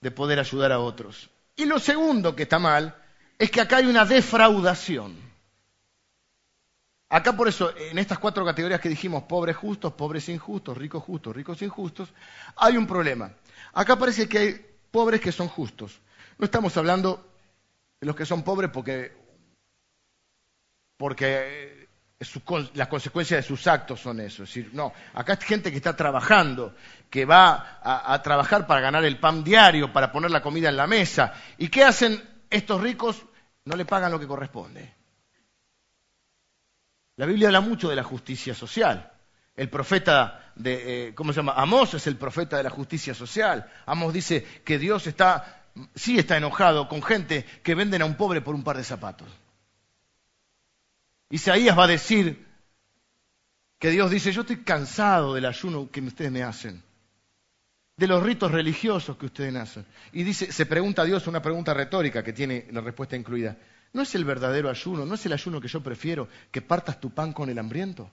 de 0.00 0.10
poder 0.10 0.38
ayudar 0.38 0.72
a 0.72 0.80
otros. 0.80 1.30
Y 1.56 1.64
lo 1.64 1.78
segundo 1.78 2.34
que 2.34 2.44
está 2.44 2.58
mal 2.58 2.94
es 3.38 3.50
que 3.50 3.60
acá 3.60 3.78
hay 3.78 3.86
una 3.86 4.04
defraudación. 4.04 5.16
Acá 7.10 7.34
por 7.34 7.48
eso, 7.48 7.74
en 7.76 7.98
estas 7.98 8.18
cuatro 8.18 8.44
categorías 8.44 8.80
que 8.80 8.88
dijimos, 8.88 9.22
pobres 9.24 9.56
justos, 9.56 9.94
pobres 9.94 10.28
injustos, 10.28 10.76
ricos 10.76 11.02
justos, 11.02 11.34
ricos 11.34 11.62
injustos, 11.62 12.10
hay 12.56 12.76
un 12.76 12.86
problema. 12.86 13.32
Acá 13.72 13.98
parece 13.98 14.28
que 14.28 14.38
hay 14.38 14.66
pobres 14.90 15.20
que 15.20 15.32
son 15.32 15.48
justos. 15.48 16.00
No 16.38 16.44
estamos 16.44 16.76
hablando 16.76 17.26
los 18.00 18.14
que 18.14 18.26
son 18.26 18.42
pobres 18.42 18.70
porque, 18.70 19.16
porque 20.98 21.88
las 22.74 22.88
consecuencias 22.88 23.42
de 23.42 23.48
sus 23.48 23.66
actos 23.66 24.00
son 24.00 24.20
eso. 24.20 24.42
Es 24.42 24.50
decir, 24.50 24.70
no, 24.74 24.92
acá 25.14 25.38
hay 25.40 25.46
gente 25.46 25.70
que 25.70 25.78
está 25.78 25.96
trabajando, 25.96 26.74
que 27.08 27.24
va 27.24 27.78
a, 27.82 28.12
a 28.12 28.22
trabajar 28.22 28.66
para 28.66 28.80
ganar 28.80 29.04
el 29.04 29.18
pan 29.18 29.42
diario, 29.42 29.92
para 29.92 30.12
poner 30.12 30.30
la 30.30 30.42
comida 30.42 30.68
en 30.68 30.76
la 30.76 30.86
mesa. 30.86 31.32
¿Y 31.56 31.68
qué 31.68 31.84
hacen 31.84 32.20
estos 32.50 32.82
ricos? 32.82 33.24
No 33.64 33.76
le 33.76 33.86
pagan 33.86 34.12
lo 34.12 34.20
que 34.20 34.26
corresponde. 34.26 34.94
La 37.16 37.26
Biblia 37.26 37.48
habla 37.48 37.60
mucho 37.60 37.88
de 37.88 37.96
la 37.96 38.04
justicia 38.04 38.54
social. 38.54 39.12
El 39.56 39.70
profeta 39.70 40.52
de, 40.54 41.08
eh, 41.08 41.14
¿cómo 41.14 41.32
se 41.32 41.38
llama? 41.38 41.54
Amós 41.56 41.94
es 41.94 42.06
el 42.06 42.16
profeta 42.16 42.56
de 42.56 42.62
la 42.62 42.70
justicia 42.70 43.14
social. 43.14 43.70
Amós 43.86 44.12
dice 44.12 44.44
que 44.64 44.78
Dios 44.78 45.06
está 45.06 45.54
sí 45.94 46.18
está 46.18 46.36
enojado 46.36 46.88
con 46.88 47.02
gente 47.02 47.44
que 47.62 47.74
venden 47.74 48.02
a 48.02 48.04
un 48.04 48.16
pobre 48.16 48.40
por 48.40 48.54
un 48.54 48.64
par 48.64 48.76
de 48.76 48.84
zapatos. 48.84 49.28
Isaías 51.30 51.78
va 51.78 51.84
a 51.84 51.88
decir 51.88 52.46
que 53.78 53.90
Dios 53.90 54.10
dice, 54.10 54.32
yo 54.32 54.40
estoy 54.40 54.58
cansado 54.64 55.34
del 55.34 55.44
ayuno 55.44 55.90
que 55.90 56.00
ustedes 56.00 56.32
me 56.32 56.42
hacen, 56.42 56.82
de 57.96 58.06
los 58.06 58.22
ritos 58.22 58.50
religiosos 58.50 59.16
que 59.16 59.26
ustedes 59.26 59.54
hacen. 59.54 59.86
Y 60.12 60.22
dice, 60.24 60.50
se 60.52 60.66
pregunta 60.66 61.02
a 61.02 61.04
Dios 61.04 61.26
una 61.26 61.42
pregunta 61.42 61.74
retórica 61.74 62.24
que 62.24 62.32
tiene 62.32 62.66
la 62.70 62.80
respuesta 62.80 63.16
incluida. 63.16 63.56
¿No 63.92 64.02
es 64.02 64.14
el 64.14 64.24
verdadero 64.24 64.68
ayuno, 64.68 65.06
no 65.06 65.14
es 65.14 65.26
el 65.26 65.32
ayuno 65.32 65.60
que 65.60 65.68
yo 65.68 65.82
prefiero, 65.82 66.28
que 66.50 66.62
partas 66.62 67.00
tu 67.00 67.10
pan 67.10 67.32
con 67.32 67.48
el 67.48 67.58
hambriento? 67.58 68.10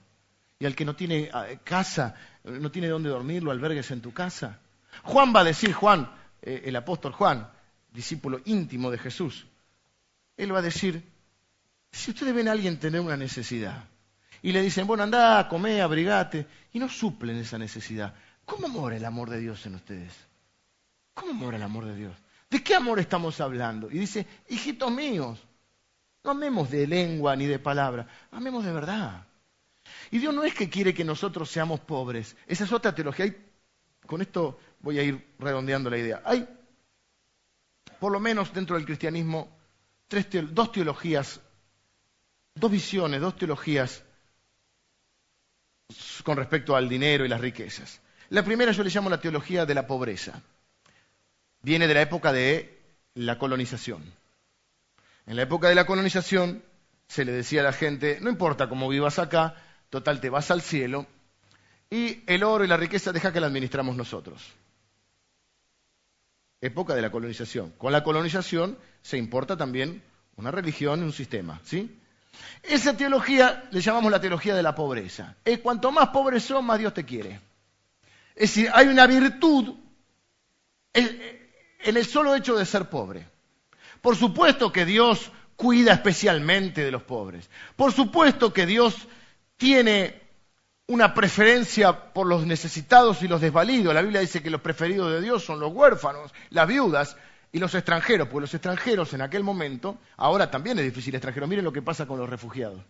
Y 0.58 0.66
al 0.66 0.74
que 0.74 0.84
no 0.84 0.96
tiene 0.96 1.28
ah, 1.32 1.46
casa, 1.64 2.14
no 2.44 2.70
tiene 2.70 2.88
dónde 2.88 3.10
dormir, 3.10 3.42
lo 3.42 3.50
albergues 3.50 3.90
en 3.90 4.00
tu 4.00 4.12
casa. 4.12 4.60
Juan 5.02 5.34
va 5.34 5.40
a 5.40 5.44
decir, 5.44 5.72
Juan, 5.72 6.10
eh, 6.40 6.62
el 6.64 6.76
apóstol 6.76 7.12
Juan, 7.12 7.50
discípulo 7.92 8.40
íntimo 8.44 8.90
de 8.90 8.98
Jesús. 8.98 9.46
Él 10.36 10.54
va 10.54 10.60
a 10.60 10.62
decir, 10.62 11.02
si 11.96 12.10
ustedes 12.10 12.34
ven 12.34 12.48
a 12.48 12.52
alguien 12.52 12.78
tener 12.78 13.00
una 13.00 13.16
necesidad 13.16 13.84
y 14.42 14.52
le 14.52 14.60
dicen, 14.60 14.86
bueno, 14.86 15.02
anda, 15.02 15.48
come, 15.48 15.80
abrigate, 15.80 16.46
y 16.72 16.78
no 16.78 16.88
suplen 16.88 17.36
esa 17.36 17.56
necesidad, 17.56 18.14
¿cómo 18.44 18.68
mora 18.68 18.96
el 18.96 19.04
amor 19.04 19.30
de 19.30 19.40
Dios 19.40 19.64
en 19.64 19.76
ustedes? 19.76 20.12
¿Cómo 21.14 21.32
mora 21.32 21.56
el 21.56 21.62
amor 21.62 21.86
de 21.86 21.96
Dios? 21.96 22.14
¿De 22.50 22.62
qué 22.62 22.74
amor 22.74 23.00
estamos 23.00 23.40
hablando? 23.40 23.90
Y 23.90 23.98
dice, 23.98 24.26
hijitos 24.48 24.92
míos, 24.92 25.38
no 26.22 26.32
amemos 26.32 26.70
de 26.70 26.86
lengua 26.86 27.34
ni 27.34 27.46
de 27.46 27.58
palabra, 27.58 28.06
amemos 28.30 28.64
de 28.64 28.72
verdad. 28.72 29.24
Y 30.10 30.18
Dios 30.18 30.34
no 30.34 30.44
es 30.44 30.54
que 30.54 30.68
quiere 30.68 30.92
que 30.92 31.04
nosotros 31.04 31.50
seamos 31.50 31.80
pobres. 31.80 32.36
Esa 32.46 32.64
es 32.64 32.72
otra 32.72 32.94
teología. 32.94 33.34
con 34.06 34.20
esto 34.20 34.60
voy 34.80 34.98
a 34.98 35.02
ir 35.02 35.34
redondeando 35.38 35.88
la 35.88 35.96
idea. 35.96 36.22
Hay, 36.24 36.46
por 37.98 38.12
lo 38.12 38.20
menos 38.20 38.52
dentro 38.52 38.76
del 38.76 38.84
cristianismo, 38.84 39.48
dos 40.52 40.72
teologías, 40.72 41.40
dos 42.56 42.70
visiones, 42.70 43.20
dos 43.20 43.36
teologías 43.36 44.02
con 46.24 46.36
respecto 46.36 46.74
al 46.74 46.88
dinero 46.88 47.24
y 47.24 47.28
las 47.28 47.40
riquezas. 47.40 48.00
La 48.30 48.44
primera 48.44 48.72
yo 48.72 48.82
le 48.82 48.90
llamo 48.90 49.08
la 49.08 49.20
teología 49.20 49.64
de 49.66 49.74
la 49.74 49.86
pobreza. 49.86 50.42
Viene 51.62 51.86
de 51.86 51.94
la 51.94 52.02
época 52.02 52.32
de 52.32 52.76
la 53.14 53.38
colonización. 53.38 54.02
En 55.26 55.36
la 55.36 55.42
época 55.42 55.68
de 55.68 55.74
la 55.74 55.86
colonización 55.86 56.62
se 57.08 57.24
le 57.24 57.32
decía 57.32 57.60
a 57.60 57.64
la 57.64 57.72
gente, 57.72 58.18
no 58.20 58.30
importa 58.30 58.68
cómo 58.68 58.88
vivas 58.88 59.18
acá, 59.18 59.54
total 59.90 60.20
te 60.20 60.30
vas 60.30 60.50
al 60.50 60.62
cielo, 60.62 61.06
y 61.88 62.22
el 62.26 62.42
oro 62.42 62.64
y 62.64 62.68
la 62.68 62.76
riqueza 62.76 63.12
deja 63.12 63.32
que 63.32 63.40
la 63.40 63.46
administramos 63.46 63.96
nosotros. 63.96 64.42
Época 66.60 66.94
de 66.94 67.02
la 67.02 67.10
colonización. 67.10 67.70
Con 67.78 67.92
la 67.92 68.02
colonización 68.02 68.76
se 69.02 69.18
importa 69.18 69.56
también 69.56 70.02
una 70.36 70.50
religión 70.50 71.00
y 71.00 71.04
un 71.04 71.12
sistema, 71.12 71.60
¿sí? 71.64 72.00
Esa 72.62 72.96
teología 72.96 73.64
le 73.70 73.80
llamamos 73.80 74.10
la 74.10 74.20
teología 74.20 74.54
de 74.54 74.62
la 74.62 74.74
pobreza. 74.74 75.36
Es 75.44 75.58
cuanto 75.60 75.92
más 75.92 76.08
pobre 76.08 76.40
sos, 76.40 76.62
más 76.62 76.78
Dios 76.78 76.94
te 76.94 77.04
quiere. 77.04 77.40
Es 78.34 78.54
decir, 78.54 78.70
hay 78.74 78.88
una 78.88 79.06
virtud 79.06 79.74
en 80.92 81.96
el 81.96 82.04
solo 82.04 82.34
hecho 82.34 82.56
de 82.56 82.66
ser 82.66 82.88
pobre. 82.88 83.26
Por 84.00 84.16
supuesto 84.16 84.72
que 84.72 84.84
Dios 84.84 85.30
cuida 85.56 85.92
especialmente 85.92 86.84
de 86.84 86.90
los 86.90 87.02
pobres. 87.02 87.48
Por 87.76 87.92
supuesto 87.92 88.52
que 88.52 88.66
Dios 88.66 89.08
tiene 89.56 90.22
una 90.86 91.14
preferencia 91.14 92.12
por 92.12 92.26
los 92.26 92.46
necesitados 92.46 93.22
y 93.22 93.28
los 93.28 93.40
desvalidos. 93.40 93.94
La 93.94 94.02
Biblia 94.02 94.20
dice 94.20 94.42
que 94.42 94.50
los 94.50 94.60
preferidos 94.60 95.10
de 95.10 95.20
Dios 95.20 95.44
son 95.44 95.58
los 95.58 95.72
huérfanos, 95.72 96.32
las 96.50 96.68
viudas 96.68 97.16
y 97.52 97.58
los 97.58 97.74
extranjeros, 97.74 98.28
porque 98.28 98.42
los 98.42 98.54
extranjeros 98.54 99.12
en 99.14 99.22
aquel 99.22 99.42
momento, 99.42 99.98
ahora 100.16 100.50
también 100.50 100.78
es 100.78 100.84
difícil 100.84 101.14
extranjero. 101.14 101.46
Miren 101.46 101.64
lo 101.64 101.72
que 101.72 101.82
pasa 101.82 102.06
con 102.06 102.18
los 102.18 102.28
refugiados. 102.28 102.80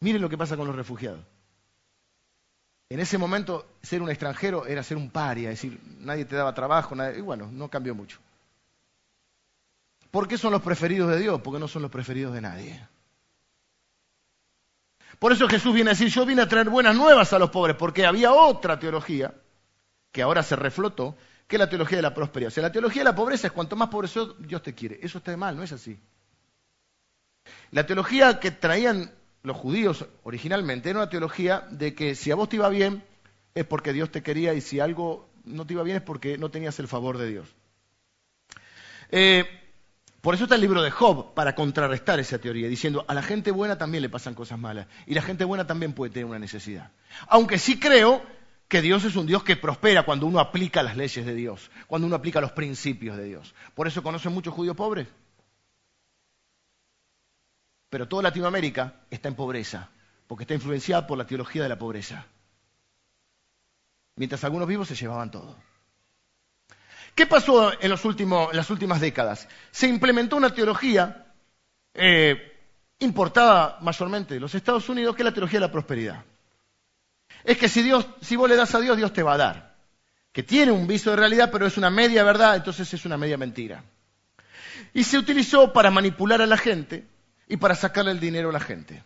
Miren 0.00 0.20
lo 0.20 0.28
que 0.28 0.38
pasa 0.38 0.56
con 0.56 0.66
los 0.66 0.74
refugiados. 0.74 1.24
En 2.88 3.00
ese 3.00 3.16
momento 3.16 3.66
ser 3.82 4.02
un 4.02 4.10
extranjero 4.10 4.66
era 4.66 4.82
ser 4.82 4.96
un 4.96 5.10
paria, 5.10 5.50
es 5.50 5.62
decir, 5.62 5.80
nadie 6.00 6.24
te 6.24 6.36
daba 6.36 6.52
trabajo, 6.52 6.94
y 7.16 7.20
bueno, 7.20 7.48
no 7.50 7.68
cambió 7.68 7.94
mucho. 7.94 8.18
¿Por 10.10 10.28
qué 10.28 10.36
son 10.36 10.52
los 10.52 10.60
preferidos 10.60 11.10
de 11.10 11.18
Dios? 11.18 11.40
Porque 11.40 11.58
no 11.58 11.68
son 11.68 11.80
los 11.80 11.90
preferidos 11.90 12.34
de 12.34 12.42
nadie. 12.42 12.86
Por 15.18 15.32
eso 15.32 15.48
Jesús 15.48 15.72
viene 15.72 15.90
a 15.90 15.94
decir, 15.94 16.08
yo 16.08 16.26
vine 16.26 16.42
a 16.42 16.48
traer 16.48 16.68
buenas 16.68 16.94
nuevas 16.94 17.32
a 17.32 17.38
los 17.38 17.48
pobres, 17.48 17.76
porque 17.76 18.04
había 18.04 18.32
otra 18.32 18.78
teología, 18.78 19.32
que 20.10 20.20
ahora 20.20 20.42
se 20.42 20.56
reflotó, 20.56 21.16
que 21.52 21.56
es 21.56 21.60
la 21.60 21.68
teología 21.68 21.98
de 21.98 22.02
la 22.02 22.14
prosperidad. 22.14 22.48
O 22.48 22.50
sea, 22.50 22.62
la 22.62 22.72
teología 22.72 23.02
de 23.02 23.10
la 23.10 23.14
pobreza 23.14 23.46
es 23.46 23.52
cuanto 23.52 23.76
más 23.76 23.90
pobre 23.90 24.08
sos, 24.08 24.36
Dios 24.38 24.62
te 24.62 24.72
quiere. 24.74 24.98
Eso 25.02 25.18
está 25.18 25.36
mal, 25.36 25.54
no 25.54 25.62
es 25.62 25.70
así. 25.70 26.00
La 27.72 27.84
teología 27.84 28.40
que 28.40 28.50
traían 28.52 29.12
los 29.42 29.54
judíos 29.54 30.06
originalmente 30.22 30.88
era 30.88 31.00
una 31.00 31.10
teología 31.10 31.66
de 31.70 31.94
que 31.94 32.14
si 32.14 32.30
a 32.30 32.36
vos 32.36 32.48
te 32.48 32.56
iba 32.56 32.70
bien 32.70 33.04
es 33.54 33.66
porque 33.66 33.92
Dios 33.92 34.10
te 34.10 34.22
quería 34.22 34.54
y 34.54 34.62
si 34.62 34.80
algo 34.80 35.28
no 35.44 35.66
te 35.66 35.74
iba 35.74 35.82
bien 35.82 35.98
es 35.98 36.02
porque 36.02 36.38
no 36.38 36.50
tenías 36.50 36.78
el 36.78 36.88
favor 36.88 37.18
de 37.18 37.26
Dios. 37.28 37.54
Eh, 39.10 39.44
por 40.22 40.34
eso 40.34 40.44
está 40.44 40.54
el 40.54 40.62
libro 40.62 40.80
de 40.80 40.90
Job, 40.90 41.34
para 41.34 41.54
contrarrestar 41.54 42.18
esa 42.18 42.38
teoría, 42.38 42.66
diciendo, 42.66 43.04
a 43.08 43.12
la 43.12 43.22
gente 43.22 43.50
buena 43.50 43.76
también 43.76 44.00
le 44.00 44.08
pasan 44.08 44.34
cosas 44.34 44.58
malas, 44.58 44.86
y 45.04 45.12
la 45.12 45.20
gente 45.20 45.44
buena 45.44 45.66
también 45.66 45.92
puede 45.92 46.12
tener 46.12 46.24
una 46.24 46.38
necesidad. 46.38 46.92
Aunque 47.28 47.58
sí 47.58 47.78
creo 47.78 48.22
que 48.72 48.80
Dios 48.80 49.04
es 49.04 49.16
un 49.16 49.26
Dios 49.26 49.44
que 49.44 49.56
prospera 49.56 50.02
cuando 50.02 50.24
uno 50.24 50.40
aplica 50.40 50.82
las 50.82 50.96
leyes 50.96 51.26
de 51.26 51.34
Dios, 51.34 51.70
cuando 51.86 52.06
uno 52.06 52.16
aplica 52.16 52.40
los 52.40 52.52
principios 52.52 53.18
de 53.18 53.24
Dios. 53.24 53.54
Por 53.74 53.86
eso 53.86 54.02
conocen 54.02 54.32
muchos 54.32 54.54
judíos 54.54 54.74
pobres. 54.74 55.08
Pero 57.90 58.08
toda 58.08 58.22
Latinoamérica 58.22 58.94
está 59.10 59.28
en 59.28 59.34
pobreza, 59.34 59.90
porque 60.26 60.44
está 60.44 60.54
influenciada 60.54 61.06
por 61.06 61.18
la 61.18 61.26
teología 61.26 61.62
de 61.62 61.68
la 61.68 61.78
pobreza. 61.78 62.24
Mientras 64.16 64.42
algunos 64.42 64.66
vivos 64.66 64.88
se 64.88 64.94
llevaban 64.94 65.30
todo. 65.30 65.54
¿Qué 67.14 67.26
pasó 67.26 67.78
en, 67.78 67.90
las 67.90 68.06
últimas 68.06 69.00
décadas? 69.02 69.48
Se 69.70 69.86
implementó 69.86 70.36
una 70.36 70.54
teología 70.54 71.26
eh, 71.92 72.58
importada 73.00 73.76
mayormente 73.82 74.32
de 74.32 74.40
los 74.40 74.54
Estados 74.54 74.88
Unidos, 74.88 75.14
que 75.14 75.20
es 75.20 75.26
la 75.26 75.34
teología 75.34 75.60
de 75.60 75.66
la 75.66 75.72
prosperidad. 75.72 76.24
Es 77.44 77.58
que 77.58 77.68
si, 77.68 77.82
Dios, 77.82 78.06
si 78.20 78.36
vos 78.36 78.48
le 78.48 78.56
das 78.56 78.74
a 78.74 78.80
Dios, 78.80 78.96
Dios 78.96 79.12
te 79.12 79.22
va 79.22 79.34
a 79.34 79.38
dar. 79.38 79.74
Que 80.32 80.42
tiene 80.42 80.72
un 80.72 80.86
viso 80.86 81.10
de 81.10 81.16
realidad, 81.16 81.50
pero 81.50 81.66
es 81.66 81.76
una 81.76 81.90
media 81.90 82.24
verdad, 82.24 82.56
entonces 82.56 82.92
es 82.94 83.04
una 83.04 83.18
media 83.18 83.36
mentira. 83.36 83.84
Y 84.94 85.04
se 85.04 85.18
utilizó 85.18 85.72
para 85.72 85.90
manipular 85.90 86.40
a 86.40 86.46
la 86.46 86.56
gente 86.56 87.06
y 87.48 87.56
para 87.56 87.74
sacarle 87.74 88.12
el 88.12 88.20
dinero 88.20 88.50
a 88.50 88.52
la 88.52 88.60
gente. 88.60 89.02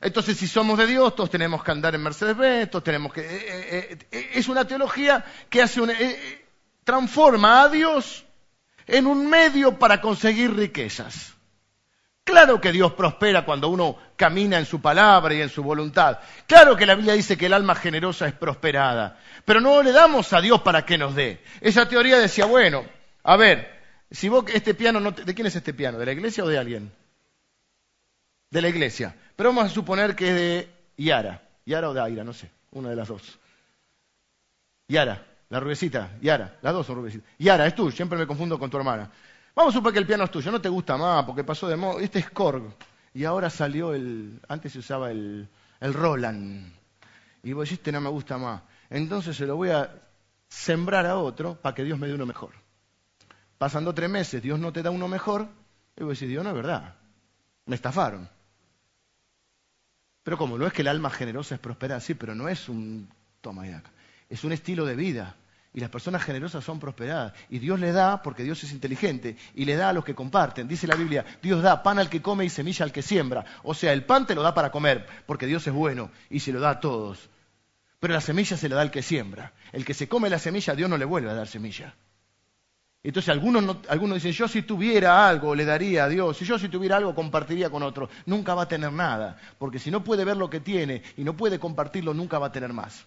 Entonces, 0.00 0.36
si 0.36 0.46
somos 0.46 0.76
de 0.78 0.86
Dios, 0.86 1.14
todos 1.14 1.30
tenemos 1.30 1.62
que 1.62 1.70
andar 1.70 1.94
en 1.94 2.02
Mercedes-Benz, 2.02 2.70
todos 2.70 2.84
tenemos 2.84 3.12
que... 3.12 3.20
Eh, 3.20 3.28
eh, 3.30 3.98
eh, 4.10 4.30
es 4.34 4.48
una 4.48 4.66
teología 4.66 5.24
que 5.48 5.62
hace 5.62 5.80
transforma 6.84 7.62
a 7.62 7.68
Dios 7.68 8.24
en 8.86 9.06
un 9.06 9.28
medio 9.28 9.78
para 9.78 10.00
conseguir 10.00 10.54
riquezas. 10.54 11.33
Claro 12.24 12.58
que 12.58 12.72
Dios 12.72 12.94
prospera 12.94 13.44
cuando 13.44 13.68
uno 13.68 13.98
camina 14.16 14.58
en 14.58 14.64
su 14.64 14.80
palabra 14.80 15.34
y 15.34 15.42
en 15.42 15.50
su 15.50 15.62
voluntad. 15.62 16.18
Claro 16.46 16.74
que 16.74 16.86
la 16.86 16.94
Biblia 16.94 17.12
dice 17.12 17.36
que 17.36 17.46
el 17.46 17.52
alma 17.52 17.74
generosa 17.74 18.26
es 18.26 18.32
prosperada. 18.32 19.18
Pero 19.44 19.60
no 19.60 19.82
le 19.82 19.92
damos 19.92 20.32
a 20.32 20.40
Dios 20.40 20.62
para 20.62 20.86
que 20.86 20.96
nos 20.96 21.14
dé. 21.14 21.42
Esa 21.60 21.86
teoría 21.86 22.18
decía, 22.18 22.46
bueno, 22.46 22.86
a 23.22 23.36
ver, 23.36 23.78
si 24.10 24.30
vos 24.30 24.44
este 24.54 24.72
piano 24.74 25.00
no 25.00 25.10
¿De 25.10 25.34
quién 25.34 25.46
es 25.46 25.56
este 25.56 25.74
piano? 25.74 25.98
¿De 25.98 26.06
la 26.06 26.12
iglesia 26.12 26.44
o 26.44 26.48
de 26.48 26.56
alguien? 26.56 26.90
De 28.50 28.62
la 28.62 28.68
iglesia. 28.68 29.14
Pero 29.36 29.50
vamos 29.50 29.66
a 29.66 29.68
suponer 29.68 30.16
que 30.16 30.28
es 30.28 30.34
de 30.34 30.68
Yara. 30.96 31.42
Yara 31.66 31.90
o 31.90 31.94
de 31.94 32.00
Aira, 32.00 32.24
no 32.24 32.32
sé. 32.32 32.50
Una 32.70 32.88
de 32.88 32.96
las 32.96 33.08
dos. 33.08 33.38
Yara, 34.88 35.26
la 35.50 35.60
rubecita. 35.60 36.12
Yara, 36.22 36.56
las 36.62 36.72
dos 36.72 36.86
son 36.86 36.96
rubecitas. 36.96 37.28
Yara, 37.38 37.66
es 37.66 37.74
tuyo. 37.74 37.94
Siempre 37.94 38.18
me 38.18 38.26
confundo 38.26 38.58
con 38.58 38.70
tu 38.70 38.78
hermana. 38.78 39.10
Vamos 39.54 39.72
a 39.72 39.78
suponer 39.78 39.94
que 39.94 40.00
el 40.00 40.06
piano 40.06 40.24
es 40.24 40.30
tuyo. 40.30 40.50
No 40.50 40.60
te 40.60 40.68
gusta 40.68 40.96
más 40.96 41.24
porque 41.24 41.44
pasó 41.44 41.68
de 41.68 41.76
moda. 41.76 42.02
Este 42.02 42.18
es 42.18 42.30
Korg. 42.30 42.74
Y 43.12 43.24
ahora 43.24 43.48
salió 43.50 43.94
el... 43.94 44.40
Antes 44.48 44.72
se 44.72 44.80
usaba 44.80 45.10
el, 45.10 45.48
Roland. 45.80 46.72
Y 47.42 47.52
vos 47.52 47.64
decís, 47.64 47.78
este 47.78 47.92
no 47.92 48.00
me 48.00 48.10
gusta 48.10 48.38
más. 48.38 48.62
Entonces 48.90 49.36
se 49.36 49.46
lo 49.46 49.56
voy 49.56 49.70
a 49.70 50.02
sembrar 50.48 51.06
a 51.06 51.16
otro 51.16 51.54
para 51.54 51.74
que 51.74 51.84
Dios 51.84 51.98
me 51.98 52.08
dé 52.08 52.14
uno 52.14 52.26
mejor. 52.26 52.50
Pasando 53.58 53.94
tres 53.94 54.10
meses, 54.10 54.42
Dios 54.42 54.58
no 54.58 54.72
te 54.72 54.82
da 54.82 54.90
uno 54.90 55.06
mejor. 55.06 55.46
Y 55.96 56.02
vos 56.02 56.18
decís, 56.18 56.28
Dios 56.28 56.42
no 56.42 56.50
es 56.50 56.56
verdad. 56.56 56.96
Me 57.66 57.76
estafaron. 57.76 58.28
Pero 60.24 60.38
como 60.38 60.58
no 60.58 60.66
es 60.66 60.72
que 60.72 60.82
el 60.82 60.88
alma 60.88 61.10
generosa 61.10 61.54
es 61.54 61.60
prosperada, 61.60 62.00
sí, 62.00 62.14
pero 62.14 62.34
no 62.34 62.48
es 62.48 62.68
un 62.68 63.08
toma 63.40 63.68
y 63.68 63.72
acá. 63.72 63.90
Es 64.28 64.42
un 64.42 64.52
estilo 64.52 64.84
de 64.86 64.96
vida. 64.96 65.36
Y 65.74 65.80
las 65.80 65.90
personas 65.90 66.22
generosas 66.22 66.62
son 66.62 66.78
prosperadas. 66.78 67.32
Y 67.50 67.58
Dios 67.58 67.80
le 67.80 67.90
da 67.90 68.22
porque 68.22 68.44
Dios 68.44 68.62
es 68.62 68.70
inteligente. 68.70 69.36
Y 69.56 69.64
le 69.64 69.74
da 69.74 69.88
a 69.88 69.92
los 69.92 70.04
que 70.04 70.14
comparten. 70.14 70.68
Dice 70.68 70.86
la 70.86 70.94
Biblia, 70.94 71.24
Dios 71.42 71.62
da 71.62 71.82
pan 71.82 71.98
al 71.98 72.08
que 72.08 72.22
come 72.22 72.44
y 72.44 72.48
semilla 72.48 72.84
al 72.84 72.92
que 72.92 73.02
siembra. 73.02 73.44
O 73.64 73.74
sea, 73.74 73.92
el 73.92 74.04
pan 74.04 74.24
te 74.24 74.36
lo 74.36 74.42
da 74.42 74.54
para 74.54 74.70
comer, 74.70 75.04
porque 75.26 75.46
Dios 75.46 75.66
es 75.66 75.72
bueno 75.72 76.12
y 76.30 76.40
se 76.40 76.52
lo 76.52 76.60
da 76.60 76.70
a 76.70 76.80
todos. 76.80 77.28
Pero 77.98 78.14
la 78.14 78.20
semilla 78.20 78.56
se 78.56 78.68
la 78.68 78.76
da 78.76 78.82
al 78.82 78.92
que 78.92 79.02
siembra. 79.02 79.52
El 79.72 79.84
que 79.84 79.94
se 79.94 80.08
come 80.08 80.30
la 80.30 80.38
semilla, 80.38 80.76
Dios 80.76 80.88
no 80.88 80.96
le 80.96 81.04
vuelve 81.06 81.30
a 81.30 81.34
dar 81.34 81.48
semilla. 81.48 81.96
Entonces 83.02 83.30
algunos, 83.30 83.78
algunos 83.88 84.22
dicen, 84.22 84.32
yo 84.32 84.46
si 84.46 84.62
tuviera 84.62 85.28
algo 85.28 85.56
le 85.56 85.64
daría 85.64 86.04
a 86.04 86.08
Dios, 86.08 86.38
si 86.38 86.44
yo 86.44 86.58
si 86.58 86.68
tuviera 86.68 86.96
algo 86.96 87.16
compartiría 87.16 87.68
con 87.68 87.82
otro. 87.82 88.08
Nunca 88.26 88.54
va 88.54 88.62
a 88.62 88.68
tener 88.68 88.92
nada, 88.92 89.38
porque 89.58 89.80
si 89.80 89.90
no 89.90 90.04
puede 90.04 90.24
ver 90.24 90.36
lo 90.36 90.48
que 90.48 90.60
tiene 90.60 91.02
y 91.16 91.24
no 91.24 91.36
puede 91.36 91.58
compartirlo, 91.58 92.14
nunca 92.14 92.38
va 92.38 92.46
a 92.46 92.52
tener 92.52 92.72
más. 92.72 93.04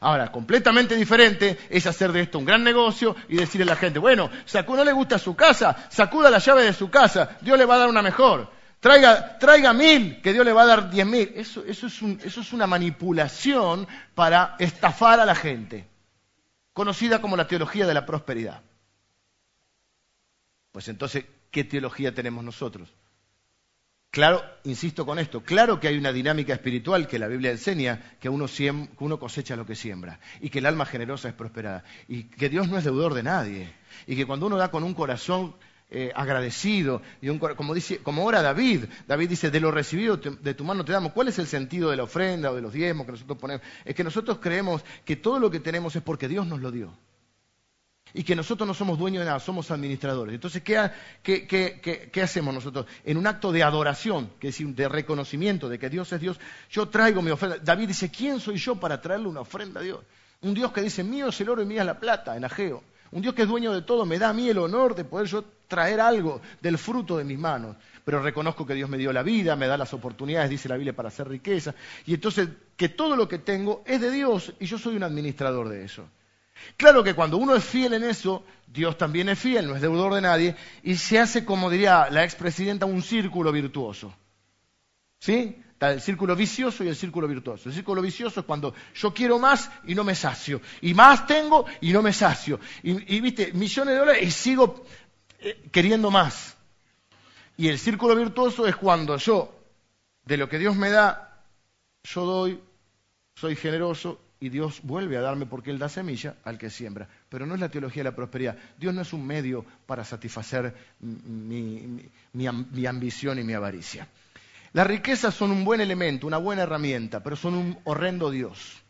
Ahora, 0.00 0.30
completamente 0.30 0.96
diferente 0.96 1.58
es 1.70 1.86
hacer 1.86 2.12
de 2.12 2.22
esto 2.22 2.38
un 2.38 2.44
gran 2.44 2.62
negocio 2.62 3.16
y 3.28 3.36
decirle 3.36 3.70
a 3.70 3.74
la 3.74 3.80
gente, 3.80 3.98
bueno, 3.98 4.30
Sacuda 4.44 4.78
no 4.78 4.84
le 4.84 4.92
gusta 4.92 5.18
su 5.18 5.34
casa, 5.34 5.86
sacuda 5.88 6.30
la 6.30 6.38
llave 6.38 6.64
de 6.64 6.72
su 6.72 6.90
casa, 6.90 7.36
Dios 7.40 7.56
le 7.56 7.64
va 7.64 7.76
a 7.76 7.78
dar 7.78 7.88
una 7.88 8.02
mejor. 8.02 8.50
Traiga, 8.80 9.38
traiga 9.38 9.72
mil, 9.72 10.20
que 10.20 10.34
Dios 10.34 10.44
le 10.44 10.52
va 10.52 10.62
a 10.62 10.66
dar 10.66 10.90
diez 10.90 11.06
mil. 11.06 11.32
Eso, 11.34 11.64
eso, 11.64 11.86
es 11.86 12.02
eso 12.02 12.40
es 12.42 12.52
una 12.52 12.66
manipulación 12.66 13.88
para 14.14 14.56
estafar 14.58 15.20
a 15.20 15.24
la 15.24 15.34
gente, 15.34 15.86
conocida 16.74 17.20
como 17.20 17.36
la 17.36 17.46
teología 17.46 17.86
de 17.86 17.94
la 17.94 18.04
prosperidad. 18.04 18.60
Pues 20.70 20.88
entonces, 20.88 21.24
¿qué 21.50 21.64
teología 21.64 22.14
tenemos 22.14 22.44
nosotros? 22.44 22.90
Claro, 24.14 24.44
insisto 24.62 25.04
con 25.04 25.18
esto, 25.18 25.42
claro 25.42 25.80
que 25.80 25.88
hay 25.88 25.98
una 25.98 26.12
dinámica 26.12 26.52
espiritual 26.52 27.08
que 27.08 27.18
la 27.18 27.26
Biblia 27.26 27.50
enseña, 27.50 28.14
que 28.20 28.28
uno, 28.28 28.46
cosecha 29.18 29.56
lo 29.56 29.66
que 29.66 29.74
siembra, 29.74 30.20
y 30.40 30.50
que 30.50 30.60
el 30.60 30.66
alma 30.66 30.86
generosa 30.86 31.26
es 31.26 31.34
prosperada, 31.34 31.82
y 32.06 32.22
que 32.22 32.48
Dios 32.48 32.68
no 32.68 32.78
es 32.78 32.84
deudor 32.84 33.14
de 33.14 33.24
nadie, 33.24 33.74
y 34.06 34.14
que 34.14 34.24
cuando 34.24 34.46
uno 34.46 34.56
da 34.56 34.70
con 34.70 34.84
un 34.84 34.94
corazón 34.94 35.56
eh, 35.90 36.12
agradecido, 36.14 37.02
y 37.20 37.36
como, 37.36 37.74
dice, 37.74 37.98
como 38.04 38.24
ora 38.24 38.40
David, 38.40 38.84
David 39.08 39.30
dice, 39.30 39.50
de 39.50 39.58
lo 39.58 39.72
recibido 39.72 40.18
de 40.18 40.54
tu 40.54 40.62
mano 40.62 40.84
te 40.84 40.92
damos, 40.92 41.10
¿cuál 41.10 41.26
es 41.26 41.40
el 41.40 41.48
sentido 41.48 41.90
de 41.90 41.96
la 41.96 42.04
ofrenda 42.04 42.52
o 42.52 42.54
de 42.54 42.62
los 42.62 42.72
diezmos 42.72 43.06
que 43.06 43.12
nosotros 43.12 43.36
ponemos? 43.36 43.66
Es 43.84 43.96
que 43.96 44.04
nosotros 44.04 44.38
creemos 44.40 44.84
que 45.04 45.16
todo 45.16 45.40
lo 45.40 45.50
que 45.50 45.58
tenemos 45.58 45.96
es 45.96 46.02
porque 46.04 46.28
Dios 46.28 46.46
nos 46.46 46.60
lo 46.60 46.70
dio 46.70 46.96
y 48.16 48.22
que 48.22 48.36
nosotros 48.36 48.66
no 48.66 48.74
somos 48.74 48.96
dueños 48.96 49.22
de 49.22 49.26
nada, 49.26 49.40
somos 49.40 49.72
administradores. 49.72 50.36
Entonces, 50.36 50.62
¿qué, 50.62 52.22
hacemos 52.22 52.54
nosotros? 52.54 52.86
En 53.04 53.16
un 53.16 53.26
acto 53.26 53.50
de 53.50 53.64
adoración, 53.64 54.30
que 54.38 54.48
es 54.48 54.76
de 54.76 54.88
reconocimiento 54.88 55.68
de 55.68 55.80
que 55.80 55.90
Dios 55.90 56.12
es 56.12 56.20
Dios, 56.20 56.38
yo 56.70 56.88
traigo 56.88 57.20
mi 57.22 57.32
ofrenda. 57.32 57.58
David 57.58 57.88
dice, 57.88 58.10
¿quién 58.10 58.38
soy 58.38 58.56
yo 58.56 58.76
para 58.76 59.00
traerle 59.00 59.26
una 59.26 59.40
ofrenda 59.40 59.80
a 59.80 59.82
Dios? 59.82 59.98
Un 60.42 60.54
Dios 60.54 60.70
que 60.70 60.80
dice, 60.80 61.02
mío 61.02 61.28
es 61.28 61.40
el 61.40 61.48
oro 61.48 61.62
y 61.62 61.66
mía 61.66 61.80
es 61.80 61.86
la 61.86 61.98
plata, 61.98 62.36
en 62.36 62.44
Ageo. 62.44 62.84
Un 63.10 63.20
Dios 63.20 63.34
que 63.34 63.42
es 63.42 63.48
dueño 63.48 63.72
de 63.72 63.82
todo, 63.82 64.06
me 64.06 64.18
da 64.18 64.28
a 64.28 64.32
mí 64.32 64.48
el 64.48 64.58
honor 64.58 64.94
de 64.94 65.04
poder 65.04 65.26
yo 65.26 65.44
traer 65.66 66.00
algo 66.00 66.40
del 66.60 66.78
fruto 66.78 67.18
de 67.18 67.24
mis 67.24 67.38
manos. 67.38 67.76
Pero 68.04 68.22
reconozco 68.22 68.64
que 68.64 68.74
Dios 68.74 68.88
me 68.88 68.98
dio 68.98 69.12
la 69.12 69.24
vida, 69.24 69.56
me 69.56 69.66
da 69.66 69.76
las 69.76 69.92
oportunidades, 69.92 70.50
dice 70.50 70.68
la 70.68 70.76
Biblia, 70.76 70.94
para 70.94 71.08
hacer 71.08 71.28
riqueza. 71.28 71.74
Y 72.06 72.14
entonces, 72.14 72.48
que 72.76 72.90
todo 72.90 73.16
lo 73.16 73.26
que 73.26 73.38
tengo 73.38 73.82
es 73.86 74.00
de 74.00 74.12
Dios 74.12 74.52
y 74.60 74.66
yo 74.66 74.78
soy 74.78 74.94
un 74.96 75.02
administrador 75.02 75.68
de 75.68 75.84
eso. 75.84 76.04
Claro 76.76 77.02
que 77.04 77.14
cuando 77.14 77.36
uno 77.36 77.54
es 77.54 77.64
fiel 77.64 77.94
en 77.94 78.04
eso, 78.04 78.44
Dios 78.66 78.98
también 78.98 79.28
es 79.28 79.38
fiel, 79.38 79.68
no 79.68 79.76
es 79.76 79.82
deudor 79.82 80.14
de 80.14 80.20
nadie, 80.20 80.56
y 80.82 80.96
se 80.96 81.18
hace, 81.18 81.44
como 81.44 81.70
diría 81.70 82.08
la 82.10 82.24
expresidenta, 82.24 82.86
un 82.86 83.02
círculo 83.02 83.52
virtuoso. 83.52 84.12
¿Sí? 85.20 85.56
Está 85.72 85.92
el 85.92 86.00
círculo 86.00 86.36
vicioso 86.36 86.84
y 86.84 86.88
el 86.88 86.96
círculo 86.96 87.26
virtuoso. 87.26 87.68
El 87.68 87.74
círculo 87.74 88.02
vicioso 88.02 88.40
es 88.40 88.46
cuando 88.46 88.74
yo 88.94 89.12
quiero 89.14 89.38
más 89.38 89.70
y 89.84 89.94
no 89.94 90.04
me 90.04 90.14
sacio. 90.14 90.60
Y 90.80 90.94
más 90.94 91.26
tengo 91.26 91.66
y 91.80 91.92
no 91.92 92.02
me 92.02 92.12
sacio. 92.12 92.60
Y, 92.82 93.20
viste, 93.20 93.52
millones 93.52 93.94
de 93.94 93.98
dólares 94.00 94.22
y 94.22 94.30
sigo 94.30 94.84
eh, 95.40 95.68
queriendo 95.72 96.10
más. 96.10 96.56
Y 97.56 97.68
el 97.68 97.78
círculo 97.78 98.14
virtuoso 98.16 98.66
es 98.66 98.76
cuando 98.76 99.16
yo, 99.16 99.52
de 100.24 100.36
lo 100.36 100.48
que 100.48 100.58
Dios 100.58 100.76
me 100.76 100.90
da, 100.90 101.42
yo 102.04 102.24
doy, 102.24 102.60
soy 103.34 103.56
generoso 103.56 104.20
y 104.44 104.50
Dios 104.50 104.80
vuelve 104.82 105.16
a 105.16 105.22
darme 105.22 105.46
porque 105.46 105.70
Él 105.70 105.78
da 105.78 105.88
semilla 105.88 106.36
al 106.44 106.58
que 106.58 106.68
siembra. 106.68 107.08
Pero 107.30 107.46
no 107.46 107.54
es 107.54 107.60
la 107.60 107.70
teología 107.70 108.02
de 108.02 108.10
la 108.10 108.14
prosperidad. 108.14 108.58
Dios 108.76 108.92
no 108.92 109.00
es 109.00 109.14
un 109.14 109.26
medio 109.26 109.64
para 109.86 110.04
satisfacer 110.04 110.74
mi, 111.00 112.10
ambición 112.86 113.38
y 113.38 113.42
mi 113.42 113.54
avaricia. 113.54 114.06
Las 114.74 114.86
riquezas 114.86 115.32
son 115.32 115.50
un 115.50 115.64
buen 115.64 115.80
elemento, 115.80 116.26
una 116.26 116.36
buena 116.36 116.64
herramienta, 116.64 117.22
pero 117.22 117.36
son 117.36 117.54
un 117.54 117.78
horrendo 117.84 118.30
Dios. 118.30 118.82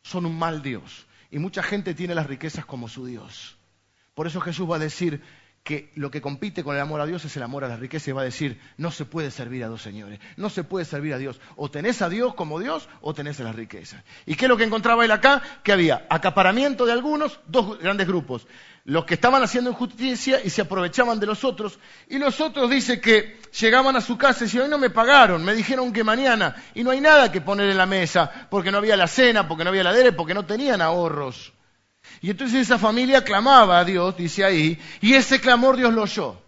Son 0.00 0.24
un 0.24 0.38
mal 0.38 0.62
Dios. 0.62 1.06
Y 1.30 1.38
mucha 1.38 1.62
gente 1.62 1.92
tiene 1.92 2.14
las 2.14 2.26
riquezas 2.26 2.64
como 2.64 2.88
su 2.88 3.04
Dios. 3.04 3.58
Por 4.14 4.26
eso 4.26 4.40
Jesús 4.40 4.70
va 4.70 4.76
a 4.76 4.78
decir, 4.78 5.20
que 5.62 5.92
lo 5.94 6.10
que 6.10 6.20
compite 6.20 6.64
con 6.64 6.74
el 6.74 6.82
amor 6.82 7.00
a 7.00 7.06
Dios 7.06 7.24
es 7.24 7.36
el 7.36 7.42
amor 7.42 7.62
a 7.62 7.68
la 7.68 7.76
riqueza 7.76 8.10
y 8.10 8.12
va 8.12 8.22
a 8.22 8.24
decir, 8.24 8.60
no 8.78 8.90
se 8.90 9.04
puede 9.04 9.30
servir 9.30 9.62
a 9.62 9.68
dos 9.68 9.80
señores, 9.80 10.18
no 10.36 10.50
se 10.50 10.64
puede 10.64 10.84
servir 10.84 11.14
a 11.14 11.18
Dios. 11.18 11.40
O 11.54 11.70
tenés 11.70 12.02
a 12.02 12.08
Dios 12.08 12.34
como 12.34 12.58
Dios 12.58 12.88
o 13.00 13.14
tenés 13.14 13.38
a 13.38 13.44
las 13.44 13.54
riquezas. 13.54 14.02
¿Y 14.26 14.34
qué 14.34 14.46
es 14.46 14.48
lo 14.48 14.56
que 14.56 14.64
encontraba 14.64 15.04
él 15.04 15.12
acá? 15.12 15.40
Que 15.62 15.72
había 15.72 16.04
acaparamiento 16.10 16.84
de 16.84 16.92
algunos, 16.92 17.38
dos 17.46 17.78
grandes 17.78 18.08
grupos. 18.08 18.46
Los 18.84 19.04
que 19.04 19.14
estaban 19.14 19.40
haciendo 19.44 19.70
injusticia 19.70 20.40
y 20.44 20.50
se 20.50 20.62
aprovechaban 20.62 21.20
de 21.20 21.26
los 21.26 21.44
otros. 21.44 21.78
Y 22.08 22.18
los 22.18 22.40
otros 22.40 22.68
dice 22.68 23.00
que 23.00 23.38
llegaban 23.60 23.94
a 23.94 24.00
su 24.00 24.18
casa 24.18 24.40
y 24.40 24.46
decían, 24.46 24.64
hoy 24.64 24.70
no 24.70 24.78
me 24.78 24.90
pagaron, 24.90 25.44
me 25.44 25.54
dijeron 25.54 25.92
que 25.92 26.02
mañana. 26.02 26.56
Y 26.74 26.82
no 26.82 26.90
hay 26.90 27.00
nada 27.00 27.30
que 27.30 27.40
poner 27.40 27.70
en 27.70 27.78
la 27.78 27.86
mesa, 27.86 28.48
porque 28.50 28.72
no 28.72 28.78
había 28.78 28.96
la 28.96 29.06
cena, 29.06 29.46
porque 29.46 29.62
no 29.62 29.70
había 29.70 29.84
la 29.84 29.92
porque 30.16 30.34
no 30.34 30.44
tenían 30.44 30.82
ahorros. 30.82 31.52
Y 32.22 32.30
entonces 32.30 32.60
esa 32.60 32.78
familia 32.78 33.24
clamaba 33.24 33.80
a 33.80 33.84
Dios, 33.84 34.16
dice 34.16 34.44
ahí, 34.44 34.80
y 35.00 35.14
ese 35.14 35.40
clamor 35.40 35.76
Dios 35.76 35.92
lo 35.92 36.02
oyó. 36.02 36.40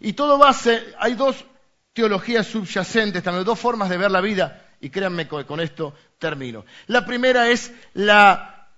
Y 0.00 0.14
todo 0.14 0.52
ser, 0.52 0.96
hay 0.98 1.14
dos 1.14 1.44
teologías 1.92 2.48
subyacentes, 2.48 3.22
también 3.22 3.44
dos 3.44 3.60
formas 3.60 3.88
de 3.88 3.98
ver 3.98 4.10
la 4.10 4.20
vida, 4.20 4.66
y 4.80 4.90
créanme 4.90 5.28
que 5.28 5.46
con 5.46 5.60
esto 5.60 5.94
termino. 6.18 6.64
La 6.88 7.06
primera 7.06 7.48
es 7.48 7.72
la, 7.94 8.68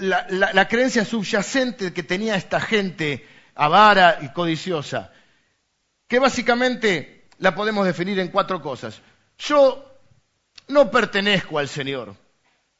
la 0.00 0.66
creencia 0.66 1.04
subyacente 1.04 1.92
que 1.92 2.02
tenía 2.02 2.34
esta 2.34 2.58
gente 2.58 3.28
avara 3.54 4.18
y 4.22 4.32
codiciosa, 4.32 5.12
que 6.08 6.18
básicamente 6.18 7.28
la 7.38 7.54
podemos 7.54 7.86
definir 7.86 8.18
en 8.18 8.26
cuatro 8.26 8.60
cosas 8.60 9.00
yo 9.46 9.84
no 10.68 10.90
pertenezco 10.90 11.58
al 11.58 11.68
Señor. 11.68 12.14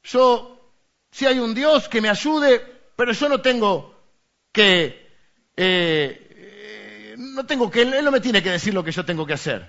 Yo, 0.05 0.73
si 1.11 1.27
hay 1.27 1.39
un 1.39 1.55
Dios 1.55 1.89
que 1.89 2.01
me 2.01 2.09
ayude, 2.09 2.61
pero 2.97 3.13
yo 3.13 3.29
no 3.29 3.41
tengo 3.41 3.95
que, 4.53 5.11
eh, 5.57 7.15
no 7.19 7.45
tengo 7.47 7.71
que, 7.71 7.83
Él 7.83 8.05
no 8.05 8.11
me 8.11 8.21
tiene 8.21 8.43
que 8.43 8.51
decir 8.51 8.75
lo 8.75 8.85
que 8.85 8.93
yo 8.93 9.05
tengo 9.05 9.27
que 9.27 9.35
hacer. 9.35 9.69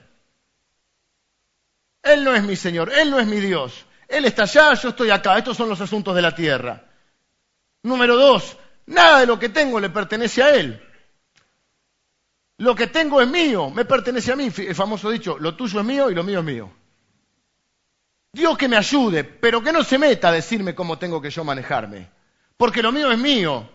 Él 2.04 2.24
no 2.24 2.36
es 2.36 2.44
mi 2.44 2.56
Señor, 2.56 2.91
Él 2.94 3.10
no 3.10 3.20
es 3.20 3.28
mi 3.28 3.39
Dios. 3.39 3.86
Él 4.08 4.26
está 4.26 4.44
allá, 4.44 4.74
yo 4.74 4.89
estoy 4.89 5.10
acá. 5.10 5.38
Estos 5.38 5.58
son 5.58 5.70
los 5.70 5.80
asuntos 5.82 6.14
de 6.14 6.22
la 6.22 6.36
tierra. 6.36 6.84
Número 7.82 8.16
dos, 8.16 8.58
nada 8.86 9.22
de 9.22 9.26
lo 9.26 9.39
que 9.39 9.50
tengo 9.50 9.80
le 9.80 9.89
pertenece 9.89 10.44
a 10.44 10.56
Él. 10.56 10.82
Lo 12.58 12.76
que 12.76 12.88
tengo 12.88 13.22
es 13.22 13.28
mío, 13.28 13.70
me 13.70 13.86
pertenece 13.86 14.32
a 14.32 14.36
mí. 14.36 14.52
El 14.56 14.76
famoso 14.76 15.10
dicho, 15.10 15.38
lo 15.39 15.56
tuyo 15.56 15.80
es 15.80 15.86
mío 15.86 16.12
y 16.12 16.16
lo 16.16 16.24
mío 16.24 16.39
es 16.39 16.46
mío. 16.46 16.82
Dios 18.34 18.57
que 18.57 18.67
me 18.67 18.77
ayude, 18.77 19.23
pero 19.23 19.61
que 19.61 19.71
no 19.71 19.84
se 19.84 19.99
meta 19.99 20.29
a 20.29 20.31
decirme 20.31 20.73
cómo 20.73 20.97
tengo 20.97 21.21
que 21.21 21.29
yo 21.29 21.43
manejarme. 21.43 22.09
Porque 22.57 22.81
lo 22.81 22.91
mío 22.91 23.11
es 23.11 23.19
mío. 23.19 23.69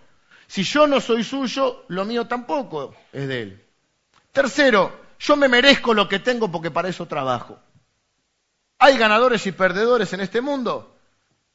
Si 0.49 0.65
yo 0.65 0.89
no 0.89 1.01
soy 1.01 1.23
suyo, 1.23 1.85
lo 1.87 2.05
mío 2.05 2.27
tampoco 2.27 2.93
es 3.13 3.29
de 3.29 3.43
él. 3.43 3.65
Tercero, 4.33 5.01
yo 5.21 5.37
me 5.37 5.49
merezco 5.49 5.95
lo 5.95 6.09
que 6.09 6.19
tengo 6.19 6.51
porque 6.51 6.73
para 6.73 6.89
eso 6.89 7.07
trabajo. 7.07 7.59
Hay 8.81 8.99
ganadores 8.99 9.47
y 9.47 9.53
perdedores 9.53 10.13
en 10.13 10.21
este 10.21 10.41
mundo. 10.41 10.97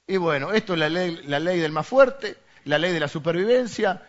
Y 0.07 0.15
bueno, 0.15 0.53
esto 0.53 0.73
es 0.73 0.79
la 0.79 0.89
ley, 0.89 1.21
la 1.25 1.39
ley 1.39 1.59
del 1.59 1.71
más 1.73 1.87
fuerte, 1.87 2.37
la 2.63 2.77
ley 2.77 2.93
de 2.93 2.99
la 3.01 3.07
supervivencia, 3.09 4.01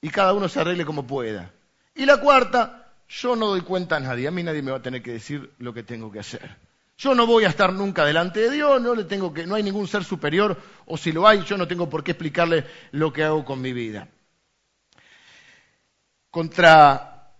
y 0.00 0.08
cada 0.08 0.32
uno 0.32 0.48
se 0.48 0.60
arregle 0.60 0.86
como 0.86 1.06
pueda. 1.06 1.50
Y 1.94 2.06
la 2.06 2.18
cuarta, 2.20 2.92
yo 3.08 3.36
no 3.36 3.48
doy 3.48 3.60
cuenta 3.60 3.96
a 3.96 4.00
nadie, 4.00 4.28
a 4.28 4.30
mí 4.30 4.42
nadie 4.42 4.62
me 4.62 4.70
va 4.70 4.78
a 4.78 4.82
tener 4.82 5.02
que 5.02 5.12
decir 5.12 5.52
lo 5.58 5.74
que 5.74 5.82
tengo 5.82 6.10
que 6.10 6.20
hacer. 6.20 6.56
Yo 6.96 7.14
no 7.14 7.26
voy 7.26 7.44
a 7.44 7.48
estar 7.48 7.72
nunca 7.72 8.04
delante 8.04 8.40
de 8.40 8.50
Dios, 8.50 8.80
no, 8.80 8.94
le 8.94 9.04
tengo 9.04 9.32
que, 9.32 9.46
no 9.46 9.56
hay 9.56 9.62
ningún 9.62 9.88
ser 9.88 10.04
superior, 10.04 10.60
o 10.86 10.96
si 10.96 11.10
lo 11.12 11.26
hay, 11.26 11.42
yo 11.42 11.56
no 11.56 11.66
tengo 11.66 11.90
por 11.90 12.04
qué 12.04 12.12
explicarle 12.12 12.64
lo 12.92 13.12
que 13.12 13.24
hago 13.24 13.44
con 13.44 13.60
mi 13.60 13.72
vida. 13.72 14.08
Contra 16.30 17.32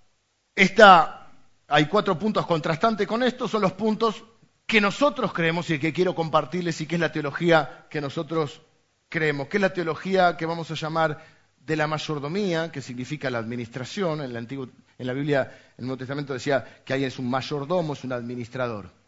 esta, 0.55 1.31
hay 1.69 1.87
cuatro 1.87 2.19
puntos 2.19 2.47
contrastantes 2.47 3.07
con 3.07 3.23
esto, 3.23 3.47
son 3.47 3.63
los 3.63 3.73
puntos 3.73 4.25
que 4.67 4.81
nosotros 4.81 5.33
creemos 5.33 5.71
y 5.71 5.79
que 5.79 5.93
quiero 5.93 6.15
compartirles 6.15 6.81
y 6.81 6.87
que 6.87 6.97
es 6.97 7.01
la 7.01 7.13
teología 7.13 7.87
que 7.91 8.01
nosotros 8.01 8.61
creemos, 9.09 9.49
que 9.49 9.59
es 9.59 9.61
la 9.61 9.73
teología 9.73 10.37
que 10.37 10.47
vamos 10.47 10.71
a 10.71 10.75
llamar 10.75 11.25
de 11.59 11.77
la 11.77 11.87
mayordomía, 11.87 12.73
que 12.73 12.83
significa 12.83 13.31
la 13.31 13.39
administración. 13.39 14.21
En, 14.23 14.37
Antiguo, 14.37 14.69
en 14.99 15.07
la 15.07 15.13
Biblia, 15.13 15.43
en 15.77 15.85
el 15.85 15.87
Nuevo 15.87 15.99
Testamento 15.99 16.33
decía 16.33 16.83
que 16.85 16.93
ahí 16.93 17.05
es 17.05 17.19
un 17.19 17.31
mayordomo, 17.31 17.93
es 17.93 18.05
un 18.05 18.13
administrador. 18.13 19.04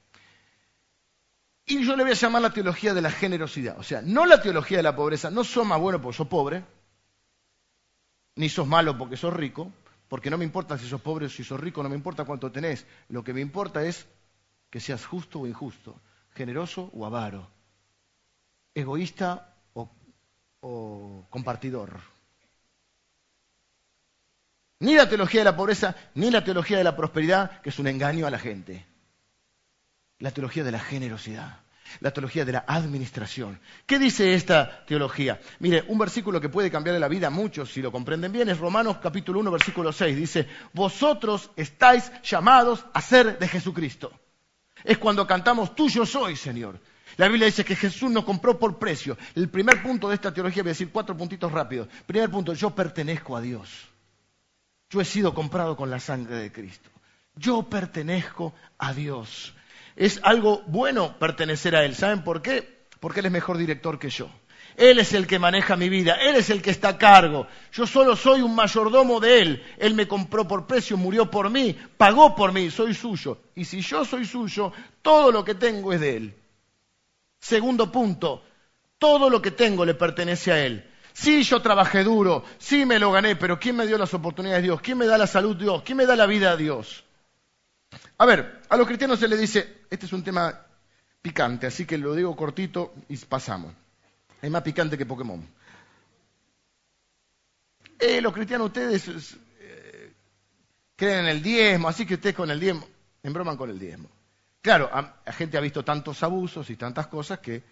Y 1.66 1.84
yo 1.84 1.96
le 1.96 2.04
voy 2.04 2.12
a 2.12 2.14
llamar 2.14 2.42
la 2.42 2.52
teología 2.52 2.94
de 2.94 3.00
la 3.02 3.10
generosidad. 3.10 3.76
O 3.78 3.82
sea, 3.82 4.00
no 4.00 4.24
la 4.24 4.40
teología 4.40 4.76
de 4.76 4.84
la 4.84 4.94
pobreza. 4.94 5.30
No 5.30 5.42
sos 5.42 5.66
más 5.66 5.80
bueno 5.80 6.00
porque 6.00 6.16
sos 6.16 6.28
pobre, 6.28 6.64
ni 8.36 8.48
sos 8.48 8.68
malo 8.68 8.96
porque 8.96 9.16
sos 9.16 9.34
rico, 9.34 9.72
porque 10.08 10.30
no 10.30 10.38
me 10.38 10.44
importa 10.44 10.78
si 10.78 10.88
sos 10.88 11.00
pobre 11.00 11.26
o 11.26 11.28
si 11.28 11.42
sos 11.42 11.58
rico, 11.58 11.82
no 11.82 11.88
me 11.88 11.96
importa 11.96 12.24
cuánto 12.24 12.52
tenés. 12.52 12.86
Lo 13.08 13.24
que 13.24 13.32
me 13.32 13.40
importa 13.40 13.84
es 13.84 14.06
que 14.70 14.78
seas 14.78 15.04
justo 15.04 15.40
o 15.40 15.46
injusto, 15.46 16.00
generoso 16.34 16.88
o 16.94 17.04
avaro, 17.04 17.50
egoísta 18.72 19.52
o 20.60 21.26
compartidor. 21.30 22.00
Ni 24.80 24.94
la 24.94 25.08
teología 25.08 25.40
de 25.40 25.44
la 25.44 25.56
pobreza, 25.56 25.96
ni 26.14 26.30
la 26.30 26.44
teología 26.44 26.78
de 26.78 26.84
la 26.84 26.96
prosperidad, 26.96 27.60
que 27.60 27.70
es 27.70 27.78
un 27.78 27.86
engaño 27.86 28.26
a 28.26 28.30
la 28.30 28.38
gente. 28.38 28.84
La 30.18 30.30
teología 30.30 30.64
de 30.64 30.72
la 30.72 30.80
generosidad, 30.80 31.60
la 32.00 32.10
teología 32.10 32.44
de 32.44 32.52
la 32.52 32.64
administración. 32.66 33.60
¿Qué 33.84 33.98
dice 33.98 34.34
esta 34.34 34.84
teología? 34.86 35.40
Mire, 35.58 35.84
un 35.88 35.98
versículo 35.98 36.40
que 36.40 36.48
puede 36.48 36.70
cambiarle 36.70 37.00
la 37.00 37.08
vida 37.08 37.26
a 37.26 37.30
muchos, 37.30 37.70
si 37.70 37.82
lo 37.82 37.92
comprenden 37.92 38.32
bien, 38.32 38.48
es 38.48 38.58
Romanos 38.58 38.98
capítulo 39.02 39.40
1, 39.40 39.50
versículo 39.50 39.92
6. 39.92 40.16
Dice, 40.16 40.48
vosotros 40.72 41.50
estáis 41.56 42.10
llamados 42.22 42.84
a 42.94 43.00
ser 43.02 43.38
de 43.38 43.48
Jesucristo. 43.48 44.12
Es 44.84 44.98
cuando 44.98 45.26
cantamos, 45.26 45.74
tuyo 45.74 46.06
soy, 46.06 46.36
Señor. 46.36 46.80
La 47.16 47.28
Biblia 47.28 47.46
dice 47.46 47.64
que 47.64 47.76
Jesús 47.76 48.10
nos 48.10 48.24
compró 48.24 48.58
por 48.58 48.78
precio. 48.78 49.16
El 49.34 49.48
primer 49.48 49.82
punto 49.82 50.08
de 50.08 50.14
esta 50.14 50.32
teología, 50.32 50.62
voy 50.62 50.70
a 50.70 50.72
decir 50.72 50.90
cuatro 50.90 51.16
puntitos 51.16 51.50
rápidos. 51.50 51.88
Primer 52.06 52.30
punto, 52.30 52.52
yo 52.52 52.74
pertenezco 52.74 53.36
a 53.36 53.40
Dios. 53.40 53.70
Yo 54.90 55.00
he 55.00 55.04
sido 55.04 55.34
comprado 55.34 55.76
con 55.76 55.90
la 55.90 55.98
sangre 55.98 56.36
de 56.36 56.52
Cristo. 56.52 56.90
Yo 57.34 57.64
pertenezco 57.64 58.54
a 58.78 58.92
Dios. 58.92 59.54
Es 59.96 60.20
algo 60.22 60.62
bueno 60.66 61.18
pertenecer 61.18 61.74
a 61.74 61.84
Él. 61.84 61.94
¿Saben 61.94 62.22
por 62.22 62.42
qué? 62.42 62.86
Porque 63.00 63.20
Él 63.20 63.26
es 63.26 63.32
mejor 63.32 63.58
director 63.58 63.98
que 63.98 64.10
yo. 64.10 64.28
Él 64.76 64.98
es 64.98 65.14
el 65.14 65.26
que 65.26 65.38
maneja 65.38 65.74
mi 65.74 65.88
vida, 65.88 66.16
Él 66.20 66.36
es 66.36 66.50
el 66.50 66.60
que 66.60 66.70
está 66.70 66.90
a 66.90 66.98
cargo. 66.98 67.46
Yo 67.72 67.86
solo 67.86 68.14
soy 68.14 68.42
un 68.42 68.54
mayordomo 68.54 69.20
de 69.20 69.40
Él. 69.40 69.62
Él 69.78 69.94
me 69.94 70.06
compró 70.06 70.46
por 70.46 70.66
precio, 70.66 70.98
murió 70.98 71.30
por 71.30 71.48
mí, 71.48 71.74
pagó 71.96 72.36
por 72.36 72.52
mí, 72.52 72.70
soy 72.70 72.92
suyo. 72.92 73.38
Y 73.54 73.64
si 73.64 73.80
yo 73.80 74.04
soy 74.04 74.26
suyo, 74.26 74.72
todo 75.00 75.32
lo 75.32 75.44
que 75.44 75.54
tengo 75.54 75.94
es 75.94 76.00
de 76.00 76.16
Él. 76.16 76.34
Segundo 77.40 77.90
punto, 77.90 78.44
todo 78.98 79.30
lo 79.30 79.40
que 79.40 79.50
tengo 79.50 79.84
le 79.86 79.94
pertenece 79.94 80.52
a 80.52 80.64
Él. 80.64 80.90
Sí, 81.14 81.42
yo 81.44 81.62
trabajé 81.62 82.04
duro, 82.04 82.44
sí 82.58 82.84
me 82.84 82.98
lo 82.98 83.10
gané, 83.10 83.36
pero 83.36 83.58
¿quién 83.58 83.76
me 83.76 83.86
dio 83.86 83.96
las 83.96 84.12
oportunidades? 84.12 84.62
Dios. 84.62 84.82
¿Quién 84.82 84.98
me 84.98 85.06
da 85.06 85.16
la 85.16 85.26
salud? 85.26 85.56
Dios. 85.56 85.82
¿Quién 85.82 85.96
me 85.96 86.04
da 86.04 86.14
la 86.14 86.26
vida? 86.26 86.54
Dios. 86.58 87.05
A 88.18 88.26
ver, 88.26 88.62
a 88.68 88.76
los 88.76 88.86
cristianos 88.86 89.18
se 89.18 89.28
les 89.28 89.38
dice, 89.38 89.84
este 89.90 90.06
es 90.06 90.12
un 90.12 90.24
tema 90.24 90.66
picante, 91.20 91.66
así 91.66 91.84
que 91.84 91.98
lo 91.98 92.14
digo 92.14 92.36
cortito 92.36 92.94
y 93.08 93.16
pasamos. 93.18 93.72
Es 94.40 94.50
más 94.50 94.62
picante 94.62 94.96
que 94.96 95.06
Pokémon. 95.06 95.46
Eh, 97.98 98.20
los 98.20 98.32
cristianos, 98.32 98.68
ustedes 98.68 99.36
eh, 99.58 100.12
creen 100.94 101.20
en 101.20 101.26
el 101.26 101.42
diezmo, 101.42 101.88
así 101.88 102.06
que 102.06 102.14
ustedes 102.14 102.36
con 102.36 102.50
el 102.50 102.60
diezmo, 102.60 102.86
embroman 103.22 103.56
con 103.56 103.70
el 103.70 103.78
diezmo. 103.78 104.08
Claro, 104.60 104.90
la 104.92 105.32
gente 105.32 105.56
ha 105.56 105.60
visto 105.60 105.84
tantos 105.84 106.22
abusos 106.22 106.68
y 106.70 106.76
tantas 106.76 107.06
cosas 107.06 107.38
que 107.38 107.62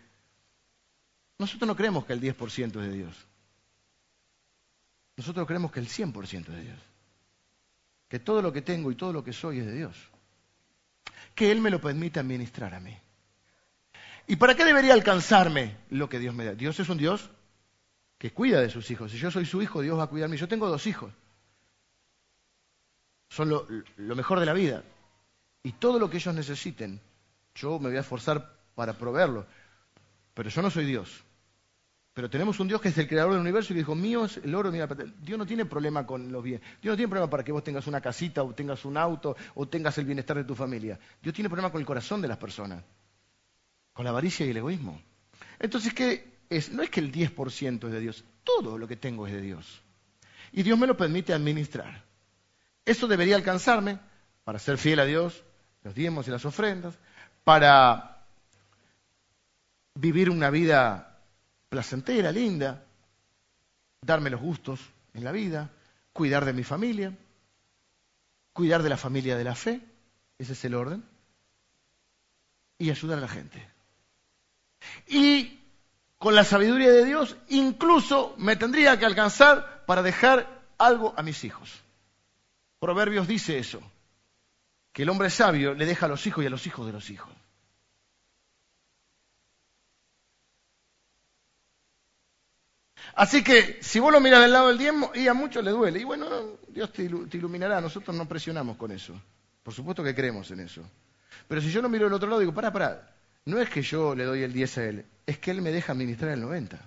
nosotros 1.38 1.66
no 1.66 1.76
creemos 1.76 2.04
que 2.04 2.12
el 2.12 2.20
10% 2.20 2.66
es 2.66 2.72
de 2.72 2.92
Dios. 2.92 3.26
Nosotros 5.16 5.46
creemos 5.46 5.72
que 5.72 5.80
el 5.80 5.88
100% 5.88 6.40
es 6.40 6.46
de 6.46 6.62
Dios. 6.62 6.78
Que 8.08 8.18
todo 8.20 8.42
lo 8.42 8.52
que 8.52 8.62
tengo 8.62 8.90
y 8.90 8.94
todo 8.94 9.12
lo 9.12 9.24
que 9.24 9.32
soy 9.32 9.58
es 9.58 9.66
de 9.66 9.74
Dios. 9.74 9.96
Que 11.34 11.50
Él 11.50 11.60
me 11.60 11.70
lo 11.70 11.80
permite 11.80 12.20
administrar 12.20 12.74
a 12.74 12.80
mí. 12.80 12.96
¿Y 14.26 14.36
para 14.36 14.54
qué 14.54 14.64
debería 14.64 14.94
alcanzarme 14.94 15.76
lo 15.90 16.08
que 16.08 16.18
Dios 16.18 16.34
me 16.34 16.44
da? 16.44 16.54
Dios 16.54 16.78
es 16.80 16.88
un 16.88 16.98
Dios 16.98 17.30
que 18.18 18.32
cuida 18.32 18.60
de 18.60 18.70
sus 18.70 18.90
hijos. 18.90 19.10
Si 19.12 19.18
yo 19.18 19.30
soy 19.30 19.44
su 19.44 19.60
hijo, 19.60 19.82
Dios 19.82 19.98
va 19.98 20.04
a 20.04 20.08
cuidarme. 20.08 20.36
Yo 20.36 20.48
tengo 20.48 20.68
dos 20.68 20.86
hijos. 20.86 21.12
Son 23.28 23.48
lo, 23.48 23.66
mejor 23.96 24.40
de 24.40 24.46
la 24.46 24.52
vida. 24.52 24.82
Y 25.62 25.72
todo 25.72 25.98
lo 25.98 26.08
que 26.08 26.18
ellos 26.18 26.34
necesiten, 26.34 27.00
yo 27.54 27.78
me 27.78 27.88
voy 27.88 27.96
a 27.96 28.00
esforzar 28.00 28.56
para 28.74 28.94
proveerlo. 28.94 29.46
Pero 30.32 30.48
yo 30.48 30.62
no 30.62 30.70
soy 30.70 30.86
Dios. 30.86 31.24
Pero 32.14 32.30
tenemos 32.30 32.60
un 32.60 32.68
Dios 32.68 32.80
que 32.80 32.88
es 32.88 32.98
el 32.98 33.08
creador 33.08 33.32
del 33.32 33.40
universo 33.40 33.72
y 33.72 33.76
dijo, 33.76 33.94
mío 33.94 34.24
es 34.24 34.36
el 34.38 34.54
oro, 34.54 34.70
mira, 34.70 34.86
Dios 35.20 35.36
no 35.36 35.44
tiene 35.44 35.66
problema 35.66 36.06
con 36.06 36.30
los 36.30 36.42
bienes. 36.42 36.62
Dios 36.80 36.92
no 36.92 36.96
tiene 36.96 37.08
problema 37.08 37.28
para 37.28 37.42
que 37.42 37.52
vos 37.52 37.64
tengas 37.64 37.86
una 37.88 38.00
casita 38.00 38.42
o 38.44 38.54
tengas 38.54 38.84
un 38.84 38.96
auto 38.96 39.36
o 39.54 39.66
tengas 39.66 39.98
el 39.98 40.04
bienestar 40.04 40.36
de 40.36 40.44
tu 40.44 40.54
familia. 40.54 40.98
Dios 41.20 41.34
tiene 41.34 41.48
problema 41.48 41.72
con 41.72 41.80
el 41.80 41.86
corazón 41.86 42.22
de 42.22 42.28
las 42.28 42.38
personas 42.38 42.84
con 43.94 44.04
la 44.04 44.10
avaricia 44.10 44.44
y 44.44 44.50
el 44.50 44.58
egoísmo. 44.58 45.00
Entonces, 45.58 45.94
¿qué 45.94 46.38
es? 46.50 46.70
No 46.70 46.82
es 46.82 46.90
que 46.90 47.00
el 47.00 47.10
10% 47.10 47.86
es 47.86 47.92
de 47.92 48.00
Dios, 48.00 48.24
todo 48.42 48.76
lo 48.76 48.86
que 48.86 48.96
tengo 48.96 49.26
es 49.26 49.32
de 49.32 49.40
Dios. 49.40 49.80
Y 50.52 50.62
Dios 50.62 50.78
me 50.78 50.86
lo 50.86 50.96
permite 50.96 51.32
administrar. 51.32 52.04
Eso 52.84 53.06
debería 53.06 53.36
alcanzarme 53.36 53.98
para 54.42 54.58
ser 54.58 54.76
fiel 54.76 55.00
a 55.00 55.06
Dios, 55.06 55.42
los 55.84 55.94
diezmos 55.94 56.28
y 56.28 56.30
las 56.32 56.44
ofrendas, 56.44 56.98
para 57.44 58.26
vivir 59.94 60.28
una 60.28 60.50
vida 60.50 61.13
placentera, 61.74 62.30
linda, 62.30 62.84
darme 64.00 64.30
los 64.30 64.40
gustos 64.40 64.78
en 65.12 65.24
la 65.24 65.32
vida, 65.32 65.72
cuidar 66.12 66.44
de 66.44 66.52
mi 66.52 66.62
familia, 66.62 67.12
cuidar 68.52 68.84
de 68.84 68.90
la 68.90 68.96
familia 68.96 69.36
de 69.36 69.42
la 69.42 69.56
fe, 69.56 69.80
ese 70.38 70.52
es 70.52 70.64
el 70.64 70.76
orden, 70.76 71.04
y 72.78 72.90
ayudar 72.90 73.18
a 73.18 73.22
la 73.22 73.26
gente. 73.26 73.68
Y 75.08 75.58
con 76.16 76.36
la 76.36 76.44
sabiduría 76.44 76.92
de 76.92 77.04
Dios, 77.04 77.36
incluso 77.48 78.36
me 78.38 78.54
tendría 78.54 78.96
que 78.96 79.06
alcanzar 79.06 79.84
para 79.84 80.04
dejar 80.04 80.62
algo 80.78 81.12
a 81.16 81.24
mis 81.24 81.42
hijos. 81.42 81.82
Proverbios 82.78 83.26
dice 83.26 83.58
eso, 83.58 83.82
que 84.92 85.02
el 85.02 85.08
hombre 85.08 85.28
sabio 85.28 85.74
le 85.74 85.86
deja 85.86 86.06
a 86.06 86.08
los 86.08 86.24
hijos 86.28 86.44
y 86.44 86.46
a 86.46 86.50
los 86.50 86.68
hijos 86.68 86.86
de 86.86 86.92
los 86.92 87.10
hijos. 87.10 87.32
Así 93.16 93.44
que 93.44 93.78
si 93.80 94.00
vos 94.00 94.12
lo 94.12 94.20
miras 94.20 94.40
del 94.40 94.52
lado 94.52 94.68
del 94.68 94.78
diezmo, 94.78 95.12
y 95.14 95.28
a 95.28 95.34
muchos 95.34 95.64
le 95.64 95.70
duele. 95.70 96.00
Y 96.00 96.04
bueno, 96.04 96.26
Dios 96.68 96.92
te, 96.92 97.04
iluminará, 97.04 97.80
nosotros 97.80 98.16
no 98.16 98.26
presionamos 98.26 98.76
con 98.76 98.90
eso. 98.90 99.14
Por 99.62 99.72
supuesto 99.72 100.02
que 100.02 100.14
creemos 100.14 100.50
en 100.50 100.60
eso. 100.60 100.82
Pero 101.46 101.60
si 101.60 101.70
yo 101.70 101.80
lo 101.80 101.88
miro 101.88 102.04
del 102.04 102.14
otro 102.14 102.28
lado, 102.28 102.40
digo, 102.40 102.52
pará, 102.52 102.72
pará, 102.72 103.14
no 103.44 103.60
es 103.60 103.70
que 103.70 103.82
yo 103.82 104.14
le 104.14 104.24
doy 104.24 104.42
el 104.42 104.52
10 104.52 104.78
a 104.78 104.84
él, 104.84 105.06
es 105.26 105.38
que 105.38 105.50
él 105.50 105.62
me 105.62 105.70
deja 105.70 105.92
administrar 105.92 106.32
el 106.32 106.40
90. 106.40 106.78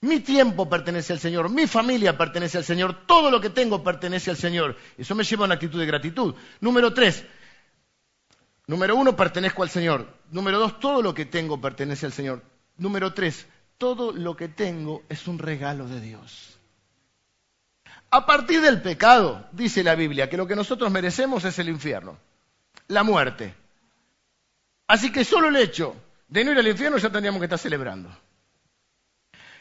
Mi 0.00 0.20
tiempo 0.20 0.68
pertenece 0.68 1.14
al 1.14 1.18
Señor, 1.18 1.48
mi 1.48 1.66
familia 1.66 2.18
pertenece 2.18 2.58
al 2.58 2.64
Señor, 2.64 3.06
todo 3.06 3.30
lo 3.30 3.40
que 3.40 3.48
tengo 3.48 3.82
pertenece 3.82 4.30
al 4.30 4.36
Señor. 4.36 4.76
Eso 4.98 5.14
me 5.14 5.24
lleva 5.24 5.44
a 5.44 5.46
una 5.46 5.54
actitud 5.54 5.80
de 5.80 5.86
gratitud. 5.86 6.34
Número 6.60 6.92
tres, 6.92 7.24
número 8.66 8.96
uno, 8.96 9.16
pertenezco 9.16 9.62
al 9.62 9.70
Señor. 9.70 10.06
Número 10.30 10.58
dos, 10.58 10.80
todo 10.80 11.02
lo 11.02 11.14
que 11.14 11.26
tengo 11.26 11.60
pertenece 11.60 12.06
al 12.06 12.12
Señor. 12.12 12.42
Número 12.76 13.12
tres, 13.12 13.46
todo 13.78 14.12
lo 14.12 14.36
que 14.36 14.48
tengo 14.48 15.02
es 15.08 15.26
un 15.26 15.38
regalo 15.38 15.86
de 15.86 16.00
Dios. 16.00 16.58
A 18.10 18.26
partir 18.26 18.60
del 18.60 18.80
pecado, 18.80 19.46
dice 19.52 19.82
la 19.82 19.94
Biblia, 19.94 20.30
que 20.30 20.36
lo 20.36 20.46
que 20.46 20.54
nosotros 20.54 20.90
merecemos 20.90 21.44
es 21.44 21.58
el 21.58 21.68
infierno, 21.68 22.16
la 22.88 23.02
muerte. 23.02 23.54
Así 24.86 25.10
que 25.10 25.24
solo 25.24 25.48
el 25.48 25.56
hecho 25.56 25.96
de 26.28 26.44
no 26.44 26.52
ir 26.52 26.58
al 26.58 26.68
infierno 26.68 26.98
ya 26.98 27.10
tendríamos 27.10 27.40
que 27.40 27.46
estar 27.46 27.58
celebrando. 27.58 28.10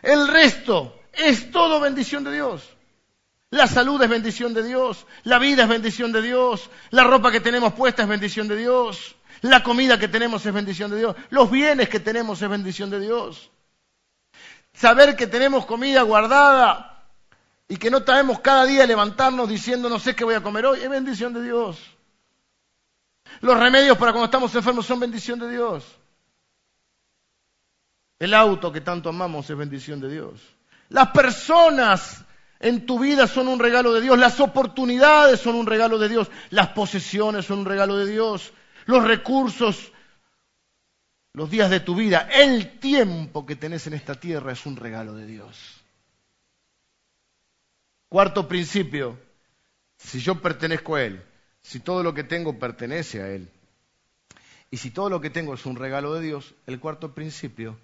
El 0.01 0.27
resto 0.27 0.99
es 1.13 1.51
todo 1.51 1.79
bendición 1.79 2.23
de 2.23 2.33
Dios. 2.33 2.72
La 3.53 3.67
salud 3.67 4.01
es 4.01 4.09
bendición 4.09 4.51
de 4.55 4.63
Dios, 4.63 5.05
la 5.25 5.37
vida 5.37 5.61
es 5.61 5.69
bendición 5.69 6.11
de 6.11 6.23
Dios, 6.23 6.71
la 6.89 7.03
ropa 7.03 7.31
que 7.31 7.39
tenemos 7.39 7.73
puesta 7.73 8.01
es 8.01 8.09
bendición 8.09 8.47
de 8.47 8.55
Dios, 8.55 9.15
la 9.41 9.61
comida 9.61 9.99
que 9.99 10.07
tenemos 10.07 10.43
es 10.43 10.51
bendición 10.51 10.89
de 10.89 10.97
Dios, 10.97 11.15
los 11.29 11.51
bienes 11.51 11.87
que 11.87 11.99
tenemos 11.99 12.41
es 12.41 12.49
bendición 12.49 12.89
de 12.89 12.99
Dios. 12.99 13.51
Saber 14.73 15.15
que 15.15 15.27
tenemos 15.27 15.67
comida 15.67 16.01
guardada 16.01 17.05
y 17.67 17.77
que 17.77 17.91
no 17.91 18.01
traemos 18.01 18.39
cada 18.39 18.65
día 18.65 18.87
levantarnos 18.87 19.47
diciendo 19.47 19.87
no 19.87 19.99
sé 19.99 20.15
qué 20.15 20.23
voy 20.23 20.33
a 20.33 20.41
comer 20.41 20.65
hoy, 20.65 20.79
es 20.79 20.89
bendición 20.89 21.31
de 21.31 21.43
Dios. 21.43 21.79
Los 23.41 23.59
remedios 23.59 23.99
para 23.99 24.13
cuando 24.13 24.25
estamos 24.25 24.55
enfermos 24.55 24.87
son 24.87 24.99
bendición 24.99 25.37
de 25.37 25.51
Dios. 25.51 25.85
El 28.17 28.33
auto 28.33 28.71
que 28.71 28.81
tanto 28.81 29.09
amamos 29.09 29.47
es 29.47 29.55
bendición 29.55 30.01
de 30.01 30.09
Dios. 30.09 30.41
Las 30.89 31.09
personas 31.09 32.22
en 32.63 32.85
tu 32.85 32.97
vida 32.97 33.27
son 33.27 33.49
un 33.49 33.59
regalo 33.59 33.91
de 33.91 33.99
Dios. 33.99 34.17
Las 34.17 34.39
oportunidades 34.39 35.41
son 35.41 35.55
un 35.55 35.67
regalo 35.67 35.99
de 35.99 36.07
Dios. 36.07 36.31
Las 36.49 36.69
posesiones 36.69 37.45
son 37.45 37.59
un 37.59 37.65
regalo 37.65 37.97
de 37.97 38.09
Dios. 38.09 38.53
Los 38.85 39.03
recursos, 39.03 39.91
los 41.33 41.51
días 41.51 41.69
de 41.69 41.81
tu 41.81 41.93
vida, 41.93 42.29
el 42.33 42.79
tiempo 42.79 43.45
que 43.45 43.57
tenés 43.57 43.85
en 43.87 43.95
esta 43.95 44.15
tierra 44.15 44.53
es 44.53 44.65
un 44.65 44.77
regalo 44.77 45.13
de 45.13 45.25
Dios. 45.25 45.83
Cuarto 48.07 48.47
principio, 48.47 49.19
si 49.97 50.21
yo 50.21 50.41
pertenezco 50.41 50.95
a 50.95 51.03
Él, 51.03 51.21
si 51.61 51.81
todo 51.81 52.01
lo 52.01 52.13
que 52.13 52.23
tengo 52.23 52.57
pertenece 52.59 53.21
a 53.21 53.27
Él, 53.27 53.49
y 54.71 54.77
si 54.77 54.89
todo 54.89 55.09
lo 55.09 55.19
que 55.19 55.29
tengo 55.29 55.53
es 55.53 55.65
un 55.65 55.75
regalo 55.75 56.13
de 56.13 56.21
Dios, 56.21 56.55
el 56.65 56.79
cuarto 56.79 57.13
principio 57.13 57.77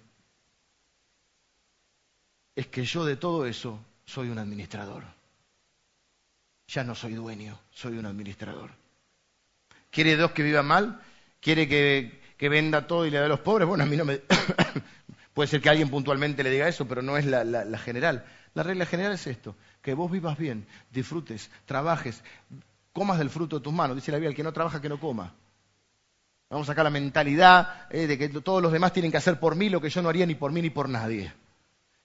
es 2.56 2.66
que 2.66 2.84
yo 2.84 3.04
de 3.04 3.16
todo 3.16 3.44
eso 3.44 3.78
soy 4.10 4.28
un 4.28 4.38
administrador. 4.38 5.04
Ya 6.66 6.84
no 6.84 6.94
soy 6.94 7.14
dueño, 7.14 7.58
soy 7.70 7.96
un 7.96 8.06
administrador. 8.06 8.70
¿Quiere 9.90 10.16
Dios 10.16 10.32
que 10.32 10.42
viva 10.42 10.62
mal? 10.62 11.00
¿Quiere 11.40 11.68
que, 11.68 12.48
venda 12.48 12.86
todo 12.86 13.06
y 13.06 13.10
le 13.10 13.18
dé 13.18 13.24
a 13.24 13.28
los 13.28 13.40
pobres? 13.40 13.68
Bueno, 13.68 13.84
a 13.84 13.86
mí 13.86 13.96
no 13.96 14.04
me... 14.04 14.20
Puede 15.34 15.48
ser 15.48 15.60
que 15.60 15.70
alguien 15.70 15.88
puntualmente 15.88 16.42
le 16.42 16.50
diga 16.50 16.68
eso, 16.68 16.86
pero 16.86 17.02
no 17.02 17.16
es 17.16 17.24
la 17.24 17.78
general. 17.78 18.24
La 18.54 18.64
regla 18.64 18.84
general 18.84 19.12
es 19.12 19.26
esto, 19.26 19.54
que 19.80 19.94
vos 19.94 20.10
vivas 20.10 20.36
bien, 20.36 20.66
disfrutes, 20.90 21.50
trabajes, 21.66 22.22
comas 22.92 23.18
del 23.18 23.30
fruto 23.30 23.58
de 23.58 23.62
tus 23.62 23.72
manos. 23.72 23.94
Dice 23.94 24.10
la 24.10 24.18
Biblia, 24.18 24.30
el 24.30 24.36
que 24.36 24.42
no 24.42 24.52
trabaja, 24.52 24.80
que 24.80 24.88
no 24.88 24.98
coma. 24.98 25.32
Vamos 26.50 26.68
a 26.68 26.72
sacar 26.72 26.84
la 26.84 26.90
mentalidad 26.90 27.86
eh, 27.90 28.08
de 28.08 28.18
que 28.18 28.28
todos 28.28 28.60
los 28.60 28.72
demás 28.72 28.92
tienen 28.92 29.12
que 29.12 29.18
hacer 29.18 29.38
por 29.38 29.54
mí 29.54 29.68
lo 29.68 29.80
que 29.80 29.88
yo 29.88 30.02
no 30.02 30.08
haría 30.08 30.26
ni 30.26 30.34
por 30.34 30.50
mí 30.50 30.60
ni 30.60 30.70
por 30.70 30.88
nadie. 30.88 31.32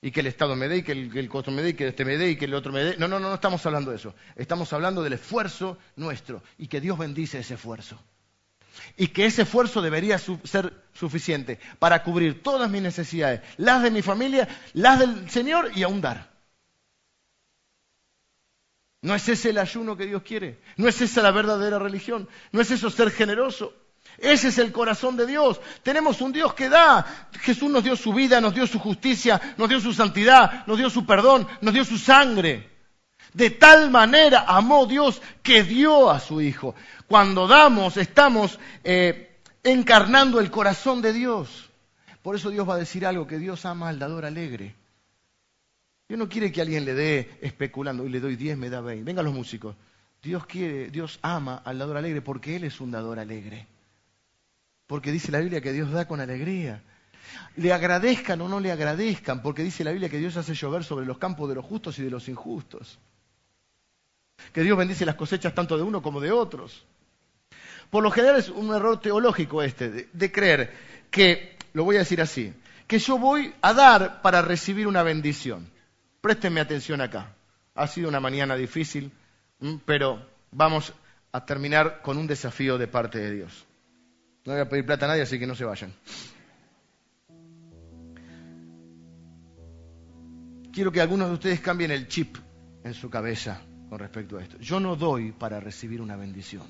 Y 0.05 0.11
que 0.11 0.19
el 0.19 0.27
Estado 0.27 0.55
me 0.55 0.67
dé, 0.67 0.77
y 0.77 0.83
que 0.83 0.91
el, 0.91 1.11
que 1.11 1.19
el 1.19 1.27
costo 1.27 1.49
me 1.49 1.63
dé, 1.63 1.69
y 1.69 1.73
que 1.73 1.87
este 1.87 2.05
me 2.05 2.15
dé, 2.15 2.29
y 2.29 2.35
que 2.35 2.45
el 2.45 2.53
otro 2.53 2.71
me 2.71 2.83
dé. 2.83 2.97
No, 2.97 3.07
no, 3.07 3.19
no, 3.19 3.29
no 3.29 3.33
estamos 3.33 3.65
hablando 3.65 3.89
de 3.89 3.97
eso. 3.97 4.13
Estamos 4.35 4.71
hablando 4.71 5.01
del 5.01 5.13
esfuerzo 5.13 5.79
nuestro 5.95 6.43
y 6.59 6.67
que 6.67 6.79
Dios 6.79 6.95
bendice 6.99 7.39
ese 7.39 7.55
esfuerzo. 7.55 7.99
Y 8.97 9.07
que 9.07 9.25
ese 9.25 9.41
esfuerzo 9.41 9.81
debería 9.81 10.19
ser 10.19 10.73
suficiente 10.93 11.59
para 11.79 12.03
cubrir 12.03 12.43
todas 12.43 12.69
mis 12.69 12.83
necesidades, 12.83 13.41
las 13.57 13.81
de 13.81 13.89
mi 13.89 14.03
familia, 14.03 14.47
las 14.73 14.99
del 14.99 15.27
Señor 15.31 15.71
y 15.73 15.81
aún 15.81 16.01
dar. 16.01 16.29
¿No 19.01 19.15
es 19.15 19.27
ese 19.27 19.49
el 19.49 19.57
ayuno 19.57 19.97
que 19.97 20.05
Dios 20.05 20.21
quiere? 20.21 20.59
¿No 20.77 20.87
es 20.87 21.01
esa 21.01 21.23
la 21.23 21.31
verdadera 21.31 21.79
religión? 21.79 22.29
¿No 22.51 22.61
es 22.61 22.69
eso 22.69 22.91
ser 22.91 23.09
generoso? 23.09 23.73
Ese 24.17 24.47
es 24.49 24.57
el 24.57 24.71
corazón 24.71 25.17
de 25.17 25.25
Dios. 25.25 25.59
Tenemos 25.83 26.21
un 26.21 26.31
Dios 26.31 26.53
que 26.53 26.69
da. 26.69 27.29
Jesús 27.41 27.69
nos 27.69 27.83
dio 27.83 27.95
su 27.95 28.13
vida, 28.13 28.39
nos 28.39 28.53
dio 28.53 28.65
su 28.65 28.79
justicia, 28.79 29.39
nos 29.57 29.69
dio 29.69 29.79
su 29.79 29.93
santidad, 29.93 30.65
nos 30.67 30.77
dio 30.77 30.89
su 30.89 31.05
perdón, 31.05 31.47
nos 31.61 31.73
dio 31.73 31.83
su 31.83 31.97
sangre. 31.97 32.69
De 33.33 33.49
tal 33.49 33.91
manera 33.91 34.45
amó 34.47 34.85
Dios 34.85 35.21
que 35.43 35.63
dio 35.63 36.09
a 36.09 36.19
su 36.19 36.41
Hijo. 36.41 36.75
Cuando 37.07 37.47
damos, 37.47 37.97
estamos 37.97 38.59
eh, 38.83 39.39
encarnando 39.63 40.39
el 40.39 40.49
corazón 40.49 41.01
de 41.01 41.11
Dios. 41.11 41.69
Por 42.21 42.35
eso 42.35 42.49
Dios 42.49 42.67
va 42.67 42.75
a 42.75 42.79
decir 42.79 43.05
algo, 43.05 43.27
que 43.27 43.37
Dios 43.37 43.65
ama 43.65 43.89
al 43.89 43.99
dador 43.99 44.25
alegre. 44.25 44.73
Dios 46.07 46.17
no 46.17 46.29
quiere 46.29 46.51
que 46.51 46.61
alguien 46.61 46.85
le 46.85 46.93
dé 46.93 47.37
especulando, 47.41 48.05
y 48.05 48.09
le 48.09 48.19
doy 48.19 48.35
10, 48.35 48.57
me 48.57 48.69
da 48.69 48.79
20. 48.79 49.03
Vengan 49.03 49.25
los 49.25 49.33
músicos. 49.33 49.75
Dios 50.21 50.45
quiere, 50.45 50.89
Dios 50.89 51.19
ama 51.21 51.61
al 51.63 51.77
dador 51.77 51.97
alegre 51.97 52.21
porque 52.21 52.55
Él 52.55 52.63
es 52.63 52.79
un 52.79 52.91
dador 52.91 53.19
alegre. 53.19 53.67
Porque 54.87 55.11
dice 55.11 55.31
la 55.31 55.39
Biblia 55.39 55.61
que 55.61 55.73
Dios 55.73 55.91
da 55.91 56.07
con 56.07 56.19
alegría. 56.19 56.81
Le 57.55 57.73
agradezcan 57.73 58.39
o 58.41 58.49
no 58.49 58.59
le 58.59 58.71
agradezcan, 58.71 59.41
porque 59.41 59.63
dice 59.63 59.83
la 59.83 59.91
Biblia 59.91 60.09
que 60.09 60.19
Dios 60.19 60.37
hace 60.37 60.53
llover 60.53 60.83
sobre 60.83 61.05
los 61.05 61.17
campos 61.17 61.49
de 61.49 61.55
los 61.55 61.65
justos 61.65 61.97
y 61.99 62.03
de 62.03 62.09
los 62.09 62.27
injustos. 62.29 62.99
Que 64.53 64.61
Dios 64.61 64.77
bendice 64.77 65.05
las 65.05 65.15
cosechas 65.15 65.53
tanto 65.55 65.77
de 65.77 65.83
uno 65.83 66.01
como 66.01 66.19
de 66.19 66.31
otros. 66.31 66.85
Por 67.89 68.03
lo 68.03 68.11
general 68.11 68.37
es 68.37 68.49
un 68.49 68.73
error 68.73 68.99
teológico 68.99 69.61
este, 69.63 70.09
de, 70.11 70.31
creer 70.31 70.73
que, 71.09 71.57
lo 71.73 71.83
voy 71.83 71.95
a 71.95 71.99
decir 71.99 72.21
así, 72.21 72.53
que 72.87 72.99
yo 72.99 73.17
voy 73.17 73.53
a 73.61 73.73
dar 73.73 74.21
para 74.21 74.41
recibir 74.41 74.87
una 74.87 75.03
bendición. 75.03 75.69
Préstenme 76.21 76.61
atención 76.61 77.01
acá. 77.01 77.35
Ha 77.75 77.87
sido 77.87 78.09
una 78.09 78.19
mañana 78.19 78.55
difícil, 78.55 79.11
pero 79.85 80.25
vamos 80.51 80.93
a 81.31 81.45
terminar 81.45 82.01
con 82.01 82.17
un 82.17 82.27
desafío 82.27 82.77
de 82.77 82.87
parte 82.87 83.19
de 83.19 83.31
Dios. 83.31 83.65
No 84.45 84.53
voy 84.53 84.61
a 84.61 84.69
pedir 84.69 84.85
plata 84.85 85.05
a 85.05 85.09
nadie, 85.09 85.23
así 85.23 85.39
que 85.39 85.47
no 85.47 85.55
se 85.55 85.65
vayan. 85.65 85.91
Quiero 90.71 90.91
que 90.91 91.01
algunos 91.01 91.29
de 91.29 91.33
ustedes 91.33 91.61
cambien 91.61 91.89
el 91.91 92.07
chip 92.07 92.37
en 92.83 92.93
su 92.93 93.09
cabeza 93.09 93.61
con 93.89 93.97
respecto 93.97 94.37
a 94.37 94.43
esto. 94.43 94.59
Yo 94.59 94.79
no 94.79 94.95
doy 94.95 95.31
para 95.31 95.59
recibir 95.59 96.01
una 96.01 96.15
bendición. 96.15 96.67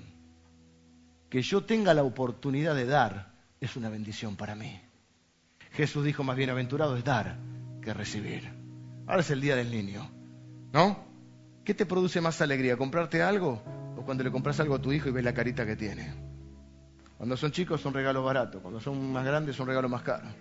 Que 1.29 1.41
yo 1.41 1.65
tenga 1.65 1.93
la 1.93 2.03
oportunidad 2.03 2.75
de 2.75 2.85
dar 2.85 3.33
es 3.59 3.75
una 3.75 3.89
bendición 3.89 4.37
para 4.37 4.55
mí. 4.55 4.79
Jesús 5.71 6.05
dijo 6.05 6.23
más 6.23 6.37
bienaventurado 6.37 6.95
es 6.95 7.03
dar 7.03 7.37
que 7.81 7.93
recibir. 7.93 8.49
Ahora 9.05 9.21
es 9.21 9.29
el 9.31 9.41
día 9.41 9.55
del 9.55 9.69
niño, 9.69 10.09
¿no? 10.71 11.03
¿Qué 11.65 11.73
te 11.73 11.85
produce 11.85 12.21
más 12.21 12.39
alegría? 12.41 12.77
¿Comprarte 12.77 13.21
algo? 13.21 13.61
¿O 13.97 14.03
cuando 14.05 14.23
le 14.23 14.31
compras 14.31 14.59
algo 14.59 14.75
a 14.75 14.81
tu 14.81 14.93
hijo 14.93 15.09
y 15.09 15.11
ves 15.11 15.23
la 15.23 15.33
carita 15.33 15.65
que 15.65 15.75
tiene? 15.75 16.24
Cuando 17.17 17.37
son 17.37 17.51
chicos 17.51 17.81
son 17.81 17.93
regalos 17.93 18.23
baratos, 18.23 18.61
cuando 18.61 18.79
son 18.79 19.11
más 19.11 19.25
grandes 19.25 19.55
son 19.55 19.67
regalos 19.67 19.89
más 19.89 20.01
caros. 20.01 20.33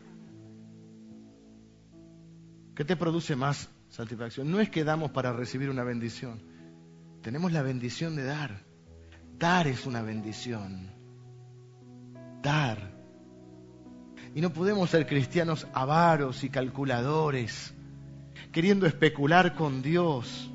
¿Qué 2.74 2.84
te 2.84 2.96
produce 2.96 3.36
más 3.36 3.70
satisfacción? 3.88 4.50
No 4.50 4.60
es 4.60 4.68
que 4.68 4.82
damos 4.82 5.12
para 5.12 5.32
recibir 5.32 5.70
una 5.70 5.84
bendición. 5.84 6.42
Tenemos 7.22 7.52
la 7.52 7.62
bendición 7.62 8.16
de 8.16 8.24
dar. 8.24 8.64
Dar 9.38 9.68
es 9.68 9.86
una 9.86 10.02
bendición. 10.02 10.90
Dar. 12.42 12.92
Y 14.34 14.40
no 14.40 14.52
podemos 14.52 14.90
ser 14.90 15.06
cristianos 15.06 15.68
avaros 15.72 16.42
y 16.42 16.50
calculadores, 16.50 17.72
queriendo 18.50 18.86
especular 18.86 19.54
con 19.54 19.80
Dios. 19.80 20.50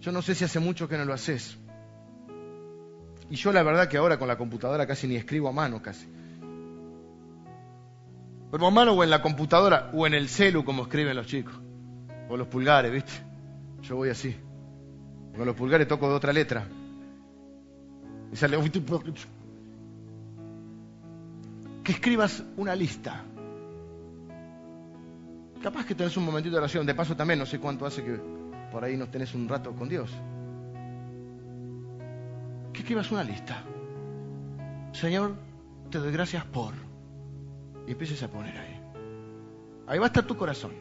Yo 0.00 0.12
no 0.12 0.20
sé 0.20 0.34
si 0.34 0.44
hace 0.44 0.60
mucho 0.60 0.88
que 0.88 0.98
no 0.98 1.06
lo 1.06 1.14
haces. 1.14 1.56
Y 3.32 3.36
yo 3.36 3.50
la 3.50 3.62
verdad 3.62 3.88
que 3.88 3.96
ahora 3.96 4.18
con 4.18 4.28
la 4.28 4.36
computadora 4.36 4.86
casi 4.86 5.08
ni 5.08 5.16
escribo 5.16 5.48
a 5.48 5.52
mano 5.52 5.80
casi. 5.80 6.06
Pero 8.50 8.66
a 8.66 8.70
mano 8.70 8.92
o 8.92 9.02
en 9.02 9.08
la 9.08 9.22
computadora 9.22 9.90
o 9.94 10.06
en 10.06 10.12
el 10.12 10.28
celu 10.28 10.62
como 10.66 10.82
escriben 10.82 11.16
los 11.16 11.26
chicos. 11.26 11.54
O 12.28 12.36
los 12.36 12.46
pulgares, 12.48 12.92
¿viste? 12.92 13.12
Yo 13.80 13.96
voy 13.96 14.10
así. 14.10 14.36
Con 15.34 15.46
los 15.46 15.56
pulgares 15.56 15.88
toco 15.88 16.10
de 16.10 16.14
otra 16.14 16.30
letra. 16.30 16.68
Y 18.30 18.36
sale 18.36 18.58
que 21.82 21.92
escribas 21.92 22.44
una 22.58 22.76
lista. 22.76 23.24
Capaz 25.62 25.86
que 25.86 25.94
tenés 25.94 26.14
un 26.18 26.26
momentito 26.26 26.56
de 26.56 26.58
oración. 26.58 26.84
De 26.84 26.94
paso 26.94 27.16
también, 27.16 27.38
no 27.38 27.46
sé 27.46 27.58
cuánto 27.58 27.86
hace 27.86 28.04
que 28.04 28.20
por 28.70 28.84
ahí 28.84 28.98
no 28.98 29.08
tenés 29.08 29.34
un 29.34 29.48
rato 29.48 29.72
con 29.72 29.88
Dios. 29.88 30.10
Escribas 32.82 33.12
una 33.12 33.22
lista. 33.22 33.62
Señor, 34.90 35.36
te 35.88 35.98
doy 35.98 36.10
gracias 36.10 36.44
por. 36.44 36.74
Y 37.86 37.92
empieces 37.92 38.20
a 38.24 38.28
poner 38.28 38.58
ahí. 38.58 38.80
Ahí 39.86 40.00
va 40.00 40.06
a 40.06 40.08
estar 40.08 40.24
tu 40.24 40.36
corazón. 40.36 40.72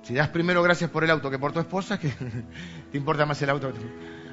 Si 0.00 0.14
das 0.14 0.30
primero 0.30 0.62
gracias 0.62 0.88
por 0.88 1.04
el 1.04 1.10
auto 1.10 1.30
que 1.30 1.38
por 1.38 1.52
tu 1.52 1.60
esposa, 1.60 2.00
que 2.00 2.08
te 2.92 2.96
importa 2.96 3.26
más 3.26 3.42
el 3.42 3.50
auto. 3.50 3.70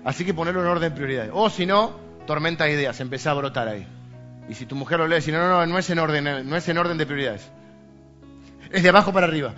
Así 0.05 0.23
que 0.23 0.34
ponerlo 0.34 0.61
en 0.61 0.67
orden 0.67 0.89
de 0.89 0.95
prioridades. 0.95 1.31
O 1.34 1.49
si 1.49 1.65
no, 1.65 1.99
tormenta 2.25 2.63
de 2.63 2.75
ideas, 2.75 2.97
empezá 3.01 3.31
a 3.31 3.34
brotar 3.34 3.67
ahí. 3.67 3.86
Y 4.47 4.53
si 4.53 4.65
tu 4.65 4.77
mujer 4.77 4.99
lo 4.99 5.07
lee, 5.09 5.19
si 5.19 5.34
no, 5.34 5.39
no, 5.39 5.49
no, 5.49 5.65
no 5.65 5.77
es 5.77 5.89
en 5.89 5.99
orden, 5.99 6.47
no 6.47 6.55
es 6.55 6.69
en 6.69 6.77
orden 6.77 6.97
de 6.97 7.05
prioridades. 7.05 7.51
Es 8.71 8.84
de 8.84 8.88
abajo 8.88 9.11
para 9.11 9.27
arriba. 9.27 9.53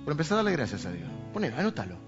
Pero 0.00 0.10
empezá 0.10 0.34
a 0.34 0.38
darle 0.38 0.50
gracias 0.50 0.84
a 0.86 0.90
Dios. 0.90 1.08
Ponelo, 1.32 1.56
anótalo. 1.56 2.05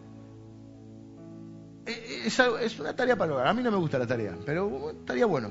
Es, 2.25 2.79
una 2.79 2.95
tarea 2.95 3.17
para 3.17 3.31
lograr. 3.31 3.49
A 3.49 3.55
mí 3.55 3.63
no 3.63 3.71
me 3.71 3.77
gusta 3.77 3.99
la 3.99 4.07
tarea, 4.07 4.37
pero 4.45 4.91
estaría 4.91 5.27
bueno 5.27 5.51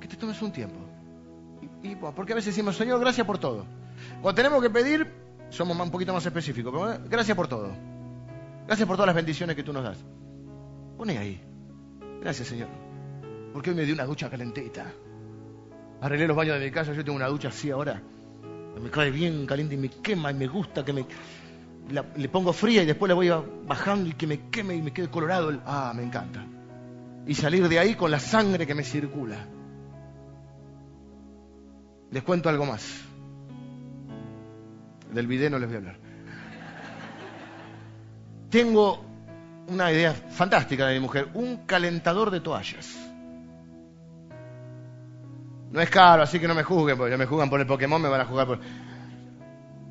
que 0.00 0.08
te 0.08 0.16
tomes 0.16 0.40
un 0.42 0.52
tiempo. 0.52 0.78
Y, 1.82 1.92
y, 1.92 1.96
porque 1.96 2.32
a 2.32 2.36
veces 2.36 2.54
decimos, 2.54 2.76
Señor, 2.76 3.00
gracias 3.00 3.26
por 3.26 3.38
todo. 3.38 3.64
Cuando 4.20 4.34
tenemos 4.34 4.62
que 4.62 4.70
pedir, 4.70 5.10
somos 5.50 5.78
un 5.78 5.90
poquito 5.90 6.12
más 6.12 6.24
específicos. 6.26 7.00
Gracias 7.08 7.36
por 7.36 7.48
todo. 7.48 7.70
Gracias 8.66 8.86
por 8.86 8.96
todas 8.96 9.06
las 9.06 9.16
bendiciones 9.16 9.54
que 9.56 9.62
tú 9.62 9.72
nos 9.72 9.84
das. 9.84 9.98
Pone 10.96 11.18
ahí. 11.18 11.40
Gracias, 12.20 12.48
Señor. 12.48 12.68
Porque 13.52 13.70
hoy 13.70 13.76
me 13.76 13.84
dio 13.84 13.94
una 13.94 14.04
ducha 14.04 14.28
calentita. 14.28 14.92
Arreglé 16.00 16.26
los 16.26 16.36
baños 16.36 16.58
de 16.58 16.66
mi 16.66 16.70
casa, 16.72 16.92
yo 16.92 17.04
tengo 17.04 17.16
una 17.16 17.28
ducha 17.28 17.48
así 17.48 17.70
ahora. 17.70 18.02
Me 18.80 18.90
cae 18.90 19.10
bien 19.10 19.46
caliente 19.46 19.74
y 19.74 19.78
me 19.78 19.88
quema 19.88 20.30
y 20.30 20.34
me 20.34 20.46
gusta 20.46 20.84
que 20.84 20.92
me... 20.92 21.06
Le 21.88 22.28
pongo 22.28 22.52
fría 22.52 22.82
y 22.82 22.86
después 22.86 23.08
la 23.08 23.14
voy 23.14 23.30
bajando 23.66 24.08
y 24.10 24.14
que 24.14 24.26
me 24.26 24.48
queme 24.50 24.74
y 24.74 24.82
me 24.82 24.92
quede 24.92 25.08
colorado. 25.08 25.60
Ah, 25.64 25.92
me 25.94 26.02
encanta. 26.02 26.44
Y 27.26 27.34
salir 27.34 27.68
de 27.68 27.78
ahí 27.78 27.94
con 27.94 28.10
la 28.10 28.18
sangre 28.18 28.66
que 28.66 28.74
me 28.74 28.82
circula. 28.82 29.36
Les 32.10 32.22
cuento 32.22 32.48
algo 32.48 32.66
más. 32.66 33.02
Del 35.12 35.26
video 35.26 35.50
no 35.50 35.58
les 35.58 35.68
voy 35.68 35.74
a 35.76 35.78
hablar. 35.78 35.96
Tengo 38.50 39.04
una 39.68 39.92
idea 39.92 40.12
fantástica 40.12 40.86
de 40.86 40.94
mi 40.94 41.00
mujer, 41.00 41.28
un 41.34 41.66
calentador 41.66 42.30
de 42.30 42.40
toallas. 42.40 42.96
No 45.70 45.80
es 45.80 45.90
caro, 45.90 46.22
así 46.22 46.38
que 46.38 46.46
no 46.46 46.54
me 46.54 46.62
juzguen, 46.62 46.96
porque 46.96 47.16
me 47.16 47.26
juzgan 47.26 47.50
por 47.50 47.60
el 47.60 47.66
Pokémon, 47.66 48.00
me 48.00 48.08
van 48.08 48.20
a 48.20 48.24
jugar 48.24 48.46
por... 48.46 48.60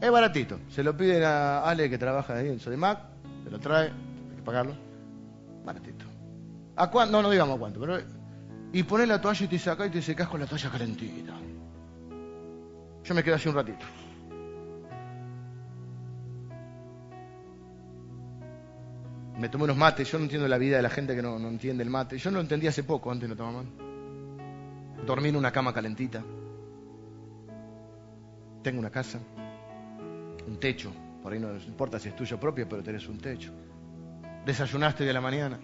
Es 0.02 0.12
baratito, 0.12 0.60
se 0.70 0.84
lo 0.84 0.96
piden 0.96 1.24
a 1.24 1.64
Ale 1.64 1.90
que 1.90 1.98
trabaja 1.98 2.36
ahí 2.36 2.50
en 2.50 2.60
Sodimac, 2.60 3.00
se 3.44 3.50
lo 3.50 3.60
trae, 3.60 3.88
hay 3.88 4.36
que 4.36 4.42
pagarlo. 4.42 4.76
Baratito. 5.64 6.06
¿A 6.76 6.92
cuánto? 6.92 7.12
No, 7.14 7.22
no 7.22 7.30
digamos 7.30 7.56
a 7.56 7.60
cuánto, 7.60 7.80
pero... 7.80 7.98
Y 8.74 8.84
pones 8.84 9.08
la 9.08 9.22
toalla 9.22 9.46
y 9.46 9.48
te 9.48 9.58
sacas 9.58 9.88
y 9.88 9.92
te 9.92 10.02
secas 10.02 10.28
con 10.28 10.40
la 10.40 10.46
toalla 10.46 10.70
calentita. 10.70 11.34
Yo 13.04 13.16
me 13.16 13.24
quedo 13.24 13.36
así 13.36 13.48
un 13.48 13.56
ratito. 13.56 13.86
Me 19.38 19.50
tomé 19.50 19.66
unos 19.66 19.78
mates, 19.78 20.12
yo 20.12 20.18
no 20.18 20.26
entiendo 20.26 20.48
la 20.48 20.58
vida 20.58 20.78
de 20.78 20.82
la 20.82 20.90
gente 20.90 21.16
que 21.16 21.22
no, 21.22 21.38
no 21.38 21.48
entiende 21.48 21.84
el 21.84 21.90
mate. 21.90 22.18
Yo 22.18 22.32
no 22.32 22.36
lo 22.36 22.42
entendí 22.42 22.68
hace 22.68 22.84
poco, 22.84 23.12
antes 23.12 23.30
no 23.30 23.36
tomaba 23.36 23.64
Dormí 25.06 25.30
en 25.30 25.36
una 25.36 25.52
cama 25.52 25.74
calentita. 25.74 26.24
Tengo 28.64 28.80
una 28.80 28.90
casa, 28.90 29.20
un 30.48 30.60
techo. 30.60 30.92
Por 31.22 31.34
ahí 31.34 31.40
no 31.40 31.56
importa 31.56 32.00
si 32.00 32.10
es 32.10 32.16
tuyo 32.16 32.40
propio, 32.40 32.68
pero 32.70 32.84
tenés 32.84 33.08
un 33.08 33.18
techo. 33.18 33.52
Desayunaste 34.46 35.04
de 35.04 35.14
la 35.14 35.22
mañana. 35.22 35.60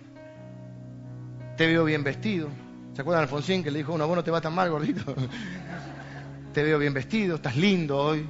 Te 1.55 1.67
veo 1.67 1.83
bien 1.83 2.03
vestido. 2.03 2.49
¿Se 2.93 3.01
acuerdan 3.01 3.23
Alfonsín 3.23 3.63
que 3.63 3.71
le 3.71 3.79
dijo, 3.79 3.93
uno, 3.93 4.07
vos 4.07 4.15
no 4.15 4.23
te 4.23 4.31
va 4.31 4.41
tan 4.41 4.53
mal, 4.53 4.69
gordito? 4.69 5.15
te 6.53 6.63
veo 6.63 6.79
bien 6.79 6.93
vestido, 6.93 7.35
estás 7.35 7.55
lindo 7.55 7.97
hoy. 7.97 8.27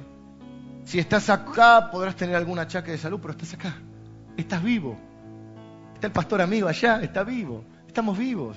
Si 0.84 0.98
estás 0.98 1.30
acá, 1.30 1.90
podrás 1.90 2.16
tener 2.16 2.36
algún 2.36 2.58
achaque 2.58 2.90
de 2.90 2.98
salud, 2.98 3.18
pero 3.20 3.32
estás 3.32 3.54
acá. 3.54 3.74
Estás 4.36 4.62
vivo. 4.62 4.98
Está 5.94 6.08
el 6.08 6.12
pastor 6.12 6.42
amigo 6.42 6.68
allá, 6.68 7.00
está 7.02 7.24
vivo. 7.24 7.64
Estamos 7.86 8.18
vivos. 8.18 8.56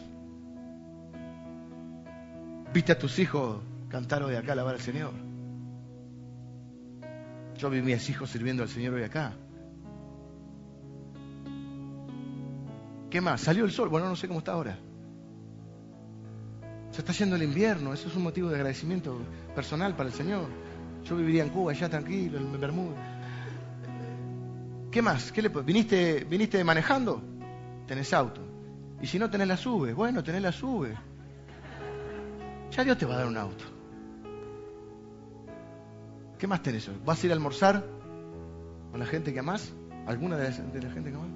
Viste 2.74 2.92
a 2.92 3.00
tus 3.00 3.18
hijos 3.20 3.62
cantar 3.88 4.24
hoy 4.24 4.36
acá, 4.36 4.52
alabar 4.52 4.76
al 4.76 4.82
Señor. 4.82 5.14
Yo 7.58 7.70
vi 7.70 7.82
mis 7.82 8.10
hijos 8.10 8.30
sirviendo 8.30 8.64
al 8.64 8.70
Señor 8.70 8.94
hoy 8.96 9.04
acá. 9.04 9.34
¿Qué 13.10 13.22
más? 13.22 13.42
Salió 13.42 13.64
el 13.64 13.72
sol. 13.72 13.90
Bueno, 13.90 14.10
no 14.10 14.16
sé 14.16 14.28
cómo 14.28 14.40
está 14.40 14.54
ahora. 14.54 14.78
Se 16.92 17.00
está 17.00 17.14
yendo 17.14 17.36
el 17.36 17.44
invierno. 17.44 17.94
Eso 17.94 18.10
es 18.10 18.16
un 18.16 18.24
motivo 18.24 18.50
de 18.50 18.56
agradecimiento 18.56 19.18
personal 19.56 19.96
para 19.96 20.10
el 20.10 20.16
Señor. 20.16 20.48
Yo 21.06 21.16
viviría 21.16 21.44
en 21.44 21.50
Cuba, 21.50 21.72
allá 21.72 21.88
tranquilo, 21.88 22.40
en 22.40 22.60
Bermuda. 22.60 22.96
¿Qué 24.92 25.02
más? 25.02 25.32
¿Qué 25.32 25.42
le 25.42 25.50
¿Viniste, 25.50 26.24
¿Viniste 26.24 26.64
manejando? 26.64 27.22
Tenés 27.88 28.14
auto. 28.14 28.42
Y 29.02 29.08
si 29.08 29.20
no 29.20 29.30
tenés 29.30 29.48
la 29.48 29.58
sube, 29.58 29.94
bueno, 29.94 30.24
tenés 30.24 30.42
la 30.42 30.52
sube. 30.52 30.96
Ya 32.72 32.84
Dios 32.84 32.98
te 32.98 33.06
va 33.06 33.16
a 33.16 33.18
dar 33.18 33.28
un 33.28 33.38
auto. 33.38 33.75
¿Qué 36.38 36.48
más 36.48 36.62
tenés? 36.62 36.90
¿Vas 37.06 37.24
a 37.24 37.26
ir 37.26 37.32
a 37.32 37.36
almorzar 37.36 37.84
con 38.92 39.00
la 39.00 39.06
gente 39.06 39.34
que 39.34 39.40
amás? 39.40 39.74
¿Alguna 40.06 40.38
de 40.38 40.50
la, 40.50 40.92
gente 40.92 41.10
que 41.10 41.16
amás? 41.16 41.30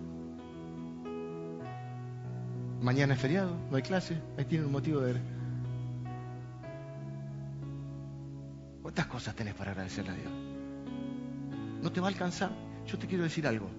Mañana 2.82 3.14
es 3.14 3.20
feriado, 3.20 3.56
no 3.70 3.78
hay 3.78 3.84
clase, 3.84 4.22
ahí 4.38 4.46
tienen 4.46 4.68
un 4.68 4.74
motivo 4.74 5.02
de... 5.02 5.16
¿Cuántas 8.82 9.08
cosas 9.08 9.36
tenés 9.36 9.54
para 9.54 9.72
agradecerle 9.72 10.12
a 10.12 10.16
Dios? 10.16 10.32
No 11.82 11.92
te 11.92 12.02
va 12.02 12.08
a 12.08 12.10
alcanzar. 12.10 12.52
Yo 12.86 12.98
te 12.98 13.08
quiero 13.08 13.24
decir 13.24 13.46
algo. 13.46 13.70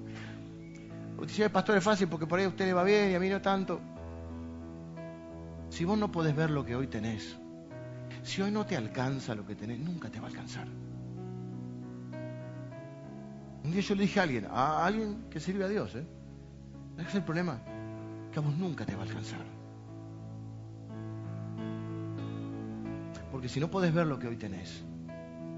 Si 1.27 1.43
el 1.43 1.51
pastor 1.51 1.77
es 1.77 1.85
fácil 1.85 2.09
porque 2.09 2.27
por 2.27 2.39
ahí 2.39 2.45
a 2.45 2.49
usted 2.49 2.67
le 2.67 2.73
va 2.73 2.85
bien 2.85 3.11
y 3.11 3.15
a 3.15 3.21
mí 3.21 3.29
no 3.29 3.43
tanto. 3.43 3.81
Si 5.69 5.85
vos 5.85 5.99
no 5.99 6.11
podés 6.11 6.35
ver 6.35 6.51
lo 6.51 6.65
que 6.65 6.77
hoy 6.77 6.87
tenés, 6.87 7.37
si 8.23 8.43
hoy 8.43 8.51
no 8.51 8.65
te 8.67 8.77
alcanza 8.77 9.35
lo 9.35 9.47
que 9.47 9.55
tenés, 9.55 9.79
nunca 9.79 10.11
te 10.11 10.19
va 10.19 10.27
a 10.27 10.31
alcanzar. 10.31 10.67
Un 13.65 13.73
día 13.73 13.81
yo 13.81 13.95
le 13.95 14.03
dije 14.03 14.21
a 14.21 14.23
alguien, 14.23 14.47
a 14.51 14.87
alguien 14.87 15.25
que 15.31 15.41
sirve 15.41 15.65
a 15.65 15.69
Dios, 15.69 15.95
¿eh? 15.95 16.05
Es 16.99 17.15
el 17.15 17.23
problema, 17.23 17.61
que 18.33 18.39
a 18.39 18.43
vos 18.43 18.57
nunca 18.57 18.85
te 18.85 18.95
va 18.95 19.03
a 19.03 19.07
alcanzar. 19.07 19.45
Porque 23.31 23.49
si 23.49 23.61
no 23.61 23.71
podés 23.71 23.95
ver 23.95 24.07
lo 24.07 24.19
que 24.19 24.29
hoy 24.29 24.37
tenés, 24.37 24.83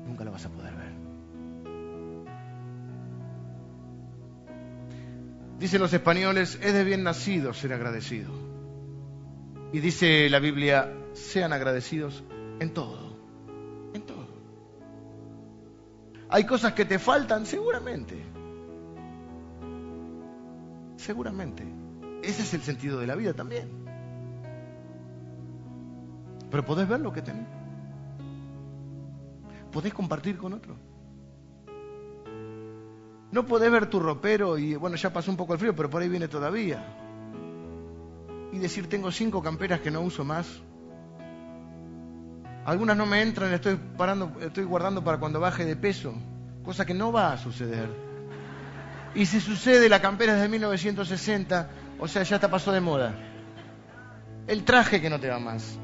nunca 0.07 0.25
lo 0.25 0.33
vas 0.33 0.45
a 0.47 0.51
poder 0.51 0.75
ver. 0.75 0.93
Dicen 5.59 5.81
los 5.81 5.93
españoles, 5.93 6.59
es 6.61 6.73
de 6.75 6.85
bien 6.85 7.05
nacido 7.05 7.55
ser 7.55 7.73
agradecido. 7.73 8.31
Y 9.73 9.79
dice 9.79 10.29
la 10.29 10.39
Biblia, 10.39 10.93
sean 11.13 11.53
agradecidos 11.53 12.25
en 12.61 12.75
todo, 12.75 13.12
Hay 16.33 16.45
cosas 16.45 16.73
que 16.73 16.87
te 16.87 16.99
faltan, 16.99 17.45
seguramente. 17.45 18.25
Seguramente. 20.97 21.63
Ese 22.23 22.41
es 22.41 22.55
el 22.55 22.63
sentido 22.63 22.99
de 22.99 23.07
la 23.07 23.15
vida 23.17 23.35
también. 23.35 23.69
Pero 26.51 26.65
podés 26.65 26.89
ver 26.89 27.01
lo 27.01 27.13
que 27.13 27.21
tenés. 27.21 27.47
Podés 29.73 29.93
compartir 29.93 30.39
con 30.39 30.55
otro. 30.55 30.75
No 33.31 33.45
podés 33.45 33.71
ver 33.71 33.91
tu 33.91 34.01
ropero 34.01 34.57
y, 34.57 34.75
bueno, 34.75 34.97
ya 34.97 35.13
pasó 35.13 35.31
un 35.31 35.37
poco 35.37 35.53
el 35.53 35.59
frío, 35.59 35.77
pero 35.77 35.91
por 35.91 36.01
ahí 36.01 36.09
viene 36.09 36.29
todavía. 36.29 36.83
Y 38.53 38.59
decir, 38.59 38.89
tengo 38.89 39.13
cinco 39.13 39.43
camperas 39.43 39.81
que 39.81 39.91
no 39.91 40.01
uso 40.01 40.25
más. 40.25 40.63
Algunas 42.65 42.97
no 42.97 43.07
me 43.07 43.23
entran, 43.23 43.53
estoy 43.53 43.77
parando, 43.97 44.33
estoy 44.41 44.65
guardando 44.65 45.03
para 45.03 45.19
cuando 45.19 45.41
baje 45.41 45.65
de 45.65 45.75
peso, 45.75 46.15
cosa 46.65 46.87
que 46.87 46.95
no 46.95 47.11
va 47.11 47.33
a 47.33 47.39
suceder. 47.39 47.89
Y 49.15 49.27
si 49.27 49.41
sucede, 49.41 49.89
la 49.89 50.01
campera 50.01 50.37
es 50.37 50.41
de 50.41 50.49
1960, 50.49 51.71
o 51.99 52.09
sea, 52.09 52.23
ya 52.23 52.37
está 52.37 52.51
pasó 52.51 52.73
de 52.73 52.81
moda. 52.81 53.15
El 54.47 54.65
traje 54.65 55.01
que 55.01 55.11
no 55.11 55.19
te 55.19 55.29
va 55.29 55.39
más. 55.39 55.79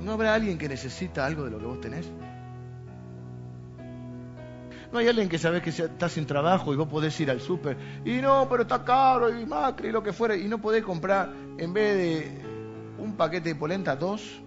¿No 0.00 0.12
habrá 0.12 0.34
alguien 0.34 0.58
que 0.58 0.68
necesita 0.68 1.26
algo 1.26 1.44
de 1.44 1.50
lo 1.50 1.58
que 1.58 1.66
vos 1.66 1.80
tenés? 1.80 2.10
No 4.92 4.98
hay 4.98 5.08
alguien 5.08 5.28
que 5.28 5.38
sabe 5.38 5.62
que 5.62 5.70
está 5.70 6.08
sin 6.08 6.26
trabajo 6.26 6.72
y 6.74 6.76
vos 6.76 6.86
podés 6.86 7.18
ir 7.20 7.30
al 7.30 7.40
súper 7.40 7.78
y 8.04 8.20
no, 8.20 8.46
pero 8.48 8.62
está 8.62 8.84
caro 8.84 9.30
y 9.30 9.46
macri 9.46 9.88
y 9.88 9.92
lo 9.92 10.02
que 10.02 10.12
fuera 10.12 10.36
y 10.36 10.48
no 10.48 10.58
podés 10.58 10.84
comprar 10.84 11.30
en 11.58 11.72
vez 11.72 11.96
de 11.96 12.42
un 12.98 13.14
paquete 13.16 13.50
de 13.50 13.54
polenta 13.54 13.96
dos. 13.96 14.42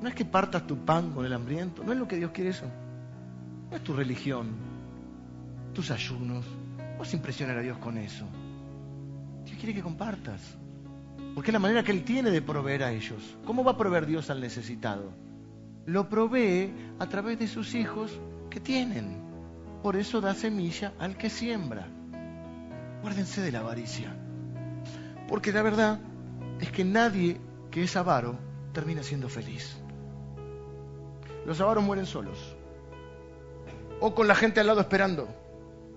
No 0.00 0.08
es 0.08 0.14
que 0.14 0.24
partas 0.24 0.66
tu 0.66 0.84
pan 0.84 1.10
con 1.12 1.24
el 1.24 1.32
hambriento, 1.32 1.82
no 1.82 1.92
es 1.92 1.98
lo 1.98 2.06
que 2.06 2.16
Dios 2.16 2.30
quiere 2.32 2.50
eso. 2.50 2.66
No 3.70 3.76
es 3.76 3.82
tu 3.82 3.94
religión, 3.94 4.54
tus 5.72 5.90
ayunos. 5.90 6.44
Vos 6.98 7.12
impresionar 7.12 7.58
a 7.58 7.60
Dios 7.60 7.78
con 7.78 7.98
eso. 7.98 8.24
Dios 9.44 9.58
quiere 9.58 9.74
que 9.74 9.82
compartas. 9.82 10.56
Porque 11.34 11.50
es 11.50 11.52
la 11.52 11.58
manera 11.58 11.82
que 11.82 11.92
Él 11.92 12.04
tiene 12.04 12.30
de 12.30 12.40
proveer 12.40 12.82
a 12.82 12.92
ellos. 12.92 13.36
¿Cómo 13.44 13.64
va 13.64 13.72
a 13.72 13.76
proveer 13.76 14.06
Dios 14.06 14.30
al 14.30 14.40
necesitado? 14.40 15.12
Lo 15.84 16.08
provee 16.08 16.72
a 16.98 17.06
través 17.08 17.38
de 17.38 17.46
sus 17.46 17.74
hijos 17.74 18.18
que 18.48 18.60
tienen. 18.60 19.25
Por 19.86 19.94
eso 19.94 20.20
da 20.20 20.34
semilla 20.34 20.94
al 20.98 21.16
que 21.16 21.30
siembra. 21.30 21.86
Guárdense 23.02 23.40
de 23.40 23.52
la 23.52 23.60
avaricia. 23.60 24.12
Porque 25.28 25.52
la 25.52 25.62
verdad 25.62 26.00
es 26.58 26.72
que 26.72 26.84
nadie 26.84 27.40
que 27.70 27.84
es 27.84 27.94
avaro 27.94 28.36
termina 28.72 29.04
siendo 29.04 29.28
feliz. 29.28 29.76
Los 31.46 31.60
avaros 31.60 31.84
mueren 31.84 32.04
solos. 32.04 32.56
O 34.00 34.12
con 34.12 34.26
la 34.26 34.34
gente 34.34 34.58
al 34.58 34.66
lado 34.66 34.80
esperando 34.80 35.28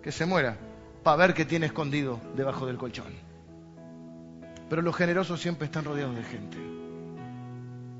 que 0.03 0.11
se 0.11 0.27
muera 0.27 0.55
para 1.01 1.17
ver 1.17 1.33
qué 1.33 1.45
tiene 1.45 1.65
escondido 1.65 2.19
debajo 2.35 2.67
del 2.67 2.77
colchón. 2.77 3.11
Pero 4.69 4.83
los 4.83 4.95
generosos 4.95 5.41
siempre 5.41 5.65
están 5.65 5.85
rodeados 5.85 6.15
de 6.15 6.23
gente. 6.25 6.57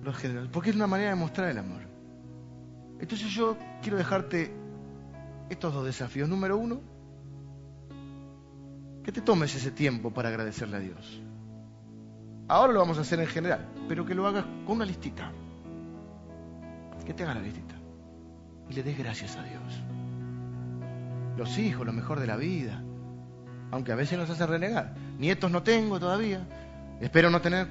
Los 0.04 0.16
generosos. 0.18 0.52
Porque 0.52 0.70
es 0.70 0.76
una 0.76 0.86
manera 0.86 1.10
de 1.10 1.16
mostrar 1.16 1.50
el 1.50 1.58
amor. 1.58 1.82
Entonces 3.00 3.32
yo 3.32 3.58
quiero 3.82 3.98
dejarte 3.98 4.69
estos 5.50 5.74
dos 5.74 5.86
desafíos. 5.86 6.30
Número 6.30 6.58
uno, 6.58 6.82
que 9.04 9.12
te 9.12 9.22
tomes 9.22 9.56
ese 9.56 9.72
tiempo 9.72 10.12
para 10.12 10.30
agradecerle 10.30 10.78
a 10.78 10.80
Dios. 10.80 11.22
Ahora 12.48 12.74
lo 12.74 12.80
vamos 12.80 12.98
a 12.98 13.02
hacer 13.02 13.20
en 13.20 13.28
general, 13.28 13.68
pero 13.88 14.06
que 14.06 14.16
lo 14.16 14.26
hagas 14.28 14.46
con 14.66 14.78
una 14.78 14.86
listita. 14.86 15.32
Que 17.06 17.14
te 17.14 17.24
haga 17.24 17.36
la 17.36 17.42
listita. 17.42 17.76
Y 18.70 18.74
le 18.74 18.84
des 18.84 18.98
gracias 18.98 19.36
a 19.36 19.44
Dios. 19.44 19.84
Los 21.38 21.58
hijos, 21.58 21.86
lo 21.86 21.94
mejor 21.94 22.20
de 22.20 22.28
la 22.28 22.36
vida. 22.38 22.84
Aunque 23.72 23.92
a 23.92 23.96
veces 23.96 24.18
nos 24.18 24.30
hace 24.30 24.46
renegar. 24.46 24.96
Nietos 25.18 25.50
no 25.52 25.64
tengo 25.64 26.00
todavía. 26.00 26.42
Espero 27.00 27.30
no 27.30 27.42
tener. 27.42 27.68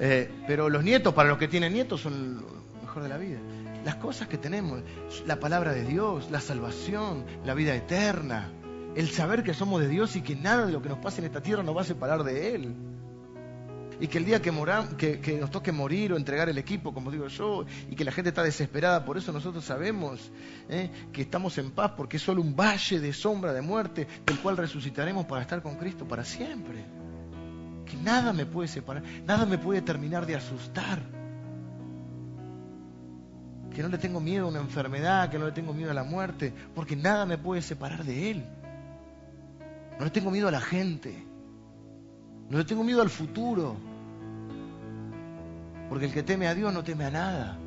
Eh, 0.00 0.30
pero 0.46 0.68
los 0.68 0.82
nietos, 0.82 1.14
para 1.14 1.28
los 1.28 1.38
que 1.38 1.48
tienen 1.48 1.72
nietos, 1.72 2.00
son 2.00 2.36
lo 2.36 2.82
mejor 2.82 3.02
de 3.02 3.08
la 3.08 3.16
vida. 3.16 3.38
Las 3.88 3.96
cosas 3.96 4.28
que 4.28 4.36
tenemos, 4.36 4.82
la 5.26 5.40
palabra 5.40 5.72
de 5.72 5.82
Dios, 5.82 6.30
la 6.30 6.42
salvación, 6.42 7.24
la 7.46 7.54
vida 7.54 7.74
eterna, 7.74 8.52
el 8.94 9.08
saber 9.08 9.42
que 9.42 9.54
somos 9.54 9.80
de 9.80 9.88
Dios 9.88 10.14
y 10.14 10.20
que 10.20 10.36
nada 10.36 10.66
de 10.66 10.72
lo 10.72 10.82
que 10.82 10.90
nos 10.90 10.98
pase 10.98 11.22
en 11.22 11.24
esta 11.24 11.42
tierra 11.42 11.62
nos 11.62 11.74
va 11.74 11.80
a 11.80 11.84
separar 11.84 12.22
de 12.22 12.54
Él. 12.54 12.74
Y 13.98 14.08
que 14.08 14.18
el 14.18 14.26
día 14.26 14.42
que, 14.42 15.20
que, 15.20 15.38
nos 15.38 15.50
toque 15.50 15.72
morir 15.72 16.12
o 16.12 16.18
entregar 16.18 16.50
el 16.50 16.58
equipo, 16.58 16.92
como 16.92 17.10
digo 17.10 17.28
yo, 17.28 17.64
y 17.88 17.96
que 17.96 18.04
la 18.04 18.12
gente 18.12 18.28
está 18.28 18.42
desesperada, 18.42 19.06
por 19.06 19.16
eso 19.16 19.32
nosotros 19.32 19.64
sabemos 19.64 20.32
¿eh? 20.68 20.90
que 21.10 21.22
estamos 21.22 21.56
en 21.56 21.70
paz, 21.70 21.92
porque 21.96 22.18
es 22.18 22.22
solo 22.22 22.42
un 22.42 22.54
valle 22.54 23.00
de 23.00 23.14
sombra 23.14 23.54
de 23.54 23.62
muerte, 23.62 24.06
del 24.26 24.38
cual 24.40 24.58
resucitaremos 24.58 25.24
para 25.24 25.40
estar 25.40 25.62
con 25.62 25.76
Cristo 25.76 26.06
para 26.06 26.26
siempre 26.26 26.84
que 27.86 27.96
nada 27.96 28.34
me 28.34 28.44
puede 28.44 28.68
separar, 28.68 29.02
nada 29.24 29.46
me 29.46 29.56
puede 29.56 29.80
terminar 29.80 30.26
de 30.26 30.36
asustar. 30.36 31.17
Que 33.74 33.82
no 33.82 33.88
le 33.88 33.98
tengo 33.98 34.20
miedo 34.20 34.46
a 34.46 34.48
una 34.48 34.60
enfermedad, 34.60 35.30
que 35.30 35.38
no 35.38 35.46
le 35.46 35.52
tengo 35.52 35.72
miedo 35.72 35.90
a 35.90 35.94
la 35.94 36.04
muerte, 36.04 36.52
porque 36.74 36.96
nada 36.96 37.26
me 37.26 37.38
puede 37.38 37.62
separar 37.62 38.04
de 38.04 38.30
Él. 38.30 38.44
No 39.98 40.04
le 40.04 40.10
tengo 40.10 40.30
miedo 40.30 40.48
a 40.48 40.52
la 40.52 40.60
gente, 40.60 41.24
no 42.48 42.58
le 42.58 42.64
tengo 42.64 42.84
miedo 42.84 43.02
al 43.02 43.10
futuro, 43.10 43.76
porque 45.88 46.06
el 46.06 46.12
que 46.12 46.22
teme 46.22 46.46
a 46.46 46.54
Dios 46.54 46.72
no 46.72 46.84
teme 46.84 47.04
a 47.04 47.10
nada. 47.10 47.58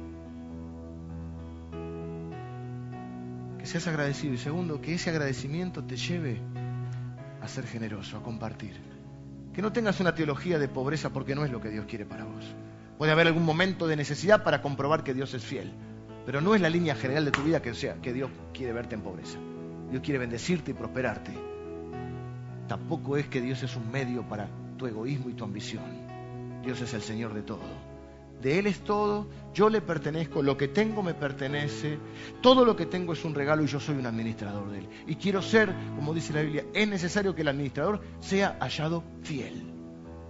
Que 3.59 3.65
seas 3.65 3.87
agradecido 3.87 4.33
y 4.33 4.37
segundo, 4.37 4.81
que 4.81 4.95
ese 4.95 5.09
agradecimiento 5.09 5.83
te 5.83 5.97
lleve 5.97 6.41
a 7.41 7.47
ser 7.47 7.65
generoso, 7.67 8.17
a 8.17 8.23
compartir. 8.23 8.79
Que 9.53 9.61
no 9.61 9.71
tengas 9.71 9.99
una 9.99 10.15
teología 10.15 10.57
de 10.57 10.67
pobreza 10.67 11.09
porque 11.11 11.35
no 11.35 11.43
es 11.43 11.51
lo 11.51 11.59
que 11.59 11.69
Dios 11.69 11.85
quiere 11.85 12.05
para 12.05 12.23
vos. 12.23 12.45
Puede 12.97 13.11
haber 13.11 13.27
algún 13.27 13.43
momento 13.43 13.87
de 13.87 13.95
necesidad 13.95 14.43
para 14.43 14.61
comprobar 14.61 15.03
que 15.03 15.13
Dios 15.13 15.33
es 15.33 15.43
fiel, 15.43 15.73
pero 16.25 16.41
no 16.41 16.55
es 16.55 16.61
la 16.61 16.69
línea 16.69 16.95
general 16.95 17.25
de 17.25 17.31
tu 17.31 17.43
vida 17.43 17.61
que 17.61 17.73
sea 17.73 17.95
que 17.95 18.13
Dios 18.13 18.29
quiere 18.53 18.73
verte 18.73 18.95
en 18.95 19.01
pobreza. 19.01 19.37
Dios 19.89 20.01
quiere 20.03 20.19
bendecirte 20.19 20.71
y 20.71 20.73
prosperarte. 20.73 21.31
Tampoco 22.67 23.17
es 23.17 23.27
que 23.27 23.41
Dios 23.41 23.61
es 23.63 23.75
un 23.75 23.91
medio 23.91 24.23
para 24.23 24.47
tu 24.77 24.87
egoísmo 24.87 25.29
y 25.29 25.33
tu 25.33 25.43
ambición. 25.43 25.83
Dios 26.63 26.79
es 26.81 26.93
el 26.93 27.01
Señor 27.01 27.33
de 27.33 27.41
todo 27.41 27.91
de 28.41 28.59
Él 28.59 28.67
es 28.67 28.79
todo, 28.79 29.27
yo 29.53 29.69
le 29.69 29.81
pertenezco, 29.81 30.41
lo 30.41 30.57
que 30.57 30.67
tengo 30.67 31.03
me 31.03 31.13
pertenece, 31.13 31.97
todo 32.41 32.65
lo 32.65 32.75
que 32.75 32.85
tengo 32.85 33.13
es 33.13 33.23
un 33.23 33.35
regalo 33.35 33.63
y 33.63 33.67
yo 33.67 33.79
soy 33.79 33.95
un 33.97 34.05
administrador 34.05 34.69
de 34.71 34.79
Él. 34.79 34.89
Y 35.07 35.15
quiero 35.15 35.41
ser, 35.41 35.73
como 35.95 36.13
dice 36.13 36.33
la 36.33 36.41
Biblia, 36.41 36.65
es 36.73 36.87
necesario 36.87 37.35
que 37.35 37.43
el 37.43 37.49
administrador 37.49 38.01
sea 38.19 38.57
hallado 38.59 39.03
fiel. 39.23 39.63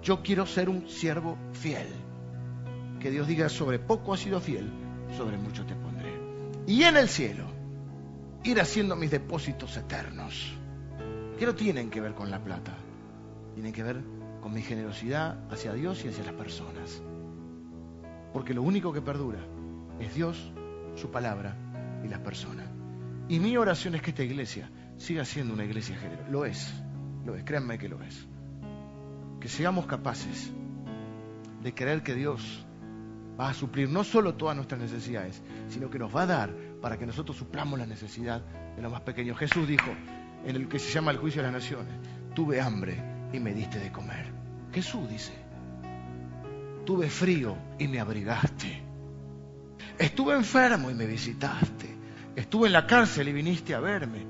Yo 0.02 0.22
quiero 0.24 0.46
ser 0.46 0.68
un 0.70 0.88
siervo 0.90 1.38
fiel. 1.54 1.88
Que 3.00 3.12
Dios 3.12 3.28
diga, 3.28 3.50
sobre 3.50 3.80
poco 3.80 4.14
has 4.14 4.20
sido 4.20 4.40
fiel, 4.40 4.70
sobre 5.18 5.38
mucho 5.38 5.66
te. 5.66 5.81
Y 6.68 6.84
en 6.84 6.98
el 6.98 7.10
cielo, 7.10 7.46
ir 8.44 8.60
haciendo 8.60 8.96
mis 8.96 9.12
depósitos 9.12 9.76
eternos, 9.78 10.54
que 11.38 11.46
no 11.46 11.56
tienen 11.56 11.90
que 11.90 12.02
ver 12.02 12.14
con 12.14 12.30
la 12.30 12.44
plata, 12.44 12.76
tienen 13.54 13.74
que 13.74 13.84
ver 13.84 14.02
con 14.42 14.54
mi 14.54 14.62
generosidad 14.62 15.52
hacia 15.52 15.74
Dios 15.74 16.04
y 16.06 16.10
hacia 16.10 16.24
las 16.24 16.34
personas. 16.34 17.02
Porque 18.34 18.54
lo 18.54 18.64
único 18.64 18.94
que 18.94 19.02
perdura 19.02 19.40
es 20.00 20.14
Dios, 20.16 20.52
su 20.96 21.10
palabra 21.10 21.56
y 22.04 22.08
las 22.08 22.20
personas. 22.20 22.68
Y 23.28 23.40
mi 23.40 23.56
oración 23.58 23.96
es 23.96 24.02
que 24.02 24.12
esta 24.12 24.24
iglesia 24.24 24.70
siga 24.98 25.26
siendo 25.26 25.54
una 25.54 25.66
iglesia 25.66 25.96
generosa. 25.96 26.30
Lo 26.30 26.46
es, 26.46 26.74
lo 27.26 27.36
es, 27.36 27.44
créanme 27.44 27.78
que 27.78 27.90
lo 27.90 28.02
es. 28.02 28.28
Que 29.40 29.48
seamos 29.48 29.86
capaces 29.86 30.52
de 31.62 31.74
creer 31.74 32.04
que 32.04 32.14
Dios 32.14 32.66
va 33.42 33.50
a 33.50 33.54
suplir 33.56 33.90
no 33.90 34.04
solo 34.04 34.36
todas 34.36 34.56
nuestras 34.56 34.80
necesidades, 34.80 35.42
sino 35.68 35.90
que 35.90 35.98
nos 35.98 36.16
va 36.16 36.24
a 36.24 36.28
dar 36.28 36.54
para 36.80 37.00
que 37.00 37.08
nosotros 37.08 37.36
suplamos 37.36 37.80
la 37.80 37.88
necesidad 37.88 38.42
de 38.76 38.82
lo 38.84 38.92
más 38.92 39.02
pequeño. 39.02 39.34
Jesús 39.34 39.68
dijo 39.68 39.92
en 40.46 40.56
el 40.56 40.68
que 40.68 40.78
se 40.78 40.92
llama 40.92 41.10
el 41.10 41.18
juicio 41.18 41.42
de 41.42 41.52
las 41.52 41.64
naciones, 41.64 41.94
tuve 42.36 42.62
hambre 42.62 43.02
y 43.34 43.40
me 43.40 43.54
diste 43.54 43.80
de 43.80 43.92
comer. 43.92 44.28
Jesús 44.72 45.10
dice, 45.10 45.34
Tuve 46.86 47.10
frío 47.10 47.58
y 47.80 47.88
me 47.88 48.00
abrigaste. 48.00 48.84
Estuve 49.98 50.36
enfermo 50.36 50.92
y 50.92 50.94
me 50.94 51.06
visitaste. 51.06 51.96
Estuve 52.36 52.68
en 52.68 52.74
la 52.74 52.86
cárcel 52.86 53.28
y 53.28 53.34
viniste 53.34 53.74
a 53.74 53.80
verme. 53.80 54.26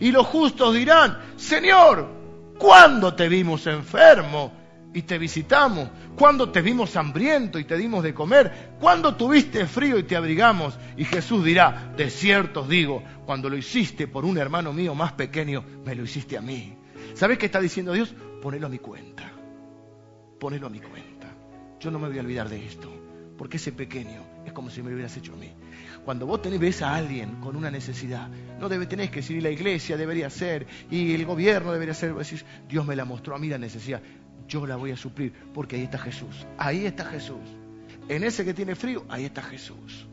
Y 0.00 0.10
los 0.10 0.26
justos 0.26 0.74
dirán, 0.74 1.18
Señor, 1.36 2.08
¿cuándo 2.58 3.14
te 3.14 3.28
vimos 3.28 3.66
enfermo 3.66 4.52
y 4.92 5.02
te 5.02 5.18
visitamos? 5.18 5.88
¿Cuándo 6.16 6.50
te 6.50 6.62
vimos 6.62 6.96
hambriento 6.96 7.58
y 7.58 7.64
te 7.64 7.76
dimos 7.76 8.02
de 8.02 8.14
comer? 8.14 8.76
¿Cuándo 8.80 9.14
tuviste 9.14 9.66
frío 9.66 9.98
y 9.98 10.04
te 10.04 10.16
abrigamos? 10.16 10.78
Y 10.96 11.04
Jesús 11.04 11.44
dirá, 11.44 11.92
de 11.96 12.10
cierto 12.10 12.62
os 12.62 12.68
digo, 12.68 13.02
cuando 13.26 13.50
lo 13.50 13.56
hiciste 13.56 14.08
por 14.08 14.24
un 14.24 14.38
hermano 14.38 14.72
mío 14.72 14.94
más 14.94 15.12
pequeño, 15.12 15.64
me 15.84 15.94
lo 15.94 16.04
hiciste 16.04 16.36
a 16.36 16.40
mí. 16.40 16.76
¿Sabes 17.14 17.38
qué 17.38 17.46
está 17.46 17.60
diciendo 17.60 17.92
Dios? 17.92 18.14
Ponelo 18.42 18.66
a 18.66 18.70
mi 18.70 18.78
cuenta. 18.78 19.30
Ponelo 20.38 20.66
a 20.66 20.70
mi 20.70 20.80
cuenta. 20.80 21.28
Yo 21.80 21.90
no 21.90 21.98
me 21.98 22.08
voy 22.08 22.18
a 22.18 22.22
olvidar 22.22 22.48
de 22.48 22.64
esto, 22.64 22.90
porque 23.36 23.56
ese 23.56 23.72
pequeño 23.72 24.22
es 24.44 24.52
como 24.52 24.70
si 24.70 24.82
me 24.82 24.90
lo 24.90 24.94
hubieras 24.94 25.16
hecho 25.16 25.34
a 25.34 25.36
mí. 25.36 25.52
Cuando 26.04 26.26
vos 26.26 26.40
tenés, 26.40 26.58
ves 26.58 26.82
a 26.82 26.94
alguien 26.94 27.36
con 27.36 27.54
una 27.54 27.70
necesidad, 27.70 28.28
no 28.58 28.68
debe, 28.68 28.86
tenés 28.86 29.10
que 29.10 29.16
decir, 29.16 29.42
la 29.42 29.50
iglesia 29.50 29.96
debería 29.96 30.30
ser, 30.30 30.66
y 30.90 31.14
el 31.14 31.26
gobierno 31.26 31.72
debería 31.72 31.94
ser, 31.94 32.14
decís, 32.14 32.44
Dios 32.68 32.86
me 32.86 32.96
la 32.96 33.04
mostró 33.04 33.34
a 33.36 33.38
mí 33.38 33.48
la 33.48 33.58
necesidad, 33.58 34.00
yo 34.48 34.66
la 34.66 34.76
voy 34.76 34.90
a 34.90 34.96
suplir, 34.96 35.32
porque 35.52 35.76
ahí 35.76 35.82
está 35.82 35.98
Jesús, 35.98 36.46
ahí 36.56 36.86
está 36.86 37.04
Jesús. 37.04 37.36
En 38.08 38.24
ese 38.24 38.44
que 38.44 38.54
tiene 38.54 38.74
frío, 38.74 39.04
ahí 39.08 39.26
está 39.26 39.42
Jesús. 39.42 40.08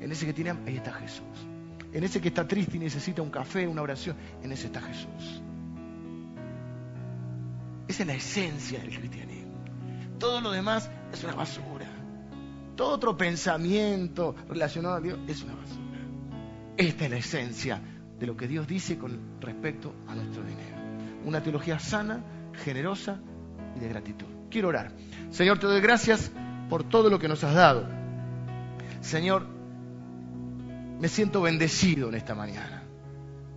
En 0.00 0.10
ese 0.10 0.26
que 0.26 0.32
tiene 0.32 0.50
hambre, 0.50 0.72
ahí 0.72 0.78
está 0.78 0.92
Jesús. 0.92 1.46
En 1.92 2.02
ese 2.02 2.20
que 2.20 2.28
está 2.28 2.48
triste 2.48 2.76
y 2.76 2.80
necesita 2.80 3.22
un 3.22 3.30
café, 3.30 3.68
una 3.68 3.82
oración, 3.82 4.16
en 4.42 4.50
ese 4.50 4.66
está 4.66 4.80
Jesús. 4.80 5.42
Esa 7.86 8.02
es 8.02 8.06
la 8.06 8.14
esencia 8.14 8.80
del 8.80 8.98
cristianismo. 8.98 9.52
Todo 10.18 10.40
lo 10.40 10.50
demás 10.50 10.90
es 11.12 11.22
una 11.22 11.34
basura. 11.34 11.86
Todo 12.76 12.94
otro 12.94 13.16
pensamiento 13.16 14.34
relacionado 14.48 14.96
a 14.96 15.00
Dios 15.00 15.18
es 15.28 15.42
una 15.42 15.54
basura. 15.54 15.98
Esta 16.76 17.04
es 17.04 17.10
la 17.10 17.18
esencia 17.18 17.82
de 18.18 18.26
lo 18.26 18.36
que 18.36 18.48
Dios 18.48 18.66
dice 18.66 18.98
con 18.98 19.40
respecto 19.40 19.94
a 20.08 20.14
nuestro 20.14 20.42
dinero. 20.42 20.76
Una 21.24 21.42
teología 21.42 21.78
sana, 21.78 22.24
generosa 22.64 23.20
y 23.76 23.80
de 23.80 23.88
gratitud. 23.88 24.26
Quiero 24.50 24.68
orar. 24.68 24.92
Señor, 25.30 25.58
te 25.58 25.66
doy 25.66 25.80
gracias 25.80 26.30
por 26.68 26.84
todo 26.84 27.10
lo 27.10 27.18
que 27.18 27.28
nos 27.28 27.42
has 27.44 27.54
dado. 27.54 27.86
Señor, 29.00 29.46
me 31.00 31.08
siento 31.08 31.42
bendecido 31.42 32.08
en 32.08 32.14
esta 32.14 32.34
mañana. 32.34 32.82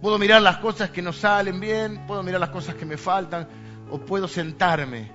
Puedo 0.01 0.17
mirar 0.17 0.41
las 0.41 0.57
cosas 0.57 0.89
que 0.89 1.01
no 1.01 1.13
salen 1.13 1.59
bien, 1.59 2.05
puedo 2.05 2.21
mirar 2.23 2.39
las 2.39 2.49
cosas 2.49 2.75
que 2.75 2.85
me 2.85 2.97
faltan, 2.97 3.47
o 3.89 3.99
puedo 3.99 4.27
sentarme 4.27 5.11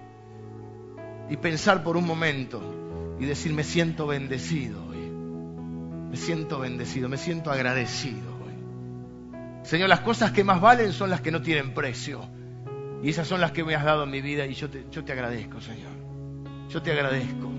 y 1.29 1.37
pensar 1.37 1.85
por 1.85 1.97
un 1.97 2.07
momento 2.07 3.17
y 3.21 3.25
decir, 3.25 3.53
me 3.53 3.65
siento 3.65 4.07
bendecido 4.07 4.85
hoy. 4.87 4.99
Me 6.11 6.17
siento 6.17 6.59
bendecido, 6.59 7.09
me 7.09 7.17
siento 7.17 7.51
agradecido 7.51 8.35
hoy. 8.45 9.65
Señor, 9.65 9.89
las 9.89 10.01
cosas 10.01 10.33
que 10.33 10.45
más 10.45 10.61
valen 10.61 10.93
son 10.93 11.11
las 11.11 11.21
que 11.21 11.31
no 11.31 11.41
tienen 11.41 11.75
precio. 11.75 12.29
Y 13.03 13.11
esas 13.11 13.27
son 13.27 13.41
las 13.41 13.53
que 13.53 13.65
me 13.65 13.75
has 13.75 13.85
dado 13.85 14.05
en 14.05 14.11
mi 14.11 14.21
vida 14.21 14.47
y 14.47 14.55
yo 14.55 14.71
te, 14.71 14.87
yo 14.91 15.05
te 15.05 15.13
agradezco, 15.13 15.61
Señor. 15.61 15.91
Yo 16.69 16.81
te 16.81 16.93
agradezco. 16.93 17.51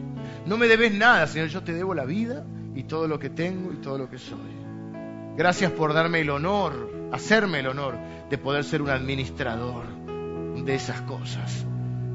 No 0.45 0.57
me 0.57 0.67
debes 0.67 0.93
nada, 0.93 1.27
Señor. 1.27 1.49
Yo 1.49 1.63
te 1.63 1.73
debo 1.73 1.93
la 1.93 2.05
vida 2.05 2.45
y 2.75 2.83
todo 2.83 3.07
lo 3.07 3.19
que 3.19 3.29
tengo 3.29 3.71
y 3.73 3.77
todo 3.77 3.97
lo 3.97 4.09
que 4.09 4.17
soy. 4.17 4.37
Gracias 5.35 5.71
por 5.71 5.93
darme 5.93 6.21
el 6.21 6.29
honor, 6.29 7.09
hacerme 7.11 7.59
el 7.59 7.67
honor 7.67 7.95
de 8.29 8.37
poder 8.37 8.63
ser 8.63 8.81
un 8.81 8.89
administrador 8.89 9.85
de 10.63 10.75
esas 10.75 11.01
cosas. 11.01 11.65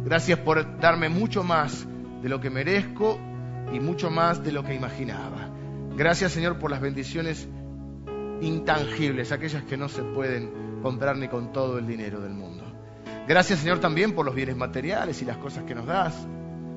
Gracias 0.05 0.39
por 0.39 0.79
darme 0.79 1.09
mucho 1.09 1.43
más 1.43 1.87
de 2.23 2.29
lo 2.29 2.41
que 2.41 2.49
merezco 2.49 3.19
y 3.73 3.81
mucho 3.81 4.11
más 4.11 4.43
de 4.43 4.53
lo 4.53 4.65
que 4.65 4.75
imaginaba. 4.75 5.51
Gracias 5.97 6.33
Señor 6.33 6.59
por 6.59 6.71
las 6.71 6.81
bendiciones 6.81 7.49
intangibles, 8.41 9.33
aquellas 9.33 9.65
que 9.65 9.77
no 9.77 9.89
se 9.89 10.03
pueden 10.03 10.81
comprar 10.83 11.17
ni 11.17 11.29
con 11.29 11.53
todo 11.53 11.79
el 11.79 11.87
dinero 11.87 12.21
del 12.21 12.33
mundo. 12.33 12.48
Gracias 13.27 13.61
Señor 13.61 13.79
también 13.79 14.15
por 14.15 14.25
los 14.25 14.35
bienes 14.35 14.57
materiales 14.57 15.21
y 15.23 15.25
las 15.25 15.37
cosas 15.37 15.65
que 15.65 15.75
nos 15.75 15.87
das, 15.87 16.15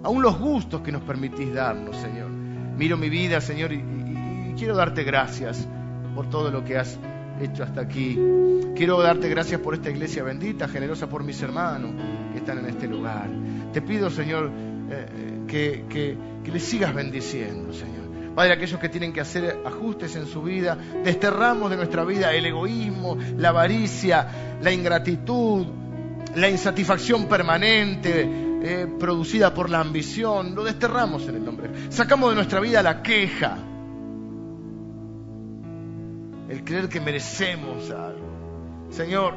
aún 0.04 0.22
los 0.22 0.38
gustos 0.38 0.82
que 0.82 0.92
nos 0.92 1.02
permitís 1.04 1.54
darnos 1.54 1.96
Señor. 1.98 2.30
Miro 2.30 2.98
mi 2.98 3.10
vida 3.10 3.42
Señor 3.42 3.72
y, 3.74 4.54
quiero 4.58 4.76
darte 4.76 5.04
gracias 5.04 5.68
por 6.14 6.30
todo 6.30 6.52
lo 6.52 6.64
que 6.64 6.78
has 6.78 7.00
hecho 7.42 7.64
hasta 7.64 7.82
aquí. 7.82 8.18
Quiero 8.76 9.02
darte 9.02 9.30
gracias 9.30 9.60
por 9.62 9.74
esta 9.74 9.90
iglesia 9.90 10.24
bendita, 10.24 10.68
generosa 10.68 11.08
por 11.08 11.24
mis 11.24 11.42
hermanos 11.42 11.92
que 12.32 12.40
están 12.40 12.60
en 12.60 12.66
este 12.68 12.88
lugar. 12.88 13.30
Te 13.74 13.82
pido, 13.82 14.10
Señor, 14.10 14.52
eh, 14.90 15.46
que, 15.48 15.86
que, 15.90 16.18
que 16.44 16.52
les 16.52 16.64
sigas 16.64 16.94
bendiciendo, 16.94 17.74
Señor. 17.74 18.02
Padre, 18.36 18.54
aquellos 18.54 18.80
que 18.80 18.88
tienen 18.88 19.12
que 19.12 19.20
hacer 19.20 19.62
ajustes 19.66 20.16
en 20.16 20.26
su 20.26 20.42
vida, 20.42 20.78
desterramos 21.04 21.70
de 21.70 21.76
nuestra 21.76 22.06
vida 22.06 22.34
el 22.34 22.46
egoísmo, 22.46 23.18
la 23.38 23.50
avaricia, 23.50 24.58
la 24.62 24.72
ingratitud, 24.72 25.68
la 26.36 26.50
insatisfacción 26.50 27.28
permanente 27.28 28.30
eh, 28.64 28.88
producida 29.00 29.54
por 29.54 29.70
la 29.70 29.80
ambición. 29.80 30.56
Lo 30.56 30.64
desterramos 30.64 31.28
en 31.28 31.36
el 31.36 31.46
nombre. 31.46 31.70
Sacamos 31.90 32.30
de 32.30 32.36
nuestra 32.36 32.60
vida 32.60 32.84
la 32.84 33.02
queja, 33.02 33.58
el 36.50 36.64
creer 36.64 36.90
que 36.90 37.02
merecemos 37.02 37.90
algo. 37.92 38.88
Señor, 38.90 39.34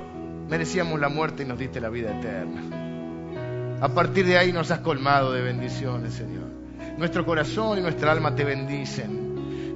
merecíamos 0.48 1.00
la 1.00 1.08
muerte 1.08 1.42
y 1.44 1.46
nos 1.46 1.58
diste 1.58 1.80
la 1.80 1.88
vida 1.88 2.18
eterna. 2.18 2.84
A 3.80 3.88
partir 3.88 4.26
de 4.26 4.38
ahí 4.38 4.52
nos 4.52 4.70
has 4.70 4.80
colmado 4.80 5.32
de 5.32 5.42
bendiciones, 5.42 6.14
Señor. 6.14 6.44
Nuestro 6.96 7.24
corazón 7.24 7.78
y 7.78 7.82
nuestra 7.82 8.12
alma 8.12 8.34
te 8.34 8.44
bendicen. 8.44 9.23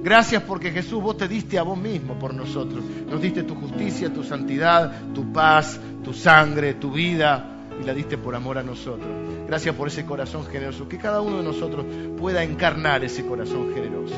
Gracias 0.01 0.43
porque 0.43 0.71
Jesús, 0.71 1.01
vos 1.01 1.17
te 1.17 1.27
diste 1.27 1.59
a 1.59 1.63
vos 1.63 1.77
mismo 1.77 2.17
por 2.17 2.33
nosotros. 2.33 2.83
Nos 3.09 3.21
diste 3.21 3.43
tu 3.43 3.55
justicia, 3.55 4.13
tu 4.13 4.23
santidad, 4.23 5.13
tu 5.13 5.31
paz, 5.33 5.79
tu 6.03 6.13
sangre, 6.13 6.75
tu 6.75 6.91
vida 6.91 7.59
y 7.81 7.85
la 7.85 7.93
diste 7.93 8.17
por 8.17 8.35
amor 8.35 8.57
a 8.57 8.63
nosotros. 8.63 9.09
Gracias 9.47 9.75
por 9.75 9.87
ese 9.87 10.05
corazón 10.05 10.45
generoso. 10.45 10.87
Que 10.87 10.97
cada 10.97 11.21
uno 11.21 11.37
de 11.37 11.43
nosotros 11.43 11.85
pueda 12.17 12.43
encarnar 12.43 13.03
ese 13.03 13.25
corazón 13.25 13.73
generoso. 13.73 14.15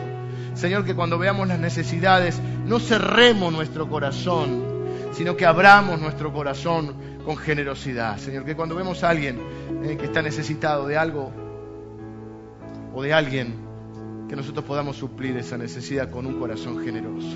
Señor, 0.53 0.85
que 0.85 0.95
cuando 0.95 1.17
veamos 1.17 1.47
las 1.47 1.59
necesidades 1.59 2.39
no 2.65 2.79
cerremos 2.79 3.51
nuestro 3.51 3.87
corazón, 3.89 4.63
sino 5.13 5.35
que 5.35 5.45
abramos 5.45 5.99
nuestro 5.99 6.31
corazón 6.31 6.93
con 7.25 7.37
generosidad. 7.37 8.17
Señor, 8.17 8.45
que 8.45 8.55
cuando 8.55 8.75
vemos 8.75 9.03
a 9.03 9.09
alguien 9.09 9.39
eh, 9.83 9.97
que 9.97 10.05
está 10.05 10.21
necesitado 10.21 10.87
de 10.87 10.97
algo 10.97 11.31
o 12.93 13.01
de 13.01 13.13
alguien, 13.13 13.70
que 14.31 14.37
nosotros 14.37 14.63
podamos 14.63 14.95
suplir 14.95 15.35
esa 15.35 15.57
necesidad 15.57 16.09
con 16.09 16.25
un 16.25 16.39
corazón 16.39 16.81
generoso, 16.81 17.35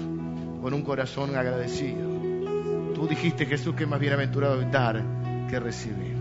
con 0.61 0.73
un 0.73 0.81
corazón 0.81 1.35
agradecido. 1.35 2.07
Tú 2.93 3.05
dijiste, 3.05 3.45
Jesús, 3.45 3.76
que 3.76 3.84
es 3.84 3.89
más 3.89 3.99
bienaventurado 3.99 4.61
dar 4.72 5.03
que 5.49 5.59
recibir. 5.59 6.15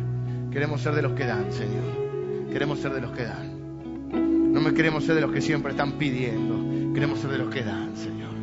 Queremos 0.50 0.80
ser 0.80 0.96
de 0.96 1.02
los 1.02 1.12
que 1.12 1.26
dan, 1.26 1.52
Señor. 1.52 2.50
Queremos 2.50 2.80
ser 2.80 2.92
de 2.92 3.00
los 3.00 3.12
que 3.12 3.22
dan. 3.22 4.52
No 4.52 4.74
queremos 4.74 5.04
ser 5.04 5.14
de 5.14 5.20
los 5.20 5.30
que 5.30 5.40
siempre 5.40 5.70
están 5.70 5.92
pidiendo. 5.92 6.92
Queremos 6.92 7.20
ser 7.20 7.30
de 7.30 7.38
los 7.38 7.54
que 7.54 7.62
dan, 7.62 7.96
Señor. 7.96 8.34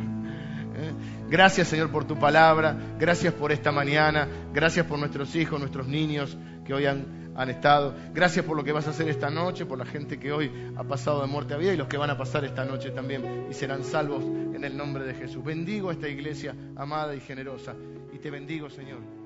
¿Eh? 0.74 0.92
Gracias, 1.28 1.68
Señor, 1.68 1.90
por 1.90 2.06
tu 2.06 2.18
palabra. 2.18 2.74
Gracias 2.98 3.34
por 3.34 3.52
esta 3.52 3.72
mañana. 3.72 4.26
Gracias 4.54 4.86
por 4.86 4.98
nuestros 4.98 5.36
hijos, 5.36 5.60
nuestros 5.60 5.86
niños 5.86 6.38
que 6.64 6.72
hoy 6.72 6.86
han, 6.86 7.21
han 7.34 7.50
estado. 7.50 7.94
Gracias 8.14 8.44
por 8.44 8.56
lo 8.56 8.64
que 8.64 8.72
vas 8.72 8.86
a 8.86 8.90
hacer 8.90 9.08
esta 9.08 9.30
noche, 9.30 9.66
por 9.66 9.78
la 9.78 9.86
gente 9.86 10.18
que 10.18 10.32
hoy 10.32 10.50
ha 10.76 10.84
pasado 10.84 11.20
de 11.20 11.26
muerte 11.26 11.54
a 11.54 11.56
vida 11.56 11.72
y 11.72 11.76
los 11.76 11.88
que 11.88 11.96
van 11.96 12.10
a 12.10 12.18
pasar 12.18 12.44
esta 12.44 12.64
noche 12.64 12.90
también 12.90 13.46
y 13.50 13.54
serán 13.54 13.84
salvos 13.84 14.24
en 14.24 14.64
el 14.64 14.76
nombre 14.76 15.04
de 15.04 15.14
Jesús. 15.14 15.44
Bendigo 15.44 15.90
a 15.90 15.92
esta 15.92 16.08
iglesia 16.08 16.54
amada 16.76 17.14
y 17.14 17.20
generosa 17.20 17.74
y 18.12 18.18
te 18.18 18.30
bendigo, 18.30 18.68
Señor, 18.68 19.21